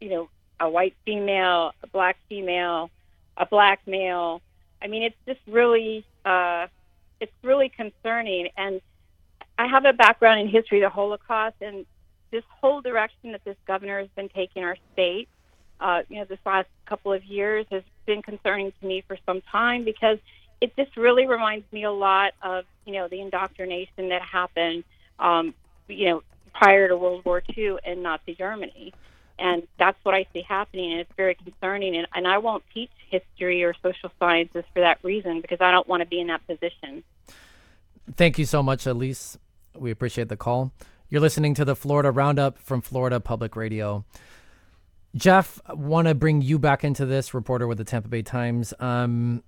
you 0.00 0.08
know 0.08 0.28
a 0.58 0.68
white 0.68 0.96
female 1.04 1.72
a 1.84 1.86
black 1.86 2.16
female 2.28 2.90
a 3.36 3.46
black 3.46 3.80
male. 3.86 4.42
I 4.82 4.88
mean 4.88 5.04
it's 5.04 5.16
just 5.26 5.40
really 5.46 6.04
uh 6.24 6.66
it's 7.20 7.32
really 7.44 7.68
concerning. 7.68 8.48
And 8.56 8.80
i 9.58 9.66
have 9.68 9.84
a 9.84 9.92
background 9.92 10.40
in 10.40 10.48
history 10.48 10.80
the 10.80 10.88
holocaust 10.88 11.56
and 11.60 11.86
this 12.30 12.42
whole 12.60 12.80
direction 12.80 13.32
that 13.32 13.44
this 13.44 13.56
governor 13.66 14.00
has 14.00 14.08
been 14.16 14.30
taking 14.30 14.64
our 14.64 14.76
state 14.92 15.28
uh, 15.82 16.02
you 16.08 16.16
know 16.16 16.24
this 16.24 16.38
last 16.46 16.68
couple 16.86 17.12
of 17.12 17.24
years 17.24 17.66
has 17.70 17.82
been 18.06 18.22
concerning 18.22 18.72
to 18.80 18.86
me 18.86 19.02
for 19.06 19.18
some 19.26 19.40
time 19.42 19.84
because 19.84 20.18
it 20.60 20.74
just 20.76 20.96
really 20.96 21.26
reminds 21.26 21.70
me 21.72 21.82
a 21.82 21.90
lot 21.90 22.32
of 22.40 22.64
you 22.86 22.92
know 22.92 23.08
the 23.08 23.20
indoctrination 23.20 24.08
that 24.08 24.22
happened 24.22 24.84
um, 25.18 25.52
you 25.88 26.06
know 26.08 26.22
prior 26.54 26.88
to 26.88 26.96
World 26.96 27.24
War 27.24 27.42
II 27.56 27.76
in 27.84 28.02
Nazi 28.02 28.34
Germany. 28.34 28.92
And 29.38 29.66
that's 29.78 29.98
what 30.04 30.14
I 30.14 30.26
see 30.32 30.42
happening, 30.42 30.92
and 30.92 31.00
it's 31.00 31.12
very 31.16 31.34
concerning. 31.34 31.96
And, 31.96 32.06
and 32.14 32.28
I 32.28 32.38
won't 32.38 32.62
teach 32.72 32.90
history 33.10 33.64
or 33.64 33.74
social 33.82 34.10
sciences 34.18 34.64
for 34.72 34.80
that 34.80 34.98
reason 35.02 35.40
because 35.40 35.58
I 35.60 35.70
don't 35.70 35.88
want 35.88 36.02
to 36.02 36.06
be 36.06 36.20
in 36.20 36.28
that 36.28 36.46
position. 36.46 37.02
Thank 38.16 38.38
you 38.38 38.44
so 38.44 38.62
much, 38.62 38.86
Elise. 38.86 39.38
We 39.76 39.90
appreciate 39.90 40.28
the 40.28 40.36
call. 40.36 40.72
You're 41.08 41.20
listening 41.20 41.54
to 41.54 41.64
the 41.64 41.76
Florida 41.76 42.10
Roundup 42.10 42.58
from 42.58 42.80
Florida 42.80 43.20
Public 43.20 43.56
Radio. 43.56 44.04
Jeff, 45.14 45.60
want 45.68 46.08
to 46.08 46.14
bring 46.14 46.40
you 46.40 46.58
back 46.58 46.84
into 46.84 47.04
this, 47.04 47.34
reporter 47.34 47.66
with 47.66 47.78
the 47.78 47.84
Tampa 47.84 48.08
Bay 48.08 48.22
Times. 48.22 48.72
Um, 48.80 49.42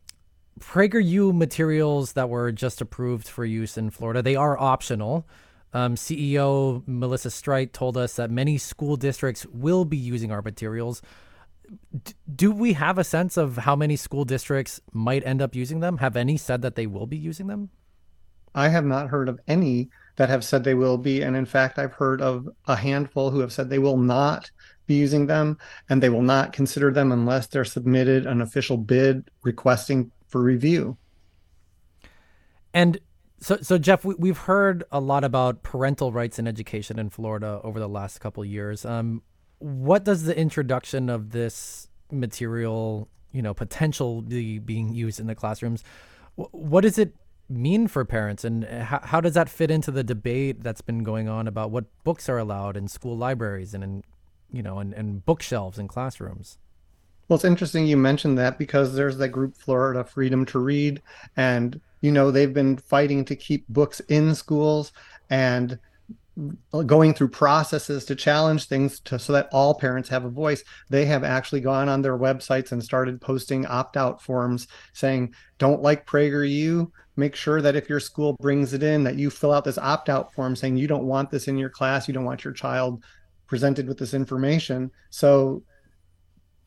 PragerU 0.61 1.35
materials 1.35 2.13
that 2.13 2.29
were 2.29 2.53
just 2.53 2.81
approved 2.81 3.29
for 3.29 3.45
use 3.45 3.77
in 3.79 3.91
Florida, 3.91 4.23
they 4.23 4.37
are 4.37 4.59
optional. 4.59 5.27
Um, 5.75 5.97
CEO 5.97 6.85
Marissa 6.85 7.31
Streit 7.31 7.73
told 7.73 7.97
us 7.97 8.15
that 8.15 8.31
many 8.31 8.59
school 8.59 8.97
districts 8.97 9.45
will 9.47 9.85
be 9.85 9.97
using 9.97 10.31
our 10.31 10.41
materials. 10.41 11.03
D- 12.05 12.15
do 12.33 12.53
we 12.53 12.75
have 12.75 12.97
a 12.97 13.05
sense 13.05 13.37
of 13.37 13.57
how 13.57 13.75
many 13.75 13.97
school 13.97 14.25
districts 14.25 14.81
might 14.93 15.27
end 15.27 15.43
up 15.43 15.57
using 15.57 15.81
them? 15.81 15.99
Have 15.99 16.17
any 16.17 16.37
said 16.37 16.63
that 16.63 16.77
they 16.77 16.87
will 16.87 17.07
be 17.07 17.17
using 17.17 17.49
them? 17.49 17.71
I 18.55 18.69
have 18.69 18.85
not 18.85 19.09
heard 19.09 19.29
of 19.29 19.41
any 19.49 19.91
that 20.15 20.29
have 20.29 20.45
said 20.45 20.63
they 20.63 20.75
will 20.75 20.97
be. 20.97 21.23
And 21.23 21.37
in 21.37 21.45
fact, 21.45 21.79
I've 21.79 21.93
heard 21.93 22.23
of 22.23 22.49
a 22.69 22.77
handful 22.77 23.31
who 23.31 23.41
have 23.41 23.53
said 23.53 23.69
they 23.69 23.81
will 23.81 23.97
not 23.97 24.49
be 24.87 24.95
using 24.95 25.27
them 25.27 25.59
and 25.89 26.01
they 26.01 26.09
will 26.09 26.23
not 26.23 26.53
consider 26.53 26.93
them 26.93 27.11
unless 27.11 27.49
they're 27.49 27.65
submitted 27.65 28.27
an 28.27 28.43
official 28.43 28.77
bid 28.77 29.29
requesting 29.43 30.13
for 30.29 30.41
review. 30.41 30.97
And 32.73 33.01
so, 33.45 33.59
so 33.61 33.77
Jeff, 33.77 34.07
we, 34.07 34.29
have 34.29 34.39
heard 34.39 34.85
a 34.91 35.01
lot 35.01 35.23
about 35.23 35.63
parental 35.63 36.13
rights 36.13 36.39
in 36.39 36.49
education 36.49 36.99
in 36.99 37.11
Florida 37.11 37.61
over 37.63 37.79
the 37.79 37.89
last 37.89 38.19
couple 38.19 38.43
years. 38.43 38.87
Um, 38.87 39.23
what 39.59 40.03
does 40.03 40.23
the 40.23 40.35
introduction 40.35 41.11
of 41.11 41.31
this 41.31 41.89
material, 42.11 43.07
you 43.33 43.43
know, 43.43 43.53
potentially 43.53 44.59
being 44.61 44.95
used 44.95 45.21
in 45.21 45.27
the 45.27 45.35
classrooms, 45.35 45.85
what 46.37 46.81
does 46.81 46.97
it 46.97 47.15
mean 47.51 47.87
for 47.87 48.03
parents, 48.07 48.45
and 48.45 48.65
how, 48.65 49.01
how 49.03 49.21
does 49.21 49.35
that 49.35 49.51
fit 49.51 49.71
into 49.71 49.91
the 49.91 50.03
debate 50.03 50.63
that's 50.63 50.81
been 50.81 51.03
going 51.03 51.29
on 51.29 51.47
about 51.47 51.71
what 51.71 51.85
books 52.03 52.31
are 52.31 52.39
allowed 52.39 52.79
in 52.79 52.89
school 52.89 53.15
libraries 53.15 53.75
and 53.75 53.85
in, 53.85 54.05
you 54.51 54.63
know, 54.63 54.79
and, 54.79 54.95
and 54.95 55.27
bookshelves 55.27 55.79
in 55.79 55.87
classrooms? 55.87 56.57
Well, 57.29 57.37
it's 57.37 57.45
interesting 57.45 57.87
you 57.87 57.99
mentioned 57.99 58.39
that 58.39 58.59
because 58.59 58.95
there's 58.95 59.19
that 59.19 59.29
group 59.29 59.55
Florida 59.55 60.03
Freedom 60.03 60.47
to 60.47 60.59
Read, 60.59 61.03
and 61.37 61.79
you 62.05 62.13
know 62.13 62.31
they've 62.31 62.53
been 62.53 62.77
fighting 62.77 63.25
to 63.25 63.35
keep 63.35 63.67
books 63.71 64.01
in 64.11 64.35
schools 64.35 64.93
and 65.31 65.79
going 66.85 67.15
through 67.15 67.29
processes 67.29 68.05
to 68.05 68.15
challenge 68.15 68.67
things 68.67 69.01
to, 69.01 69.19
so 69.19 69.33
that 69.33 69.49
all 69.53 69.73
parents 69.73 70.11
have 70.11 70.27
a 70.27 70.29
voice. 70.29 70.63
They 70.91 71.07
have 71.07 71.25
actually 71.25 71.63
gone 71.63 71.89
on 71.89 72.03
their 72.03 72.19
websites 72.19 72.73
and 72.73 72.85
started 72.85 73.23
posting 73.23 73.65
opt-out 73.65 74.21
forms 74.21 74.69
saying 74.93 75.35
don't 75.57 75.81
like 75.81 76.07
PragerU. 76.07 76.91
Make 77.17 77.35
sure 77.35 77.63
that 77.63 77.75
if 77.75 77.89
your 77.89 78.01
school 78.01 78.37
brings 78.39 78.75
it 78.75 78.83
in 78.83 79.03
that 79.05 79.17
you 79.17 79.31
fill 79.31 79.55
out 79.55 79.65
this 79.65 79.79
opt-out 79.79 80.35
form 80.35 80.55
saying 80.55 80.77
you 80.77 80.87
don't 80.87 81.07
want 81.07 81.31
this 81.31 81.49
in 81.49 81.57
your 81.57 81.71
class. 81.71 82.07
You 82.07 82.13
don't 82.13 82.27
want 82.27 82.45
your 82.45 82.53
child 82.53 83.03
presented 83.47 83.89
with 83.89 83.97
this 83.97 84.13
information. 84.13 84.91
So 85.09 85.63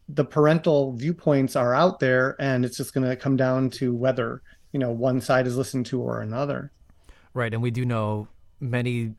the 0.09 0.25
parental 0.25 0.93
viewpoints 0.93 1.55
are 1.55 1.75
out 1.75 1.99
there 1.99 2.35
and 2.39 2.65
it's 2.65 2.77
just 2.77 2.95
going 2.95 3.07
to 3.07 3.15
come 3.15 3.35
down 3.35 3.69
to 3.69 3.93
whether 3.93 4.41
you 4.71 4.79
know 4.79 4.91
one 4.91 5.21
side 5.21 5.47
is 5.47 5.57
listened 5.57 5.85
to 5.85 6.01
or 6.01 6.21
another 6.21 6.71
right 7.33 7.53
and 7.53 7.61
we 7.61 7.71
do 7.71 7.85
know 7.85 8.27
many 8.59 9.13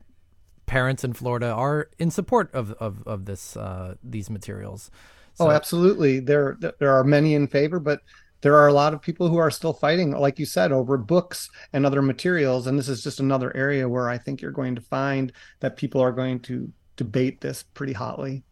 parents 0.69 1.03
in 1.03 1.13
Florida 1.13 1.47
are 1.47 1.89
in 1.97 2.11
support 2.11 2.53
of 2.53 2.71
of, 2.73 3.05
of 3.07 3.25
this 3.25 3.57
uh, 3.57 3.95
these 4.03 4.29
materials. 4.29 4.91
So, 5.33 5.47
oh, 5.47 5.51
absolutely. 5.51 6.19
There 6.19 6.57
there 6.79 6.91
are 6.91 7.03
many 7.03 7.33
in 7.33 7.47
favor, 7.47 7.79
but 7.79 8.01
there 8.41 8.55
are 8.55 8.67
a 8.67 8.73
lot 8.73 8.93
of 8.93 9.01
people 9.01 9.27
who 9.27 9.37
are 9.37 9.51
still 9.51 9.73
fighting, 9.73 10.11
like 10.11 10.39
you 10.39 10.45
said, 10.45 10.71
over 10.71 10.95
books 10.95 11.49
and 11.73 11.85
other 11.85 12.01
materials. 12.01 12.67
And 12.67 12.79
this 12.79 12.87
is 12.87 13.03
just 13.03 13.19
another 13.19 13.55
area 13.55 13.89
where 13.89 14.09
I 14.09 14.17
think 14.17 14.41
you're 14.41 14.51
going 14.51 14.75
to 14.75 14.81
find 14.81 15.33
that 15.59 15.75
people 15.75 15.99
are 16.01 16.13
going 16.13 16.39
to 16.41 16.71
debate 16.95 17.41
this 17.41 17.63
pretty 17.63 17.93
hotly. 17.93 18.43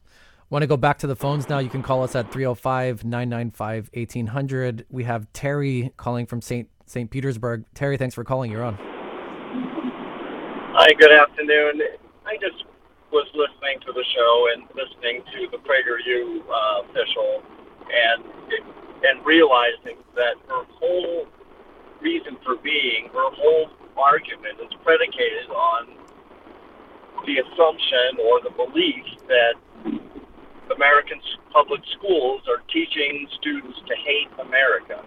Want 0.49 0.63
to 0.63 0.67
go 0.67 0.77
back 0.77 0.97
to 0.99 1.07
the 1.07 1.15
phones 1.15 1.47
now? 1.47 1.59
You 1.59 1.69
can 1.69 1.83
call 1.83 2.03
us 2.03 2.15
at 2.15 2.31
305 2.31 3.05
995 3.05 3.89
1800. 3.93 4.85
We 4.89 5.03
have 5.03 5.31
Terry 5.33 5.93
calling 5.97 6.25
from 6.25 6.41
St. 6.41 6.69
St. 6.87 7.09
Petersburg. 7.09 7.65
Terry, 7.73 7.97
thanks 7.97 8.15
for 8.15 8.23
calling. 8.23 8.49
You're 8.51 8.63
on. 8.63 8.77
Hi, 10.73 10.93
good 10.93 11.11
afternoon. 11.11 11.81
I 12.25 12.37
just 12.37 12.63
was 13.11 13.27
listening 13.35 13.79
to 13.85 13.93
the 13.93 14.03
show 14.15 14.47
and 14.53 14.63
listening 14.75 15.23
to 15.33 15.47
the 15.51 15.57
PragerU 15.63 16.41
uh, 16.47 16.87
official, 16.87 17.43
and 17.91 18.23
and 19.03 19.25
realizing 19.25 19.97
that 20.15 20.35
her 20.47 20.63
whole 20.79 21.27
reason 22.01 22.37
for 22.43 22.55
being, 22.57 23.09
her 23.13 23.29
whole 23.35 23.69
argument 23.97 24.59
is 24.61 24.71
predicated 24.83 25.49
on 25.49 25.87
the 27.25 27.39
assumption 27.39 28.23
or 28.23 28.41
the 28.41 28.51
belief 28.55 29.05
that 29.27 29.53
American 30.73 31.19
public 31.51 31.81
schools 31.97 32.41
are 32.47 32.61
teaching 32.71 33.27
students 33.39 33.77
to 33.87 33.95
hate 33.95 34.29
America. 34.39 35.03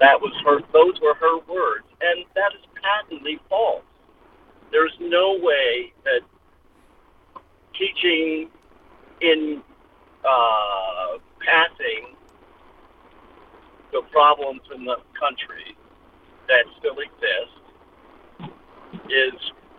That 0.00 0.20
was 0.20 0.32
her; 0.44 0.60
those 0.72 1.00
were 1.00 1.14
her 1.14 1.38
words, 1.48 1.86
and 2.00 2.24
that 2.34 2.52
is 2.54 2.64
patently 2.82 3.38
false 3.48 3.82
there's 4.72 4.92
no 5.00 5.38
way 5.40 5.92
that 6.04 6.20
teaching 7.78 8.50
in 9.20 9.62
uh, 10.24 11.18
passing 11.40 12.16
the 13.92 14.02
problems 14.10 14.60
in 14.74 14.84
the 14.84 14.96
country 15.18 15.76
that 16.48 16.64
still 16.78 16.96
exist 16.98 18.52
is 19.08 19.34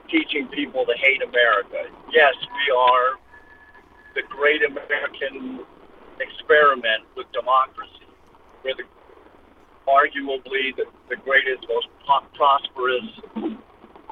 teaching 0.10 0.48
people 0.48 0.86
to 0.86 0.94
hate 0.98 1.22
America. 1.22 1.94
Yes, 2.12 2.34
we 2.42 2.76
are 2.76 3.20
the 4.16 4.24
great 4.30 4.62
American 4.64 5.66
experiment 6.20 7.04
with 7.16 7.28
democracy. 7.34 8.08
We're 8.64 8.76
the, 8.76 8.84
arguably 9.88 10.76
the, 10.76 10.86
the 11.10 11.16
greatest, 11.16 11.66
most 11.70 11.88
prosperous 12.36 13.06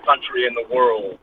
country 0.05 0.45
in 0.47 0.53
the 0.53 0.65
world 0.73 1.19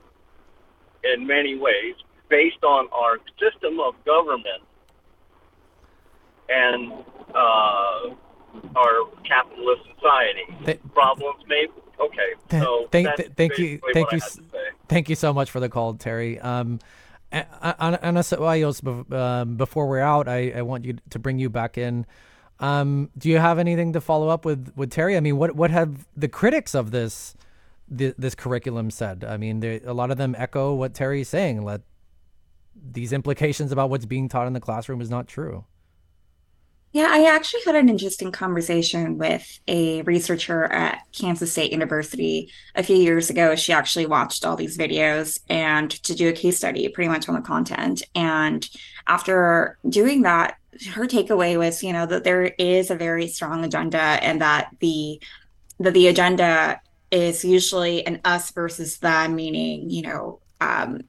in 1.05 1.26
many 1.26 1.57
ways 1.57 1.94
based 2.28 2.62
on 2.62 2.88
our 2.92 3.18
system 3.40 3.80
of 3.80 3.94
government 4.05 4.62
and 6.48 6.92
uh, 7.34 8.11
our 8.76 9.07
capitalist 9.24 9.82
society. 9.94 10.64
Th- 10.64 10.80
Problems 10.92 11.44
may 11.48 11.66
okay. 12.00 12.34
So 12.50 12.88
thank, 12.90 13.16
th- 13.16 13.32
thank 13.36 13.59
you, 13.59 13.80
thank 13.92 14.12
you, 14.12 14.20
thank 14.88 15.09
you 15.09 15.14
so 15.14 15.32
much 15.32 15.50
for 15.50 15.61
the 15.61 15.68
call, 15.68 15.94
Terry. 15.94 16.38
Um, 16.40 16.78
Ana 17.32 18.20
Ceballos, 18.20 19.12
um, 19.12 19.57
before 19.57 19.86
we're 19.86 20.00
out, 20.00 20.28
I, 20.28 20.53
I 20.55 20.62
want 20.62 20.84
you 20.84 20.98
to 21.11 21.18
bring 21.18 21.38
you 21.38 21.48
back 21.48 21.78
in. 21.78 22.05
Um, 22.62 23.10
do 23.18 23.28
you 23.28 23.38
have 23.38 23.58
anything 23.58 23.92
to 23.92 24.00
follow 24.00 24.28
up 24.28 24.44
with 24.44 24.72
with 24.76 24.90
Terry? 24.90 25.16
I 25.16 25.20
mean, 25.20 25.36
what 25.36 25.54
what 25.56 25.70
have 25.70 26.06
the 26.16 26.28
critics 26.28 26.74
of 26.74 26.92
this 26.92 27.34
th- 27.96 28.14
this 28.18 28.34
curriculum 28.34 28.90
said. 28.90 29.24
I 29.24 29.36
mean, 29.36 29.62
a 29.84 29.92
lot 29.92 30.10
of 30.10 30.16
them 30.16 30.34
echo 30.38 30.74
what 30.74 30.94
Terry's 30.94 31.28
saying. 31.28 31.62
Let 31.62 31.82
these 32.74 33.12
implications 33.12 33.72
about 33.72 33.90
what's 33.90 34.06
being 34.06 34.28
taught 34.28 34.46
in 34.46 34.52
the 34.52 34.60
classroom 34.60 35.00
is 35.00 35.10
not 35.10 35.28
true. 35.28 35.64
Yeah, 36.92 37.08
I 37.10 37.24
actually 37.24 37.62
had 37.64 37.74
an 37.74 37.88
interesting 37.88 38.32
conversation 38.32 39.16
with 39.16 39.60
a 39.66 40.02
researcher 40.02 40.64
at 40.64 41.00
Kansas 41.12 41.50
State 41.50 41.72
University 41.72 42.50
a 42.74 42.82
few 42.82 42.96
years 42.96 43.30
ago. 43.30 43.54
She 43.54 43.72
actually 43.72 44.04
watched 44.04 44.44
all 44.44 44.56
these 44.56 44.76
videos 44.76 45.40
and 45.48 45.90
to 45.90 46.14
do 46.14 46.28
a 46.28 46.32
case 46.32 46.58
study 46.58 46.86
pretty 46.88 47.08
much 47.08 47.30
on 47.30 47.34
the 47.34 47.40
content. 47.40 48.02
And 48.14 48.68
after 49.08 49.78
doing 49.88 50.22
that, 50.22 50.56
her 50.94 51.06
takeaway 51.06 51.58
was, 51.58 51.82
you 51.82 51.92
know, 51.92 52.06
that 52.06 52.24
there 52.24 52.44
is 52.44 52.90
a 52.90 52.94
very 52.94 53.28
strong 53.28 53.64
agenda 53.64 53.98
and 53.98 54.40
that 54.40 54.74
the 54.80 55.20
that 55.80 55.94
the 55.94 56.08
agenda 56.08 56.80
is 57.10 57.44
usually 57.44 58.06
an 58.06 58.20
us 58.24 58.50
versus 58.52 58.98
them, 58.98 59.34
meaning, 59.34 59.90
you 59.90 60.02
know, 60.02 60.40
um, 60.60 61.02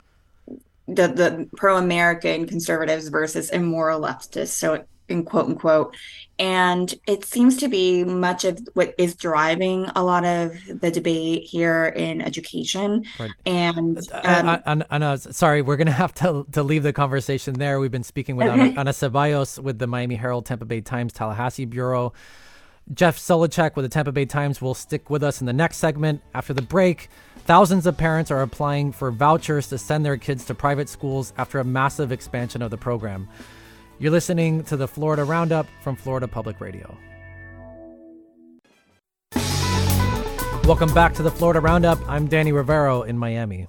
the 0.88 1.08
the 1.08 1.50
pro-American 1.56 2.48
conservatives 2.48 3.08
versus 3.08 3.50
immoral 3.50 4.02
leftists. 4.02 4.50
So 4.50 4.84
in 5.10 5.24
quote 5.24 5.48
unquote. 5.48 5.96
And 6.40 6.94
it 7.06 7.26
seems 7.26 7.58
to 7.58 7.68
be 7.68 8.04
much 8.04 8.44
of 8.44 8.60
what 8.74 8.96
is 8.98 9.16
driving 9.16 9.86
a 9.96 10.04
lot 10.04 10.26
of 10.26 10.58
the 10.68 10.90
debate 10.90 11.44
here 11.44 11.86
in 11.96 12.22
education. 12.22 13.06
Right. 13.20 13.32
And 13.46 14.00
uh, 14.12 14.60
um, 14.66 14.84
Ana, 14.90 15.18
sorry, 15.18 15.62
we're 15.62 15.78
going 15.78 15.88
to 15.88 15.94
have 15.94 16.14
to 16.16 16.46
to 16.54 16.64
leave 16.64 16.84
the 16.84 16.94
conversation 16.94 17.54
there. 17.56 17.80
We've 17.80 17.92
been 17.92 18.04
speaking 18.04 18.36
with 18.36 18.48
Ana, 18.48 18.74
Ana 18.78 18.92
Ceballos 18.92 19.62
with 19.62 19.78
the 19.78 19.88
Miami 19.88 20.16
Herald, 20.16 20.46
Tampa 20.46 20.66
Bay 20.66 20.82
Times, 20.82 21.14
Tallahassee 21.14 21.66
Bureau. 21.66 22.14
Jeff 22.94 23.18
Solochek 23.18 23.76
with 23.76 23.86
the 23.86 23.90
Tampa 23.90 24.12
Bay 24.12 24.26
Times 24.26 24.62
will 24.62 24.74
stick 24.74 25.10
with 25.10 25.24
us 25.24 25.40
in 25.40 25.48
the 25.48 25.54
next 25.54 25.78
segment. 25.78 26.22
After 26.34 26.54
the 26.54 26.62
break, 26.62 27.10
thousands 27.46 27.86
of 27.86 27.96
parents 27.96 28.30
are 28.30 28.42
applying 28.42 28.92
for 28.92 29.10
vouchers 29.12 29.68
to 29.70 29.78
send 29.78 30.06
their 30.06 30.18
kids 30.18 30.46
to 30.46 30.56
private 30.56 30.90
schools 30.90 31.32
after 31.38 31.60
a 31.60 31.64
massive 31.64 32.12
expansion 32.12 32.62
of 32.62 32.72
the 32.72 32.78
program. 32.78 33.30
You're 34.04 34.12
listening 34.12 34.66
to 34.66 34.76
the 34.76 34.86
Florida 34.86 35.24
Roundup 35.24 35.66
from 35.80 35.96
Florida 35.96 36.28
Public 36.28 36.60
Radio. 36.60 36.98
Welcome 40.66 40.94
back 40.94 41.14
to 41.14 41.24
the 41.24 41.32
Florida 41.32 41.62
Roundup. 41.62 41.98
I'm 42.10 42.28
Danny 42.28 42.52
Rivero 42.52 43.04
in 43.04 43.18
Miami. 43.18 43.68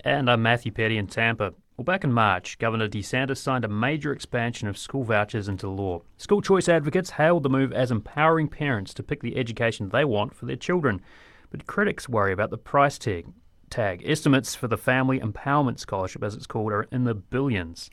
And 0.00 0.30
I'm 0.30 0.40
Matthew 0.40 0.72
Peddie 0.72 0.96
in 0.96 1.08
Tampa. 1.08 1.52
Well, 1.76 1.84
back 1.84 2.04
in 2.04 2.12
March, 2.14 2.56
Governor 2.56 2.88
DeSantis 2.88 3.36
signed 3.36 3.66
a 3.66 3.68
major 3.68 4.12
expansion 4.12 4.66
of 4.66 4.78
school 4.78 5.04
vouchers 5.04 5.46
into 5.46 5.68
law. 5.68 6.00
School 6.16 6.40
choice 6.40 6.70
advocates 6.70 7.10
hailed 7.10 7.42
the 7.42 7.50
move 7.50 7.74
as 7.74 7.90
empowering 7.90 8.48
parents 8.48 8.94
to 8.94 9.02
pick 9.02 9.20
the 9.20 9.36
education 9.36 9.90
they 9.90 10.06
want 10.06 10.34
for 10.34 10.46
their 10.46 10.56
children. 10.56 11.02
But 11.50 11.66
critics 11.66 12.08
worry 12.08 12.32
about 12.32 12.48
the 12.48 12.56
price 12.56 12.96
tag. 12.96 13.26
Tag 13.68 14.02
estimates 14.06 14.54
for 14.54 14.68
the 14.68 14.78
Family 14.78 15.20
Empowerment 15.20 15.78
Scholarship, 15.78 16.22
as 16.22 16.34
it's 16.34 16.46
called, 16.46 16.72
are 16.72 16.88
in 16.90 17.04
the 17.04 17.14
billions. 17.14 17.90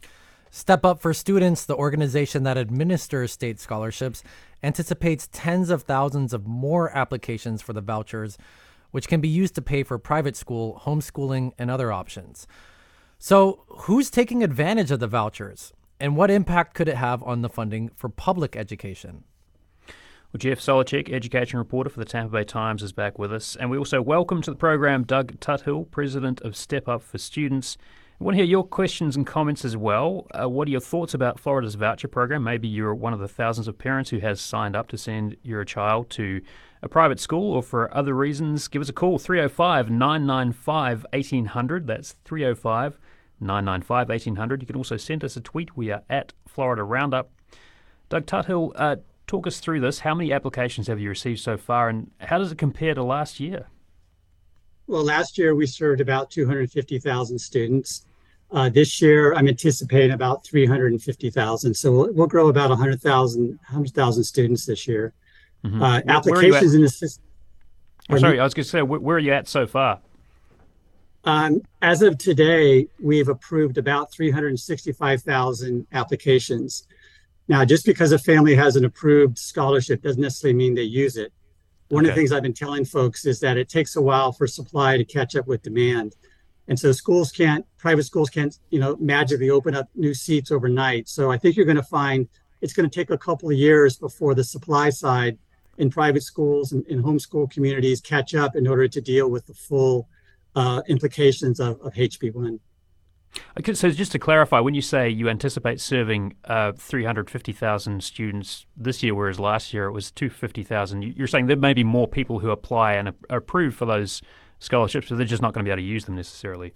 Step 0.56 0.86
Up 0.86 1.02
for 1.02 1.16
Students, 1.16 1.66
the 1.66 1.76
organization 1.76 2.44
that 2.44 2.60
administers 2.60 3.32
state 3.32 3.60
scholarships, 3.60 4.24
anticipates 4.62 5.28
tens 5.32 5.72
of 5.72 5.82
thousands 5.82 6.32
of 6.32 6.46
more 6.46 6.96
applications 6.96 7.60
for 7.60 7.74
the 7.74 7.82
vouchers, 7.82 8.38
which 8.92 9.08
can 9.08 9.20
be 9.20 9.28
used 9.28 9.56
to 9.56 9.64
pay 9.64 9.82
for 9.82 9.98
private 9.98 10.36
school, 10.36 10.80
homeschooling, 10.86 11.54
and 11.58 11.72
other 11.72 11.92
options. 11.92 12.46
So, 13.18 13.64
who's 13.68 14.12
taking 14.12 14.44
advantage 14.44 14.92
of 14.92 15.00
the 15.00 15.08
vouchers, 15.08 15.74
and 16.00 16.16
what 16.16 16.30
impact 16.30 16.76
could 16.76 16.88
it 16.88 16.98
have 16.98 17.24
on 17.24 17.42
the 17.42 17.50
funding 17.50 17.90
for 17.96 18.08
public 18.08 18.56
education? 18.56 19.24
Well, 19.88 20.38
Jeff 20.38 20.60
Solochek, 20.60 21.12
education 21.12 21.58
reporter 21.58 21.90
for 21.90 22.00
the 22.00 22.06
Tampa 22.06 22.32
Bay 22.32 22.44
Times, 22.44 22.84
is 22.84 22.92
back 22.92 23.18
with 23.18 23.34
us. 23.34 23.56
And 23.56 23.72
we 23.72 23.78
also 23.80 24.04
welcome 24.04 24.44
to 24.44 24.52
the 24.52 24.58
program 24.58 25.04
Doug 25.04 25.40
Tuthill, 25.40 25.90
president 25.90 26.42
of 26.42 26.56
Step 26.56 26.88
Up 26.88 27.02
for 27.02 27.18
Students. 27.18 27.76
I 28.20 28.24
want 28.24 28.36
to 28.36 28.44
hear 28.44 28.50
your 28.50 28.64
questions 28.64 29.16
and 29.16 29.26
comments 29.26 29.66
as 29.66 29.76
well. 29.76 30.28
Uh, 30.32 30.48
what 30.48 30.68
are 30.68 30.72
your 30.72 30.80
thoughts 30.80 31.16
about 31.16 31.40
Florida's 31.40 31.76
voucher 31.76 32.08
program? 32.08 32.44
Maybe 32.44 32.68
you're 32.68 32.94
one 32.94 33.12
of 33.12 33.20
the 33.20 33.28
thousands 33.28 33.68
of 33.68 33.78
parents 33.78 34.12
who 34.12 34.20
has 34.20 34.40
signed 34.40 34.76
up 34.76 34.88
to 34.90 34.98
send 34.98 35.36
your 35.42 35.66
child 35.66 36.12
to 36.12 36.42
a 36.84 36.88
private 36.88 37.20
school 37.20 37.54
or 37.54 37.64
for 37.64 37.96
other 37.96 38.14
reasons. 38.14 38.68
Give 38.68 38.84
us 38.84 38.90
a 38.90 38.94
call 38.94 39.18
305 39.18 39.90
995 39.90 41.06
1800. 41.12 41.88
That's 41.88 42.16
305 42.24 43.00
995 43.40 44.10
1800. 44.10 44.62
You 44.62 44.68
can 44.68 44.76
also 44.76 44.98
send 44.98 45.24
us 45.24 45.36
a 45.36 45.42
tweet. 45.42 45.76
We 45.76 45.92
are 45.92 46.04
at 46.08 46.34
Florida 46.48 46.84
Roundup. 46.84 47.32
Doug 48.10 48.28
Tuthill, 48.28 48.74
uh, 48.76 48.98
talk 49.26 49.48
us 49.48 49.60
through 49.60 49.80
this. 49.80 50.00
How 50.00 50.14
many 50.14 50.32
applications 50.32 50.86
have 50.86 51.00
you 51.00 51.10
received 51.10 51.40
so 51.40 51.58
far, 51.58 51.90
and 51.90 52.12
how 52.20 52.38
does 52.38 52.52
it 52.52 52.60
compare 52.60 52.94
to 52.94 53.04
last 53.04 53.40
year? 53.40 53.68
Well, 54.88 55.04
last 55.04 55.38
year 55.38 55.56
we 55.56 55.66
served 55.66 56.02
about 56.02 56.30
250,000 56.32 57.40
students. 57.40 58.06
Uh, 58.52 58.70
this 58.70 59.02
year, 59.02 59.34
I'm 59.34 59.48
anticipating 59.48 60.12
about 60.12 60.46
350,000. 60.46 61.74
So 61.74 61.92
we'll, 61.92 62.14
we'll, 62.14 62.28
grow 62.28 62.50
about 62.50 62.70
100,000 62.70 63.60
100, 63.70 64.26
students 64.26 64.66
this 64.66 64.88
year. 64.88 65.14
Mm-hmm. 65.66 65.82
Uh, 65.82 66.02
applications 66.08 66.76
in 66.76 66.82
the 66.82 66.90
system. 66.90 67.24
sorry, 68.18 68.40
I 68.40 68.44
was 68.44 68.54
going 68.54 68.64
to 68.64 68.70
say, 68.70 68.82
where, 68.82 69.00
where, 69.00 69.16
are 69.16 69.20
you 69.20 69.34
at 69.34 69.48
so 69.48 69.66
far? 69.66 70.00
Um, 71.24 71.62
as 71.82 72.02
of 72.02 72.18
today, 72.18 72.88
we've 73.02 73.30
approved 73.30 73.78
about 73.78 74.12
365,000 74.12 75.88
applications. 75.94 76.86
Now, 77.48 77.66
just 77.66 77.86
because 77.86 78.12
a 78.12 78.20
family 78.20 78.56
has 78.56 78.76
an 78.76 78.86
approved 78.86 79.38
scholarship 79.38 80.02
doesn't 80.02 80.22
necessarily 80.22 80.58
mean 80.58 80.76
they 80.76 80.84
use 80.84 81.18
it. 81.18 81.32
One 81.94 82.06
okay. 82.06 82.10
of 82.10 82.16
the 82.16 82.22
things 82.22 82.32
I've 82.32 82.42
been 82.42 82.54
telling 82.54 82.86
folks 82.86 83.28
is 83.28 83.40
that 83.42 83.56
it 83.56 83.70
takes 83.70 83.96
a 83.96 84.02
while 84.02 84.32
for 84.32 84.48
supply 84.48 84.98
to 84.98 85.06
catch 85.06 85.36
up 85.36 85.46
with 85.46 85.62
demand. 85.62 86.16
And 86.68 86.80
so 86.80 86.92
schools 86.92 87.32
can't, 87.32 87.68
private 87.78 88.02
schools 88.04 88.32
can't, 88.32 88.58
you 88.72 88.80
know, 88.80 88.96
magically 89.00 89.52
open 89.52 89.76
up 89.76 89.90
new 89.94 90.16
seats 90.16 90.50
overnight. 90.50 91.08
So 91.08 91.32
I 91.32 91.38
think 91.38 91.56
you're 91.56 91.68
going 91.68 91.76
to 91.76 91.84
find 91.84 92.28
it's 92.62 92.74
going 92.74 92.90
to 92.90 93.00
take 93.00 93.12
a 93.12 93.18
couple 93.18 93.52
of 93.52 93.58
years 93.58 93.96
before 93.96 94.34
the 94.34 94.44
supply 94.44 94.90
side 94.90 95.38
in 95.78 95.92
private 95.92 96.24
schools 96.24 96.72
and 96.72 96.84
in 96.88 97.04
homeschool 97.04 97.52
communities 97.52 98.02
catch 98.02 98.34
up 98.34 98.56
in 98.56 98.66
order 98.66 98.88
to 98.88 99.00
deal 99.00 99.30
with 99.30 99.46
the 99.46 99.54
full 99.54 100.10
uh, 100.56 100.82
implications 100.88 101.60
of, 101.60 101.80
of 101.82 101.94
HB1. 101.94 102.60
So 103.74 103.90
just 103.92 104.12
to 104.12 104.20
clarify, 104.20 104.60
when 104.60 104.74
you 104.74 104.82
say 104.82 105.10
you 105.10 105.30
anticipate 105.30 105.80
serving 105.80 106.36
uh, 106.46 106.74
350,000 106.74 108.04
students 108.04 108.66
this 108.76 109.02
year, 109.04 109.16
whereas 109.16 109.40
last 109.40 109.74
year 109.74 109.86
it 109.86 109.92
was 109.92 110.12
250,000, 110.12 111.02
you're 111.02 111.28
saying 111.28 111.48
there 111.48 111.58
may 111.58 111.74
be 111.74 111.84
more 111.84 112.08
people 112.08 112.40
who 112.40 112.52
apply 112.52 112.94
and 112.94 113.14
are 113.30 113.38
approved 113.38 113.76
for 113.76 113.86
those 113.86 114.22
scholarships, 114.60 115.10
but 115.10 115.18
they're 115.18 115.26
just 115.26 115.42
not 115.42 115.54
going 115.54 115.64
to 115.64 115.68
be 115.68 115.72
able 115.72 115.82
to 115.82 115.88
use 115.88 116.06
them 116.06 116.16
necessarily. 116.16 116.74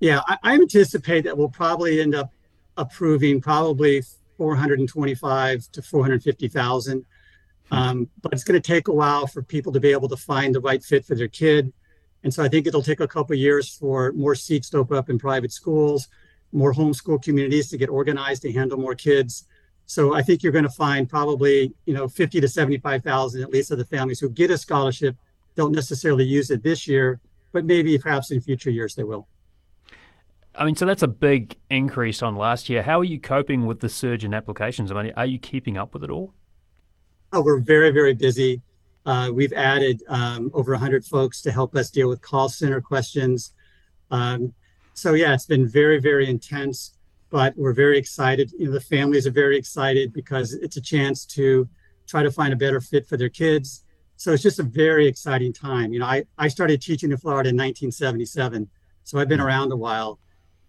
Yeah, 0.00 0.20
I, 0.26 0.38
I 0.42 0.54
anticipate 0.54 1.24
that 1.24 1.36
we'll 1.36 1.48
probably 1.48 2.00
end 2.00 2.14
up 2.14 2.30
approving 2.76 3.40
probably 3.40 4.02
425 4.36 5.72
to 5.72 5.82
450,000. 5.82 7.04
Hmm. 7.70 7.74
Um, 7.74 8.10
but 8.20 8.32
it's 8.32 8.44
going 8.44 8.60
to 8.60 8.66
take 8.66 8.88
a 8.88 8.92
while 8.92 9.26
for 9.26 9.42
people 9.42 9.72
to 9.72 9.80
be 9.80 9.92
able 9.92 10.08
to 10.08 10.16
find 10.16 10.54
the 10.54 10.60
right 10.60 10.82
fit 10.82 11.04
for 11.04 11.14
their 11.14 11.28
kid. 11.28 11.72
And 12.24 12.32
so 12.32 12.42
I 12.42 12.48
think 12.48 12.66
it'll 12.66 12.82
take 12.82 13.00
a 13.00 13.06
couple 13.06 13.36
years 13.36 13.68
for 13.68 14.12
more 14.12 14.34
seats 14.34 14.70
to 14.70 14.78
open 14.78 14.96
up 14.96 15.10
in 15.10 15.18
private 15.18 15.52
schools, 15.52 16.08
more 16.52 16.72
homeschool 16.72 17.22
communities 17.22 17.68
to 17.68 17.76
get 17.76 17.90
organized 17.90 18.42
to 18.42 18.52
handle 18.52 18.78
more 18.78 18.94
kids. 18.94 19.44
So 19.86 20.14
I 20.14 20.22
think 20.22 20.42
you're 20.42 20.52
going 20.52 20.64
to 20.64 20.70
find 20.70 21.08
probably, 21.08 21.74
you 21.84 21.92
know, 21.92 22.08
50 22.08 22.40
to 22.40 22.48
75,000 22.48 23.42
at 23.42 23.50
least 23.50 23.70
of 23.70 23.78
the 23.78 23.84
families 23.84 24.18
who 24.18 24.30
get 24.30 24.50
a 24.50 24.56
scholarship 24.56 25.16
don't 25.54 25.72
necessarily 25.72 26.24
use 26.24 26.50
it 26.50 26.62
this 26.62 26.88
year, 26.88 27.20
but 27.52 27.66
maybe 27.66 27.96
perhaps 27.98 28.30
in 28.30 28.40
future 28.40 28.70
years 28.70 28.94
they 28.94 29.04
will. 29.04 29.28
I 30.56 30.64
mean, 30.64 30.76
so 30.76 30.86
that's 30.86 31.02
a 31.02 31.08
big 31.08 31.56
increase 31.68 32.22
on 32.22 32.36
last 32.36 32.70
year. 32.70 32.82
How 32.82 33.00
are 33.00 33.04
you 33.04 33.20
coping 33.20 33.66
with 33.66 33.80
the 33.80 33.88
surge 33.88 34.24
in 34.24 34.32
applications? 34.32 34.90
I 34.90 35.02
mean, 35.02 35.12
are 35.16 35.26
you 35.26 35.38
keeping 35.38 35.76
up 35.76 35.92
with 35.92 36.04
it 36.04 36.10
all? 36.10 36.32
Oh, 37.32 37.42
we're 37.42 37.60
very, 37.60 37.90
very 37.90 38.14
busy. 38.14 38.62
Uh, 39.06 39.30
we've 39.32 39.52
added 39.52 40.02
um, 40.08 40.50
over 40.54 40.72
100 40.72 41.04
folks 41.04 41.42
to 41.42 41.52
help 41.52 41.76
us 41.76 41.90
deal 41.90 42.08
with 42.08 42.22
call 42.22 42.48
center 42.48 42.80
questions. 42.80 43.52
Um, 44.10 44.54
so, 44.94 45.14
yeah, 45.14 45.34
it's 45.34 45.46
been 45.46 45.68
very, 45.68 46.00
very 46.00 46.28
intense, 46.28 46.96
but 47.30 47.54
we're 47.56 47.74
very 47.74 47.98
excited. 47.98 48.52
You 48.58 48.66
know, 48.66 48.72
the 48.72 48.80
families 48.80 49.26
are 49.26 49.32
very 49.32 49.58
excited 49.58 50.12
because 50.12 50.54
it's 50.54 50.76
a 50.76 50.80
chance 50.80 51.26
to 51.26 51.68
try 52.06 52.22
to 52.22 52.30
find 52.30 52.52
a 52.52 52.56
better 52.56 52.80
fit 52.80 53.06
for 53.06 53.16
their 53.16 53.28
kids. 53.28 53.84
So, 54.16 54.32
it's 54.32 54.42
just 54.42 54.58
a 54.58 54.62
very 54.62 55.06
exciting 55.06 55.52
time. 55.52 55.92
You 55.92 55.98
know, 55.98 56.06
I, 56.06 56.24
I 56.38 56.48
started 56.48 56.80
teaching 56.80 57.10
in 57.10 57.18
Florida 57.18 57.50
in 57.50 57.56
1977, 57.56 58.70
so 59.02 59.18
I've 59.18 59.28
been 59.28 59.38
mm-hmm. 59.38 59.46
around 59.46 59.72
a 59.72 59.76
while. 59.76 60.18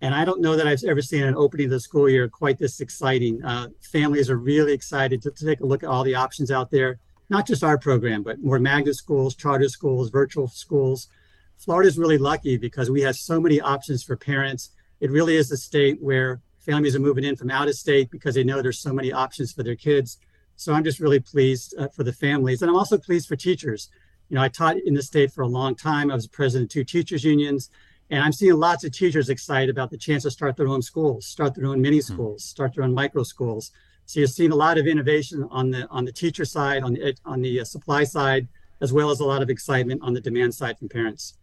And 0.02 0.14
I 0.14 0.26
don't 0.26 0.42
know 0.42 0.58
that 0.58 0.68
I've 0.68 0.84
ever 0.84 1.02
seen 1.02 1.24
an 1.24 1.36
opening 1.36 1.68
of 1.68 1.72
the 1.72 1.80
school 1.80 2.10
year 2.10 2.28
quite 2.28 2.58
this 2.58 2.82
exciting. 2.82 3.44
Uh, 3.46 3.70
families 3.82 4.30
are 4.30 4.38
really 4.38 4.74
excited 4.74 5.22
to, 5.22 5.32
to 5.32 5.46
take 5.46 5.62
a 5.62 5.66
look 5.66 5.84
at 5.84 5.90
all 5.90 6.04
the 6.04 6.16
options 6.16 6.52
out 6.52 6.70
there 6.70 7.00
not 7.30 7.48
just 7.48 7.64
our 7.64 7.78
program, 7.78 8.24
but 8.24 8.42
more 8.42 8.60
magnet 8.60 8.96
schools, 8.96 9.36
charter 9.36 9.70
schools, 9.70 10.10
virtual 10.10 10.48
schools. 10.48 11.08
Florida 11.58 11.88
is 11.88 11.98
really 11.98 12.18
lucky 12.18 12.58
because 12.58 12.90
we 12.90 13.02
have 13.02 13.16
so 13.16 13.40
many 13.40 13.60
options 13.60 14.04
for 14.04 14.16
parents. 14.16 14.72
It 15.00 15.12
really 15.12 15.36
is 15.36 15.52
a 15.52 15.58
state 15.58 16.02
where 16.02 16.42
families 16.60 16.96
are 16.96 17.00
moving 17.00 17.24
in 17.24 17.36
from 17.36 17.52
out 17.52 17.68
of 17.68 17.76
state 17.76 18.12
because 18.12 18.36
they 18.36 18.44
know 18.44 18.62
there's 18.62 18.80
so 18.80 18.94
many 18.94 19.12
options 19.12 19.52
for 19.54 19.64
their 19.64 19.76
kids. 19.76 20.18
So 20.56 20.74
I'm 20.74 20.84
just 20.84 21.00
really 21.00 21.20
pleased 21.20 21.76
uh, 21.78 21.88
for 21.90 22.04
the 22.04 22.14
families. 22.14 22.62
And 22.62 22.70
I'm 22.70 22.78
also 22.78 22.98
pleased 22.98 23.28
for 23.28 23.36
teachers. 23.36 23.90
You 24.30 24.36
know, 24.36 24.42
I 24.42 24.50
taught 24.50 24.78
in 24.78 24.94
the 24.94 25.04
state 25.04 25.32
for 25.32 25.42
a 25.42 25.48
long 25.48 25.76
time. 25.76 26.10
I 26.10 26.16
was 26.16 26.28
president 26.28 26.72
of 26.72 26.74
two 26.74 26.84
teachers 26.84 27.24
unions. 27.24 27.70
And 28.10 28.24
I'm 28.24 28.34
seeing 28.34 28.54
lots 28.54 28.84
of 28.84 28.92
teachers 28.92 29.30
excited 29.30 29.70
about 29.70 29.90
the 29.90 29.98
chance 29.98 30.24
to 30.24 30.32
start 30.32 30.58
their 30.58 30.68
own 30.68 30.82
schools, 30.82 31.26
start 31.26 31.56
their 31.56 31.66
own 31.66 31.82
mini 31.82 31.98
hmm. 31.98 32.14
schools, 32.14 32.44
start 32.44 32.76
their 32.76 32.84
own 32.84 32.94
micro 32.94 33.24
schools. 33.24 33.72
So 34.06 34.20
you're 34.20 34.28
seeing 34.28 34.52
a 34.52 34.56
lot 34.56 34.78
of 34.78 34.88
innovation 34.88 35.48
on 35.52 35.72
the 35.72 35.88
on 35.90 36.06
the 36.06 36.12
teacher 36.12 36.46
side, 36.46 36.84
on 36.84 36.94
the 36.94 37.16
on 37.26 37.42
the 37.42 37.62
uh, 37.62 37.64
supply 37.64 38.04
side, 38.04 38.48
as 38.82 38.94
well 38.94 39.10
as 39.10 39.20
a 39.20 39.26
lot 39.26 39.42
of 39.42 39.50
excitement 39.50 40.02
on 40.04 40.14
the 40.14 40.22
demand 40.22 40.54
side 40.54 40.78
from 40.78 40.90
parents. 40.90 41.38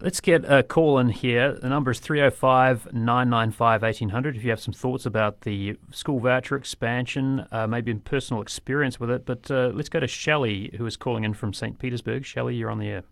Let's 0.00 0.20
get 0.20 0.44
a 0.44 0.62
call 0.62 0.98
in 1.00 1.08
here. 1.08 1.54
The 1.54 1.68
number 1.68 1.90
is 1.90 1.98
305 1.98 2.92
995 2.92 3.82
1800. 3.82 4.36
If 4.36 4.44
you 4.44 4.50
have 4.50 4.60
some 4.60 4.72
thoughts 4.72 5.04
about 5.04 5.40
the 5.40 5.76
school 5.90 6.20
voucher 6.20 6.54
expansion, 6.54 7.46
uh, 7.50 7.66
maybe 7.66 7.90
in 7.90 7.98
personal 8.00 8.40
experience 8.40 9.00
with 9.00 9.10
it. 9.10 9.26
But 9.26 9.50
uh, 9.50 9.72
let's 9.74 9.88
go 9.88 9.98
to 9.98 10.06
Shelley, 10.06 10.72
who 10.78 10.86
is 10.86 10.96
calling 10.96 11.24
in 11.24 11.34
from 11.34 11.52
St. 11.52 11.80
Petersburg. 11.80 12.24
Shelley, 12.24 12.54
you're 12.54 12.70
on 12.70 12.78
the 12.78 12.86
air. 12.86 13.02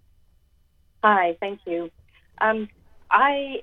Hi, 1.02 1.36
thank 1.40 1.60
you. 1.66 1.90
Um, 2.40 2.68
I 3.10 3.62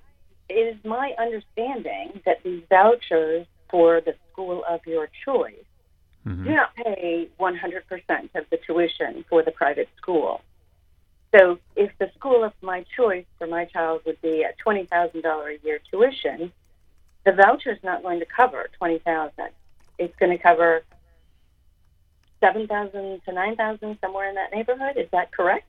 it 0.49 0.53
is 0.53 0.75
my 0.83 1.13
understanding 1.17 2.21
that 2.25 2.43
these 2.43 2.63
vouchers 2.69 3.47
for 3.69 4.01
the 4.01 4.15
school 4.33 4.63
of 4.67 4.81
your 4.85 5.09
choice. 5.23 5.53
Mm-hmm. 6.27 6.45
Do 6.45 6.55
not 6.55 6.75
pay 6.75 7.29
100% 7.39 8.35
of 8.35 8.45
the 8.49 8.57
tuition 8.65 9.23
for 9.29 9.43
the 9.43 9.51
private 9.51 9.89
school. 9.97 10.41
So 11.35 11.59
if 11.75 11.91
the 11.97 12.11
school 12.15 12.43
of 12.43 12.53
my 12.61 12.85
choice 12.95 13.25
for 13.37 13.47
my 13.47 13.65
child 13.65 14.01
would 14.05 14.21
be 14.21 14.43
a 14.43 14.53
$20,000 14.65 15.25
a 15.25 15.65
year 15.65 15.79
tuition, 15.89 16.51
the 17.25 17.31
voucher 17.31 17.71
is 17.71 17.83
not 17.83 18.03
going 18.03 18.19
to 18.19 18.25
cover 18.25 18.69
20000 18.79 19.33
It's 19.97 20.15
going 20.17 20.31
to 20.31 20.37
cover 20.37 20.83
7000 22.39 23.21
to 23.25 23.31
9000 23.31 23.97
somewhere 24.01 24.29
in 24.29 24.35
that 24.35 24.51
neighborhood. 24.51 24.97
Is 24.97 25.09
that 25.11 25.31
correct? 25.31 25.65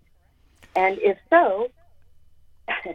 And 0.77 0.99
if 0.99 1.17
so, 1.31 1.71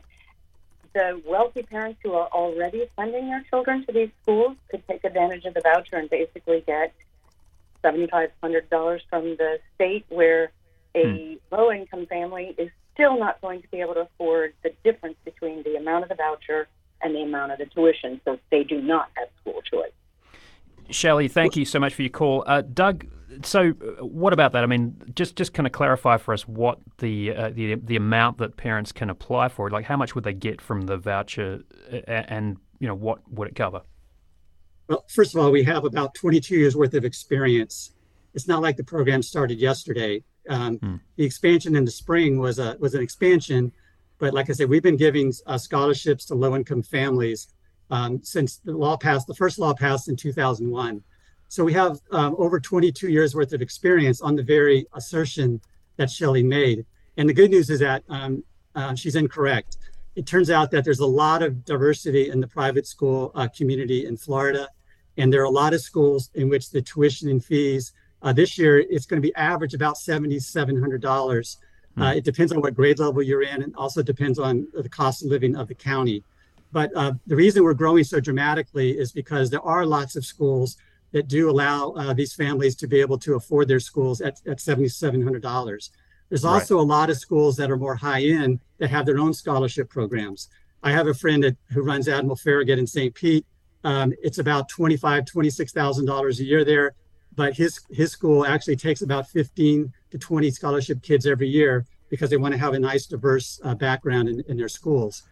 the 0.93 1.21
wealthy 1.25 1.63
parents 1.63 1.99
who 2.03 2.13
are 2.13 2.27
already 2.27 2.85
sending 2.95 3.27
their 3.29 3.43
children 3.49 3.85
to 3.85 3.91
these 3.91 4.09
schools 4.21 4.55
could 4.69 4.85
take 4.87 5.03
advantage 5.03 5.45
of 5.45 5.53
the 5.53 5.61
voucher 5.61 5.97
and 5.97 6.09
basically 6.09 6.63
get 6.65 6.93
$7,500 7.83 8.99
from 9.09 9.23
the 9.37 9.59
state, 9.75 10.05
where 10.09 10.51
a 10.95 11.03
hmm. 11.03 11.55
low 11.55 11.71
income 11.71 12.05
family 12.07 12.55
is 12.57 12.69
still 12.93 13.17
not 13.17 13.39
going 13.41 13.61
to 13.61 13.67
be 13.69 13.79
able 13.79 13.93
to 13.93 14.01
afford 14.01 14.53
the 14.63 14.73
difference 14.83 15.15
between 15.23 15.63
the 15.63 15.75
amount 15.75 16.03
of 16.03 16.09
the 16.09 16.15
voucher 16.15 16.67
and 17.01 17.15
the 17.15 17.21
amount 17.21 17.51
of 17.51 17.59
the 17.59 17.65
tuition, 17.65 18.19
so 18.25 18.37
they 18.51 18.63
do 18.63 18.81
not 18.81 19.09
have 19.15 19.29
school 19.41 19.61
choice. 19.61 19.91
Shelley, 20.89 21.27
thank 21.27 21.55
you 21.55 21.65
so 21.65 21.79
much 21.79 21.93
for 21.93 22.01
your 22.01 22.09
call. 22.09 22.43
Uh, 22.47 22.61
Doug, 22.61 23.05
so 23.43 23.69
uh, 23.69 24.05
what 24.05 24.33
about 24.33 24.51
that? 24.53 24.63
I 24.63 24.67
mean, 24.67 24.95
just 25.15 25.35
just 25.35 25.53
kind 25.53 25.67
of 25.67 25.73
clarify 25.73 26.17
for 26.17 26.33
us 26.33 26.47
what 26.47 26.79
the 26.97 27.35
uh, 27.35 27.49
the 27.49 27.75
the 27.75 27.95
amount 27.95 28.37
that 28.39 28.57
parents 28.57 28.91
can 28.91 29.09
apply 29.09 29.49
for. 29.49 29.69
Like, 29.69 29.85
how 29.85 29.97
much 29.97 30.15
would 30.15 30.23
they 30.23 30.33
get 30.33 30.61
from 30.61 30.81
the 30.81 30.97
voucher, 30.97 31.61
uh, 31.91 31.95
and 32.07 32.57
you 32.79 32.87
know 32.87 32.95
what 32.95 33.19
would 33.31 33.47
it 33.47 33.55
cover? 33.55 33.81
Well, 34.87 35.05
first 35.07 35.35
of 35.35 35.41
all, 35.41 35.51
we 35.51 35.63
have 35.63 35.85
about 35.85 36.15
22 36.15 36.55
years 36.55 36.75
worth 36.75 36.95
of 36.95 37.05
experience. 37.05 37.91
It's 38.33 38.47
not 38.47 38.61
like 38.61 38.75
the 38.75 38.83
program 38.83 39.21
started 39.21 39.59
yesterday. 39.59 40.23
Um, 40.49 40.77
hmm. 40.77 40.95
The 41.15 41.25
expansion 41.25 41.75
in 41.75 41.85
the 41.85 41.91
spring 41.91 42.39
was 42.39 42.59
a 42.59 42.75
was 42.79 42.95
an 42.95 43.01
expansion, 43.01 43.71
but 44.17 44.33
like 44.33 44.49
I 44.49 44.53
said, 44.53 44.69
we've 44.69 44.83
been 44.83 44.97
giving 44.97 45.33
uh, 45.45 45.57
scholarships 45.57 46.25
to 46.25 46.35
low 46.35 46.55
income 46.55 46.81
families 46.81 47.49
um, 47.89 48.21
since 48.23 48.57
the 48.57 48.71
law 48.71 48.97
passed. 48.97 49.27
The 49.27 49.35
first 49.35 49.59
law 49.59 49.73
passed 49.73 50.09
in 50.09 50.15
2001. 50.15 51.03
So 51.47 51.63
we 51.63 51.73
have 51.73 51.99
um, 52.11 52.35
over 52.37 52.59
22 52.59 53.09
years 53.09 53.35
worth 53.35 53.53
of 53.53 53.61
experience 53.61 54.21
on 54.21 54.35
the 54.35 54.43
very 54.43 54.85
assertion 54.93 55.59
that 55.97 56.09
Shelley 56.09 56.43
made. 56.43 56.85
And 57.17 57.27
the 57.27 57.33
good 57.33 57.49
news 57.49 57.69
is 57.69 57.79
that 57.79 58.03
um, 58.07 58.43
uh, 58.75 58.93
she's 58.95 59.15
incorrect. 59.15 59.77
It 60.15 60.25
turns 60.25 60.49
out 60.49 60.69
that 60.71 60.83
there's 60.83 60.99
a 60.99 61.05
lot 61.05 61.41
of 61.41 61.65
diversity 61.65 62.29
in 62.29 62.39
the 62.39 62.47
private 62.47 62.85
school 62.85 63.31
uh, 63.35 63.47
community 63.47 64.05
in 64.05 64.17
Florida. 64.17 64.69
And 65.17 65.33
there 65.33 65.41
are 65.41 65.45
a 65.45 65.49
lot 65.49 65.73
of 65.73 65.81
schools 65.81 66.29
in 66.35 66.49
which 66.49 66.69
the 66.69 66.81
tuition 66.81 67.29
and 67.29 67.43
fees 67.43 67.93
uh, 68.21 68.33
this 68.33 68.57
year 68.57 68.79
it's 68.79 69.05
going 69.05 69.21
to 69.21 69.25
be 69.25 69.33
average 69.35 69.73
about 69.73 69.95
$7,700. 69.95 71.57
Hmm. 71.95 72.01
Uh, 72.01 72.13
it 72.13 72.23
depends 72.23 72.51
on 72.51 72.61
what 72.61 72.75
grade 72.75 72.99
level 72.99 73.21
you're 73.21 73.41
in, 73.41 73.63
and 73.63 73.75
also 73.75 74.01
depends 74.03 74.39
on 74.39 74.67
the 74.73 74.89
cost 74.89 75.23
of 75.23 75.29
living 75.29 75.55
of 75.55 75.67
the 75.67 75.75
county. 75.75 76.23
But 76.71 76.91
uh, 76.95 77.13
the 77.25 77.35
reason 77.35 77.63
we're 77.63 77.73
growing 77.73 78.03
so 78.03 78.19
dramatically 78.19 78.91
is 78.91 79.11
because 79.11 79.49
there 79.49 79.61
are 79.61 79.85
lots 79.85 80.15
of 80.15 80.25
schools 80.25 80.77
that 81.11 81.27
do 81.27 81.49
allow 81.49 81.91
uh, 81.91 82.13
these 82.13 82.33
families 82.33 82.75
to 82.75 82.87
be 82.87 83.01
able 83.01 83.17
to 83.17 83.35
afford 83.35 83.67
their 83.67 83.79
schools 83.79 84.21
at, 84.21 84.39
at 84.45 84.57
$7,700. 84.57 85.89
There's 86.29 86.45
also 86.45 86.75
right. 86.75 86.81
a 86.81 86.85
lot 86.85 87.09
of 87.09 87.17
schools 87.17 87.57
that 87.57 87.71
are 87.71 87.77
more 87.77 87.95
high 87.95 88.21
end 88.21 88.59
that 88.77 88.91
have 88.91 89.05
their 89.05 89.17
own 89.17 89.33
scholarship 89.33 89.89
programs. 89.89 90.49
I 90.83 90.91
have 90.91 91.07
a 91.07 91.13
friend 91.13 91.43
that, 91.43 91.57
who 91.71 91.81
runs 91.81 92.07
Admiral 92.07 92.35
Farragut 92.35 92.77
in 92.77 92.85
St. 92.85 93.13
Pete. 93.13 93.45
Um, 93.83 94.13
it's 94.21 94.37
about 94.37 94.69
twenty-five, 94.69 95.25
twenty-six 95.25 95.71
thousand 95.71 96.05
dollars 96.05 96.39
a 96.39 96.43
year 96.43 96.65
there, 96.65 96.95
but 97.35 97.53
his 97.53 97.79
his 97.89 98.11
school 98.11 98.45
actually 98.45 98.75
takes 98.75 99.01
about 99.01 99.29
fifteen 99.29 99.93
to 100.11 100.17
twenty 100.17 100.51
scholarship 100.51 101.01
kids 101.01 101.25
every 101.25 101.47
year 101.47 101.85
because 102.09 102.29
they 102.29 102.37
want 102.37 102.53
to 102.53 102.57
have 102.57 102.73
a 102.73 102.79
nice, 102.79 103.05
diverse 103.05 103.59
uh, 103.63 103.75
background 103.75 104.27
in, 104.27 104.43
in 104.49 104.57
their 104.57 104.67
schools. 104.67 105.23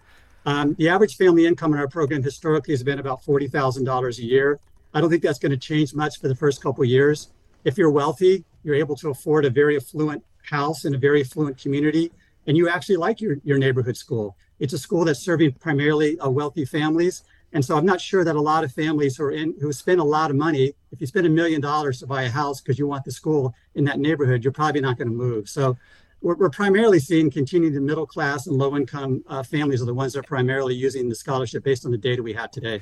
Um, 0.47 0.75
the 0.75 0.87
average 0.87 1.17
family 1.17 1.45
income 1.45 1.73
in 1.73 1.79
our 1.79 1.89
program 1.89 2.23
historically 2.23 2.73
has 2.73 2.81
been 2.81 2.99
about 2.99 3.21
forty 3.21 3.49
thousand 3.49 3.83
dollars 3.83 4.17
a 4.19 4.23
year. 4.23 4.61
I 4.93 5.01
don't 5.01 5.09
think 5.09 5.21
that's 5.21 5.39
going 5.39 5.51
to 5.51 5.57
change 5.57 5.93
much 5.93 6.21
for 6.21 6.29
the 6.29 6.35
first 6.35 6.63
couple 6.63 6.85
years. 6.85 7.31
If 7.65 7.77
you're 7.77 7.91
wealthy, 7.91 8.45
you're 8.63 8.75
able 8.75 8.95
to 8.95 9.09
afford 9.09 9.43
a 9.43 9.49
very 9.49 9.75
affluent 9.75 10.23
house 10.43 10.85
in 10.85 10.95
a 10.95 10.97
very 10.97 11.19
affluent 11.19 11.61
community, 11.61 12.13
and 12.47 12.55
you 12.55 12.69
actually 12.69 12.95
like 12.95 13.19
your, 13.19 13.35
your 13.43 13.57
neighborhood 13.57 13.97
school. 13.97 14.37
It's 14.59 14.71
a 14.71 14.77
school 14.77 15.03
that's 15.03 15.19
serving 15.19 15.51
primarily 15.51 16.17
uh, 16.19 16.29
wealthy 16.29 16.63
families. 16.63 17.23
And 17.51 17.63
so 17.63 17.75
I'm 17.75 17.85
not 17.85 17.99
sure 17.99 18.23
that 18.23 18.35
a 18.37 18.41
lot 18.41 18.63
of 18.63 18.71
families 18.71 19.17
who 19.17 19.25
are 19.25 19.31
in 19.31 19.53
who 19.59 19.73
spend 19.73 19.99
a 19.99 20.03
lot 20.17 20.31
of 20.31 20.37
money, 20.37 20.73
if 20.93 21.01
you 21.01 21.07
spend 21.07 21.27
a 21.27 21.29
million 21.29 21.59
dollars 21.59 21.99
to 21.99 22.07
buy 22.07 22.23
a 22.23 22.29
house 22.29 22.61
because 22.61 22.79
you 22.79 22.87
want 22.87 23.03
the 23.03 23.11
school 23.11 23.53
in 23.75 23.83
that 23.83 23.99
neighborhood, 23.99 24.45
you're 24.45 24.53
probably 24.53 24.79
not 24.79 24.97
going 24.97 25.09
to 25.09 25.13
move. 25.13 25.49
So 25.49 25.77
we're, 26.21 26.35
we're 26.35 26.49
primarily 26.49 26.99
seeing 26.99 27.29
continuing 27.29 27.73
the 27.73 27.81
middle 27.81 28.05
class 28.05 28.47
and 28.47 28.57
low 28.57 28.75
income 28.75 29.23
uh, 29.27 29.43
families 29.43 29.81
are 29.81 29.85
the 29.85 29.93
ones 29.93 30.13
that 30.13 30.19
are 30.19 30.23
primarily 30.23 30.75
using 30.75 31.09
the 31.09 31.15
scholarship 31.15 31.63
based 31.63 31.85
on 31.85 31.91
the 31.91 31.97
data 31.97 32.23
we 32.23 32.33
have 32.33 32.51
today. 32.51 32.81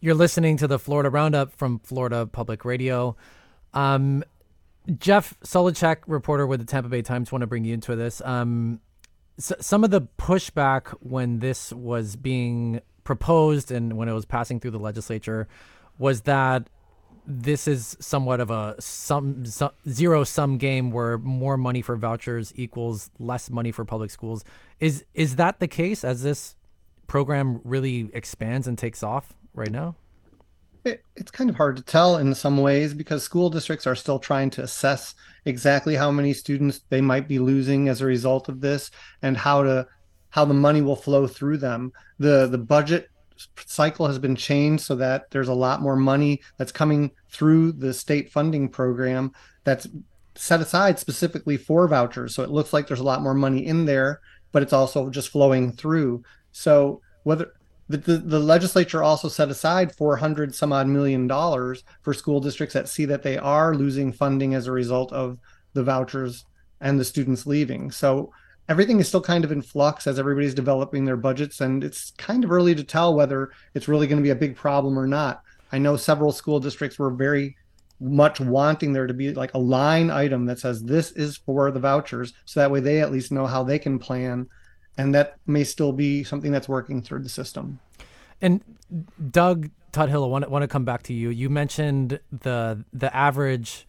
You're 0.00 0.14
listening 0.14 0.56
to 0.58 0.68
the 0.68 0.78
Florida 0.78 1.10
Roundup 1.10 1.52
from 1.52 1.78
Florida 1.80 2.26
Public 2.26 2.64
Radio. 2.64 3.16
Um, 3.72 4.24
Jeff 4.98 5.34
Solochek, 5.40 5.98
reporter 6.06 6.46
with 6.46 6.60
the 6.60 6.66
Tampa 6.66 6.88
Bay 6.88 7.02
Times, 7.02 7.32
want 7.32 7.42
to 7.42 7.46
bring 7.46 7.64
you 7.64 7.74
into 7.74 7.96
this. 7.96 8.20
Um, 8.24 8.80
so 9.38 9.56
some 9.60 9.84
of 9.84 9.90
the 9.90 10.02
pushback 10.18 10.88
when 11.00 11.40
this 11.40 11.72
was 11.72 12.16
being 12.16 12.80
proposed 13.04 13.70
and 13.70 13.96
when 13.96 14.08
it 14.08 14.12
was 14.12 14.24
passing 14.24 14.60
through 14.60 14.70
the 14.72 14.78
legislature 14.78 15.48
was 15.98 16.22
that 16.22 16.68
this 17.26 17.66
is 17.66 17.96
somewhat 18.00 18.40
of 18.40 18.50
a 18.50 18.74
sum, 18.80 19.44
zero 19.88 20.24
sum 20.24 20.58
game 20.58 20.90
where 20.90 21.18
more 21.18 21.56
money 21.56 21.82
for 21.82 21.96
vouchers 21.96 22.52
equals 22.56 23.10
less 23.18 23.50
money 23.50 23.72
for 23.72 23.84
public 23.84 24.10
schools. 24.10 24.44
Is 24.80 25.04
is 25.14 25.36
that 25.36 25.58
the 25.58 25.68
case 25.68 26.04
as 26.04 26.22
this 26.22 26.56
program 27.06 27.60
really 27.64 28.10
expands 28.12 28.66
and 28.66 28.78
takes 28.78 29.02
off 29.02 29.34
right 29.54 29.70
now? 29.70 29.96
It, 30.84 31.02
it's 31.16 31.32
kind 31.32 31.50
of 31.50 31.56
hard 31.56 31.76
to 31.78 31.82
tell 31.82 32.18
in 32.18 32.32
some 32.34 32.58
ways 32.58 32.94
because 32.94 33.24
school 33.24 33.50
districts 33.50 33.88
are 33.88 33.96
still 33.96 34.20
trying 34.20 34.50
to 34.50 34.62
assess 34.62 35.14
exactly 35.44 35.96
how 35.96 36.12
many 36.12 36.32
students 36.32 36.82
they 36.90 37.00
might 37.00 37.26
be 37.26 37.40
losing 37.40 37.88
as 37.88 38.00
a 38.00 38.06
result 38.06 38.48
of 38.48 38.60
this 38.60 38.90
and 39.22 39.36
how 39.36 39.64
to 39.64 39.86
how 40.30 40.44
the 40.44 40.54
money 40.54 40.82
will 40.82 40.96
flow 40.96 41.26
through 41.26 41.58
them. 41.58 41.92
The 42.18 42.46
the 42.46 42.58
budget 42.58 43.08
cycle 43.64 44.06
has 44.06 44.18
been 44.18 44.36
changed 44.36 44.84
so 44.84 44.96
that 44.96 45.30
there's 45.30 45.48
a 45.48 45.54
lot 45.54 45.82
more 45.82 45.96
money 45.96 46.40
that's 46.56 46.72
coming 46.72 47.10
through 47.30 47.72
the 47.72 47.92
state 47.92 48.30
funding 48.30 48.68
program 48.68 49.32
that's 49.64 49.88
set 50.34 50.60
aside 50.60 50.98
specifically 50.98 51.56
for 51.56 51.88
vouchers. 51.88 52.34
So 52.34 52.42
it 52.42 52.50
looks 52.50 52.72
like 52.72 52.86
there's 52.86 53.00
a 53.00 53.04
lot 53.04 53.22
more 53.22 53.34
money 53.34 53.66
in 53.66 53.84
there, 53.84 54.20
but 54.52 54.62
it's 54.62 54.72
also 54.72 55.10
just 55.10 55.30
flowing 55.30 55.72
through. 55.72 56.22
So 56.52 57.00
whether 57.24 57.52
the, 57.88 57.98
the, 57.98 58.18
the, 58.18 58.38
legislature 58.40 59.02
also 59.02 59.28
set 59.28 59.48
aside 59.48 59.94
400 59.94 60.54
some 60.54 60.72
odd 60.72 60.88
million 60.88 61.26
dollars 61.26 61.84
for 62.02 62.12
school 62.12 62.40
districts 62.40 62.74
that 62.74 62.88
see 62.88 63.04
that 63.04 63.22
they 63.22 63.38
are 63.38 63.74
losing 63.74 64.12
funding 64.12 64.54
as 64.54 64.66
a 64.66 64.72
result 64.72 65.12
of 65.12 65.38
the 65.72 65.84
vouchers 65.84 66.44
and 66.80 66.98
the 66.98 67.04
students 67.04 67.46
leaving. 67.46 67.90
So 67.90 68.32
everything 68.68 69.00
is 69.00 69.08
still 69.08 69.20
kind 69.20 69.44
of 69.44 69.52
in 69.52 69.62
flux 69.62 70.06
as 70.06 70.18
everybody's 70.18 70.54
developing 70.54 71.04
their 71.04 71.16
budgets, 71.16 71.60
and 71.60 71.84
it's 71.84 72.10
kind 72.12 72.44
of 72.44 72.50
early 72.50 72.74
to 72.74 72.84
tell 72.84 73.14
whether 73.14 73.50
it's 73.74 73.88
really 73.88 74.06
going 74.06 74.18
to 74.18 74.22
be 74.22 74.30
a 74.30 74.34
big 74.36 74.56
problem 74.56 74.98
or 74.98 75.06
not. 75.06 75.42
I 75.72 75.78
know 75.78 75.96
several 75.96 76.32
school 76.32 76.60
districts 76.60 76.98
were 76.98 77.10
very 77.10 77.56
much 77.98 78.40
wanting 78.40 78.92
there 78.92 79.06
to 79.06 79.14
be 79.14 79.32
like 79.32 79.54
a 79.54 79.58
line 79.58 80.10
item 80.10 80.44
that 80.46 80.58
says 80.58 80.82
this 80.82 81.12
is 81.12 81.36
for 81.36 81.70
the 81.70 81.80
vouchers, 81.80 82.32
so 82.44 82.60
that 82.60 82.70
way 82.70 82.80
they 82.80 83.00
at 83.00 83.12
least 83.12 83.32
know 83.32 83.46
how 83.46 83.62
they 83.62 83.78
can 83.78 83.98
plan, 83.98 84.48
and 84.98 85.14
that 85.14 85.36
may 85.46 85.64
still 85.64 85.92
be 85.92 86.22
something 86.24 86.52
that's 86.52 86.68
working 86.68 87.02
through 87.02 87.22
the 87.22 87.28
system. 87.28 87.78
And 88.40 88.62
Doug 89.30 89.70
Tuthill, 89.92 90.24
I 90.24 90.26
want, 90.26 90.50
want 90.50 90.62
to 90.62 90.68
come 90.68 90.84
back 90.84 91.02
to 91.04 91.14
you. 91.14 91.30
You 91.30 91.48
mentioned 91.48 92.20
the 92.30 92.84
the 92.92 93.14
average 93.16 93.86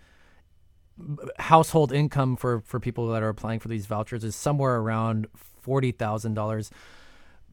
household 1.39 1.91
income 1.91 2.35
for 2.35 2.61
for 2.61 2.79
people 2.79 3.07
that 3.09 3.21
are 3.23 3.29
applying 3.29 3.59
for 3.59 3.67
these 3.67 3.85
vouchers 3.85 4.23
is 4.23 4.35
somewhere 4.35 4.77
around 4.77 5.27
forty 5.35 5.91
thousand 5.91 6.33
dollars, 6.33 6.71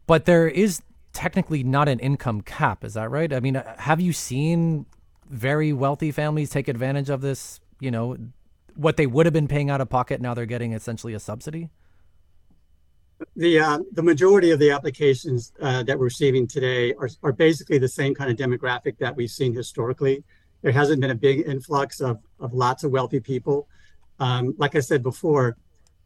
but 0.07 0.25
there 0.25 0.49
is 0.49 0.83
technically 1.13 1.63
not 1.63 1.89
an 1.89 1.99
income 2.01 2.41
cap. 2.41 2.85
Is 2.85 2.95
that 2.95 3.11
right? 3.11 3.33
I 3.33 3.41
mean, 3.41 3.63
have 3.79 4.01
you 4.01 4.13
seen 4.13 4.87
very 5.29 5.73
wealthy 5.73 6.11
families 6.11 6.51
take 6.51 6.69
advantage 6.69 7.11
of 7.11 7.21
this? 7.21 7.61
You 7.81 7.91
know, 7.91 8.17
what 8.75 8.97
they 8.97 9.07
would 9.07 9.27
have 9.27 9.33
been 9.33 9.49
paying 9.49 9.71
out 9.71 9.81
of 9.81 9.89
pocket 9.89 10.21
now 10.21 10.35
they're 10.35 10.47
getting 10.47 10.73
essentially 10.73 11.15
a 11.15 11.21
subsidy. 11.21 11.71
The 13.37 13.61
uh, 13.61 13.79
the 13.93 14.03
majority 14.03 14.51
of 14.51 14.59
the 14.59 14.71
applications 14.71 15.53
uh, 15.61 15.83
that 15.85 15.99
we're 15.99 16.07
receiving 16.07 16.47
today 16.47 16.93
are, 16.95 17.09
are 17.23 17.33
basically 17.33 17.79
the 17.79 17.89
same 17.89 18.15
kind 18.15 18.31
of 18.31 18.37
demographic 18.37 18.99
that 18.99 19.15
we've 19.15 19.31
seen 19.31 19.55
historically. 19.55 20.25
There 20.65 20.73
hasn't 20.73 21.03
been 21.03 21.11
a 21.11 21.15
big 21.15 21.47
influx 21.47 22.01
of, 22.01 22.21
of 22.41 22.55
lots 22.55 22.85
of 22.85 22.91
wealthy 22.91 23.21
people. 23.21 23.69
Um, 24.19 24.55
like 24.57 24.75
I 24.75 24.81
said 24.81 25.03
before, 25.03 25.59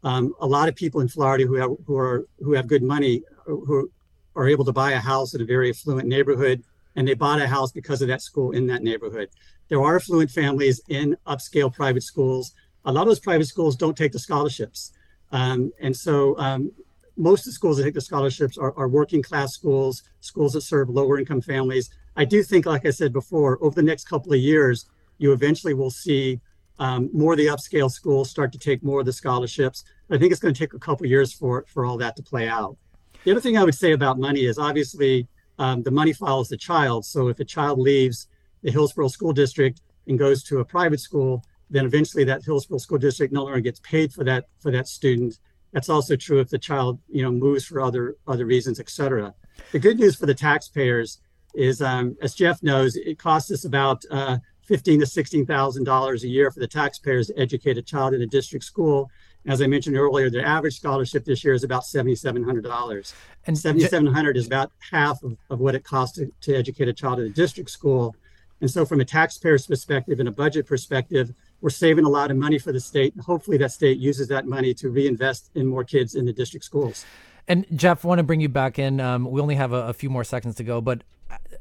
um, 0.03 0.35
a 0.41 0.47
lot 0.47 0.69
of 0.69 0.75
people 0.75 1.01
in 1.01 1.07
Florida 1.07 1.47
who 1.47 1.55
have 1.55 1.71
who 1.87 1.97
are 1.97 2.27
who 2.41 2.55
have 2.55 2.67
good 2.67 2.83
money 2.83 3.23
who 3.47 3.89
are 4.35 4.49
able 4.49 4.65
to 4.65 4.73
buy 4.73 4.93
a 4.93 4.99
house 4.99 5.35
in 5.35 5.41
a 5.41 5.45
very 5.45 5.71
affluent 5.71 6.09
neighborhood, 6.09 6.65
and 6.97 7.07
they 7.07 7.15
bought 7.15 7.41
a 7.41 7.47
house 7.47 7.71
because 7.71 8.03
of 8.03 8.09
that 8.09 8.21
school 8.21 8.51
in 8.51 8.67
that 8.67 8.83
neighborhood. 8.83 9.29
There 9.69 9.81
are 9.81 9.95
affluent 9.95 10.33
families 10.33 10.81
in 10.89 11.17
upscale 11.25 11.73
private 11.73 12.03
schools. 12.03 12.53
A 12.85 12.93
lot 12.93 13.03
of 13.03 13.09
those 13.09 13.21
private 13.21 13.47
schools 13.47 13.77
don't 13.77 13.97
take 13.97 14.11
the 14.11 14.19
scholarships, 14.19 14.91
um, 15.31 15.71
and 15.81 15.97
so 15.97 16.37
um, 16.37 16.73
most 17.17 17.43
of 17.43 17.47
the 17.47 17.53
schools 17.53 17.77
that 17.77 17.85
take 17.85 17.95
the 17.95 18.01
scholarships 18.01 18.59
are, 18.59 18.77
are 18.77 18.89
working 18.89 19.23
class 19.23 19.55
schools, 19.55 20.03
schools 20.21 20.55
that 20.55 20.63
serve 20.63 20.89
lower 20.89 21.17
income 21.17 21.43
families. 21.43 21.91
I 22.19 22.25
do 22.25 22.43
think, 22.43 22.67
like 22.67 22.85
I 22.85 22.91
said 22.91 23.13
before, 23.13 23.59
over 23.63 23.77
the 23.77 23.87
next 23.91 24.09
couple 24.09 24.33
of 24.33 24.41
years, 24.41 24.87
you 25.19 25.33
eventually 25.33 25.73
will 25.73 25.91
see 25.91 26.41
um, 26.81 27.09
more 27.13 27.33
of 27.35 27.39
the 27.39 27.47
upscale 27.47 27.91
schools 27.91 28.29
start 28.29 28.51
to 28.53 28.59
take 28.59 28.83
more 28.83 29.01
of 29.01 29.07
the 29.07 29.13
scholarships. 29.13 29.85
I 30.11 30.19
think 30.19 30.33
it's 30.33 30.41
going 30.41 30.53
to 30.53 30.59
take 30.59 30.75
a 30.75 30.81
couple 30.81 31.05
of 31.07 31.11
years 31.11 31.33
for 31.33 31.65
for 31.69 31.87
all 31.87 31.97
that 31.99 32.17
to 32.17 32.23
play 32.23 32.49
out. 32.49 32.77
The 33.23 33.31
other 33.31 33.41
thing 33.41 33.57
I 33.57 33.63
would 33.65 33.75
say 33.75 33.93
about 33.93 34.19
money 34.19 34.47
is 34.47 34.59
obviously 34.59 35.29
um, 35.61 35.85
the 35.85 35.93
money 35.93 36.13
follows 36.13 36.49
the 36.49 36.57
child. 36.57 37.05
So 37.05 37.29
if 37.29 37.39
a 37.39 37.45
child 37.45 37.79
leaves 37.79 38.27
the 38.63 38.73
Hillsborough 38.73 39.09
School 39.09 39.33
District 39.33 39.81
and 40.09 40.19
goes 40.19 40.43
to 40.45 40.59
a 40.59 40.65
private 40.65 41.01
school, 41.01 41.45
then 41.71 41.85
eventually 41.87 42.25
that 42.25 42.45
Hillsborough 42.45 42.79
School 42.79 42.99
District 42.99 43.33
no 43.33 43.45
longer 43.45 43.61
gets 43.61 43.81
paid 43.81 44.13
for 44.13 44.25
that 44.25 44.47
for 44.59 44.73
that 44.73 44.89
student. 44.89 45.39
That's 45.73 45.89
also 45.89 46.17
true 46.17 46.41
if 46.41 46.49
the 46.49 46.59
child 46.59 46.99
you 47.09 47.23
know 47.23 47.31
moves 47.31 47.65
for 47.65 47.81
other 47.81 48.17
other 48.27 48.47
reasons, 48.47 48.81
et 48.81 48.91
cetera. 48.91 49.35
The 49.71 49.79
good 49.79 49.99
news 50.01 50.17
for 50.17 50.27
the 50.27 50.35
taxpayers 50.35 51.21
is, 51.55 51.83
um, 51.83 52.17
as 52.23 52.35
Jeff 52.35 52.63
knows, 52.63 52.97
it 52.97 53.19
costs 53.19 53.51
us 53.51 53.65
about 53.65 54.03
uh, 54.11 54.39
fifteen 54.63 55.01
to 55.01 55.07
sixteen 55.07 55.47
thousand 55.47 55.85
dollars 55.85 56.25
a 56.25 56.29
year 56.29 56.51
for 56.51 56.61
the 56.61 56.69
taxpayers 56.69 57.29
to 57.29 57.39
educate 57.39 57.79
a 57.79 57.83
child 57.83 58.15
in 58.15 58.23
a 58.23 58.27
district 58.27 58.65
school. 58.65 59.11
As 59.47 59.63
I 59.63 59.67
mentioned 59.67 59.97
earlier, 59.97 60.29
the 60.29 60.47
average 60.47 60.77
scholarship 60.77 61.25
this 61.25 61.43
year 61.43 61.55
is 61.55 61.65
about 61.65 61.85
seventy-seven 61.87 62.45
hundred 62.45 62.65
dollars, 62.65 63.15
and 63.47 63.57
seventy-seven 63.57 64.13
hundred 64.13 64.37
is 64.37 64.47
about 64.47 64.73
half 64.91 65.23
of, 65.23 65.37
of 65.51 65.61
what 65.61 65.75
it 65.75 65.85
costs 65.85 66.19
to, 66.19 66.31
to 66.43 66.55
educate 66.55 66.89
a 66.89 66.93
child 66.93 67.21
in 67.21 67.27
a 67.27 67.31
district 67.31 67.71
school. 67.71 68.15
And 68.61 68.71
so, 68.71 68.85
from 68.85 69.01
a 69.01 69.05
taxpayer's 69.05 69.67
perspective 69.67 70.19
and 70.19 70.29
a 70.29 70.33
budget 70.33 70.67
perspective, 70.67 71.33
we're 71.61 71.71
saving 71.71 72.05
a 72.05 72.09
lot 72.09 72.31
of 72.31 72.37
money 72.37 72.59
for 72.59 72.73
the 72.73 72.81
state. 72.81 73.15
Hopefully, 73.21 73.57
that 73.59 73.73
state 73.73 73.99
uses 73.99 74.29
that 74.29 74.47
money 74.47 74.75
to 74.75 74.91
reinvest 74.91 75.51
in 75.55 75.67
more 75.67 75.85
kids 75.85 76.15
in 76.15 76.27
the 76.27 76.33
district 76.33 76.65
schools. 76.65 77.05
And 77.47 77.65
Jeff, 77.75 78.05
I 78.05 78.09
want 78.09 78.19
to 78.19 78.25
bring 78.25 78.41
you 78.41 78.49
back 78.49 78.79
in. 78.79 79.01
Um, 79.01 79.31
we 79.31 79.41
only 79.41 79.55
have 79.55 79.73
a, 79.73 79.89
a, 79.89 79.93
few 79.95 80.11
more 80.11 80.25
seconds 80.25 80.57
to 80.57 80.65
go, 80.65 80.83
but 80.83 81.03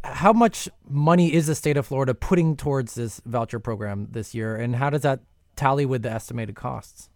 how 0.03 0.33
much 0.33 0.69
money 0.89 1.33
is 1.33 1.47
the 1.47 1.55
state 1.55 1.77
of 1.77 1.85
Florida 1.87 2.13
putting 2.13 2.55
towards 2.55 2.95
this 2.95 3.21
voucher 3.25 3.59
program 3.59 4.07
this 4.11 4.33
year, 4.33 4.55
and 4.55 4.75
how 4.75 4.89
does 4.89 5.01
that 5.01 5.19
tally 5.55 5.85
with 5.85 6.03
the 6.03 6.11
estimated 6.11 6.55
costs? 6.55 7.09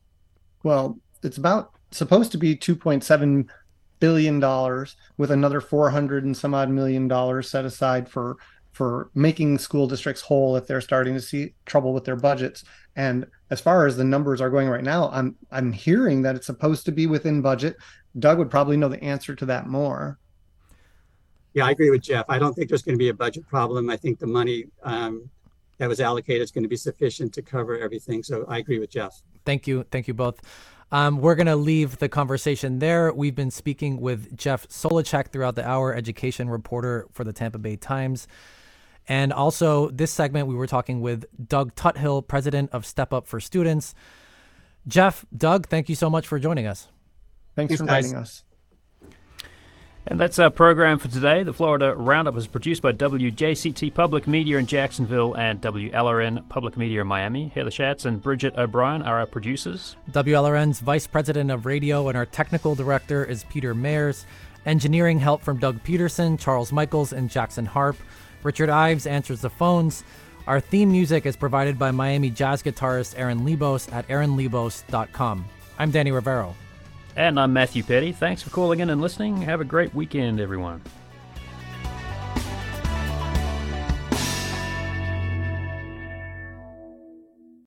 Well, 0.63 0.99
it's 1.23 1.37
about 1.37 1.73
supposed 1.91 2.31
to 2.31 2.37
be 2.37 2.55
2.7 2.55 3.47
billion 3.99 4.39
dollars 4.39 4.95
with 5.17 5.31
another 5.31 5.61
400 5.61 6.25
and 6.25 6.35
some 6.35 6.53
odd 6.55 6.69
million 6.69 7.07
dollars 7.07 7.49
set 7.49 7.65
aside 7.65 8.09
for 8.09 8.37
for 8.71 9.11
making 9.13 9.57
school 9.57 9.85
districts 9.85 10.21
whole 10.21 10.55
if 10.55 10.65
they're 10.65 10.81
starting 10.81 11.13
to 11.13 11.21
see 11.21 11.53
trouble 11.65 11.93
with 11.93 12.05
their 12.05 12.15
budgets. 12.15 12.63
And 12.95 13.27
as 13.49 13.61
far 13.61 13.85
as 13.85 13.97
the 13.97 14.03
numbers 14.03 14.41
are 14.41 14.49
going 14.49 14.69
right 14.69 14.83
now 14.83 15.09
i'm 15.13 15.35
i'm 15.51 15.71
hearing 15.71 16.21
that 16.23 16.35
it's 16.35 16.47
supposed 16.47 16.85
to 16.85 16.91
be 16.91 17.07
within 17.07 17.41
budget. 17.41 17.77
Doug 18.19 18.39
would 18.39 18.49
probably 18.49 18.75
know 18.75 18.89
the 18.89 19.03
answer 19.03 19.35
to 19.35 19.45
that 19.45 19.67
more 19.67 20.19
yeah, 21.53 21.65
I 21.65 21.71
agree 21.71 21.89
with 21.89 22.01
Jeff. 22.01 22.25
I 22.29 22.39
don't 22.39 22.53
think 22.53 22.69
there's 22.69 22.81
going 22.81 22.95
to 22.95 22.99
be 22.99 23.09
a 23.09 23.13
budget 23.13 23.47
problem. 23.47 23.89
I 23.89 23.97
think 23.97 24.19
the 24.19 24.27
money 24.27 24.65
um, 24.83 25.29
that 25.77 25.89
was 25.89 25.99
allocated 25.99 26.41
is 26.41 26.51
going 26.51 26.63
to 26.63 26.69
be 26.69 26.77
sufficient 26.77 27.33
to 27.33 27.41
cover 27.41 27.77
everything. 27.77 28.23
So 28.23 28.45
I 28.47 28.59
agree 28.59 28.79
with 28.79 28.89
Jeff. 28.89 29.21
Thank 29.45 29.67
you. 29.67 29.85
Thank 29.91 30.07
you 30.07 30.13
both. 30.13 30.41
Um, 30.93 31.19
we're 31.19 31.35
going 31.35 31.47
to 31.47 31.55
leave 31.55 31.99
the 31.99 32.09
conversation 32.09 32.79
there. 32.79 33.13
We've 33.13 33.35
been 33.35 33.51
speaking 33.51 34.01
with 34.01 34.35
Jeff 34.37 34.67
Solochek 34.67 35.29
throughout 35.29 35.55
the 35.55 35.67
hour, 35.67 35.95
education 35.95 36.49
reporter 36.49 37.07
for 37.13 37.23
the 37.23 37.31
Tampa 37.31 37.57
Bay 37.59 37.77
Times. 37.77 38.27
And 39.07 39.33
also, 39.33 39.89
this 39.89 40.11
segment, 40.11 40.47
we 40.47 40.55
were 40.55 40.67
talking 40.67 41.01
with 41.01 41.25
Doug 41.47 41.75
Tuthill, 41.75 42.27
president 42.27 42.71
of 42.71 42.85
Step 42.85 43.13
Up 43.13 43.25
for 43.25 43.39
Students. 43.39 43.95
Jeff, 44.87 45.25
Doug, 45.35 45.67
thank 45.67 45.89
you 45.89 45.95
so 45.95 46.09
much 46.09 46.27
for 46.27 46.39
joining 46.39 46.67
us. 46.67 46.87
Thanks, 47.55 47.71
Thanks 47.71 47.79
for 47.79 47.83
inviting 47.83 48.11
guys. 48.11 48.21
us. 48.21 48.43
And 50.07 50.19
that's 50.19 50.39
our 50.39 50.49
program 50.49 50.97
for 50.97 51.07
today. 51.07 51.43
The 51.43 51.53
Florida 51.53 51.93
Roundup 51.95 52.33
was 52.33 52.47
produced 52.47 52.81
by 52.81 52.91
WJCT 52.91 53.93
Public 53.93 54.27
Media 54.27 54.57
in 54.57 54.65
Jacksonville 54.65 55.35
and 55.35 55.61
WLRN 55.61 56.49
Public 56.49 56.75
Media 56.75 57.01
in 57.01 57.07
Miami. 57.07 57.49
Heather 57.53 57.69
Schatz 57.69 58.05
and 58.05 58.21
Bridget 58.21 58.57
O'Brien 58.57 59.03
are 59.03 59.19
our 59.19 59.27
producers. 59.27 59.95
WLRN's 60.11 60.79
Vice 60.79 61.05
President 61.05 61.51
of 61.51 61.67
Radio 61.67 62.07
and 62.07 62.17
our 62.17 62.25
technical 62.25 62.73
director 62.73 63.23
is 63.23 63.43
Peter 63.45 63.75
Mayers. 63.75 64.25
Engineering 64.65 65.19
help 65.19 65.41
from 65.43 65.59
Doug 65.59 65.81
Peterson, 65.83 66.35
Charles 66.37 66.71
Michaels, 66.71 67.13
and 67.13 67.29
Jackson 67.29 67.65
Harp. 67.65 67.95
Richard 68.43 68.69
Ives 68.69 69.05
answers 69.05 69.41
the 69.41 69.49
phones. 69.49 70.03
Our 70.47 70.59
theme 70.59 70.91
music 70.91 71.27
is 71.27 71.35
provided 71.35 71.77
by 71.77 71.91
Miami 71.91 72.31
jazz 72.31 72.63
guitarist 72.63 73.13
Aaron 73.17 73.41
Lebos 73.41 73.91
at 73.93 74.07
aaronlebos.com. 74.07 75.45
I'm 75.77 75.91
Danny 75.91 76.11
Rivero. 76.11 76.55
And 77.15 77.39
I'm 77.39 77.51
Matthew 77.51 77.83
Peddie. 77.83 78.13
Thanks 78.13 78.41
for 78.41 78.49
calling 78.51 78.79
in 78.79 78.89
and 78.89 79.01
listening. 79.01 79.41
Have 79.41 79.59
a 79.59 79.65
great 79.65 79.93
weekend, 79.93 80.39
everyone. 80.39 80.81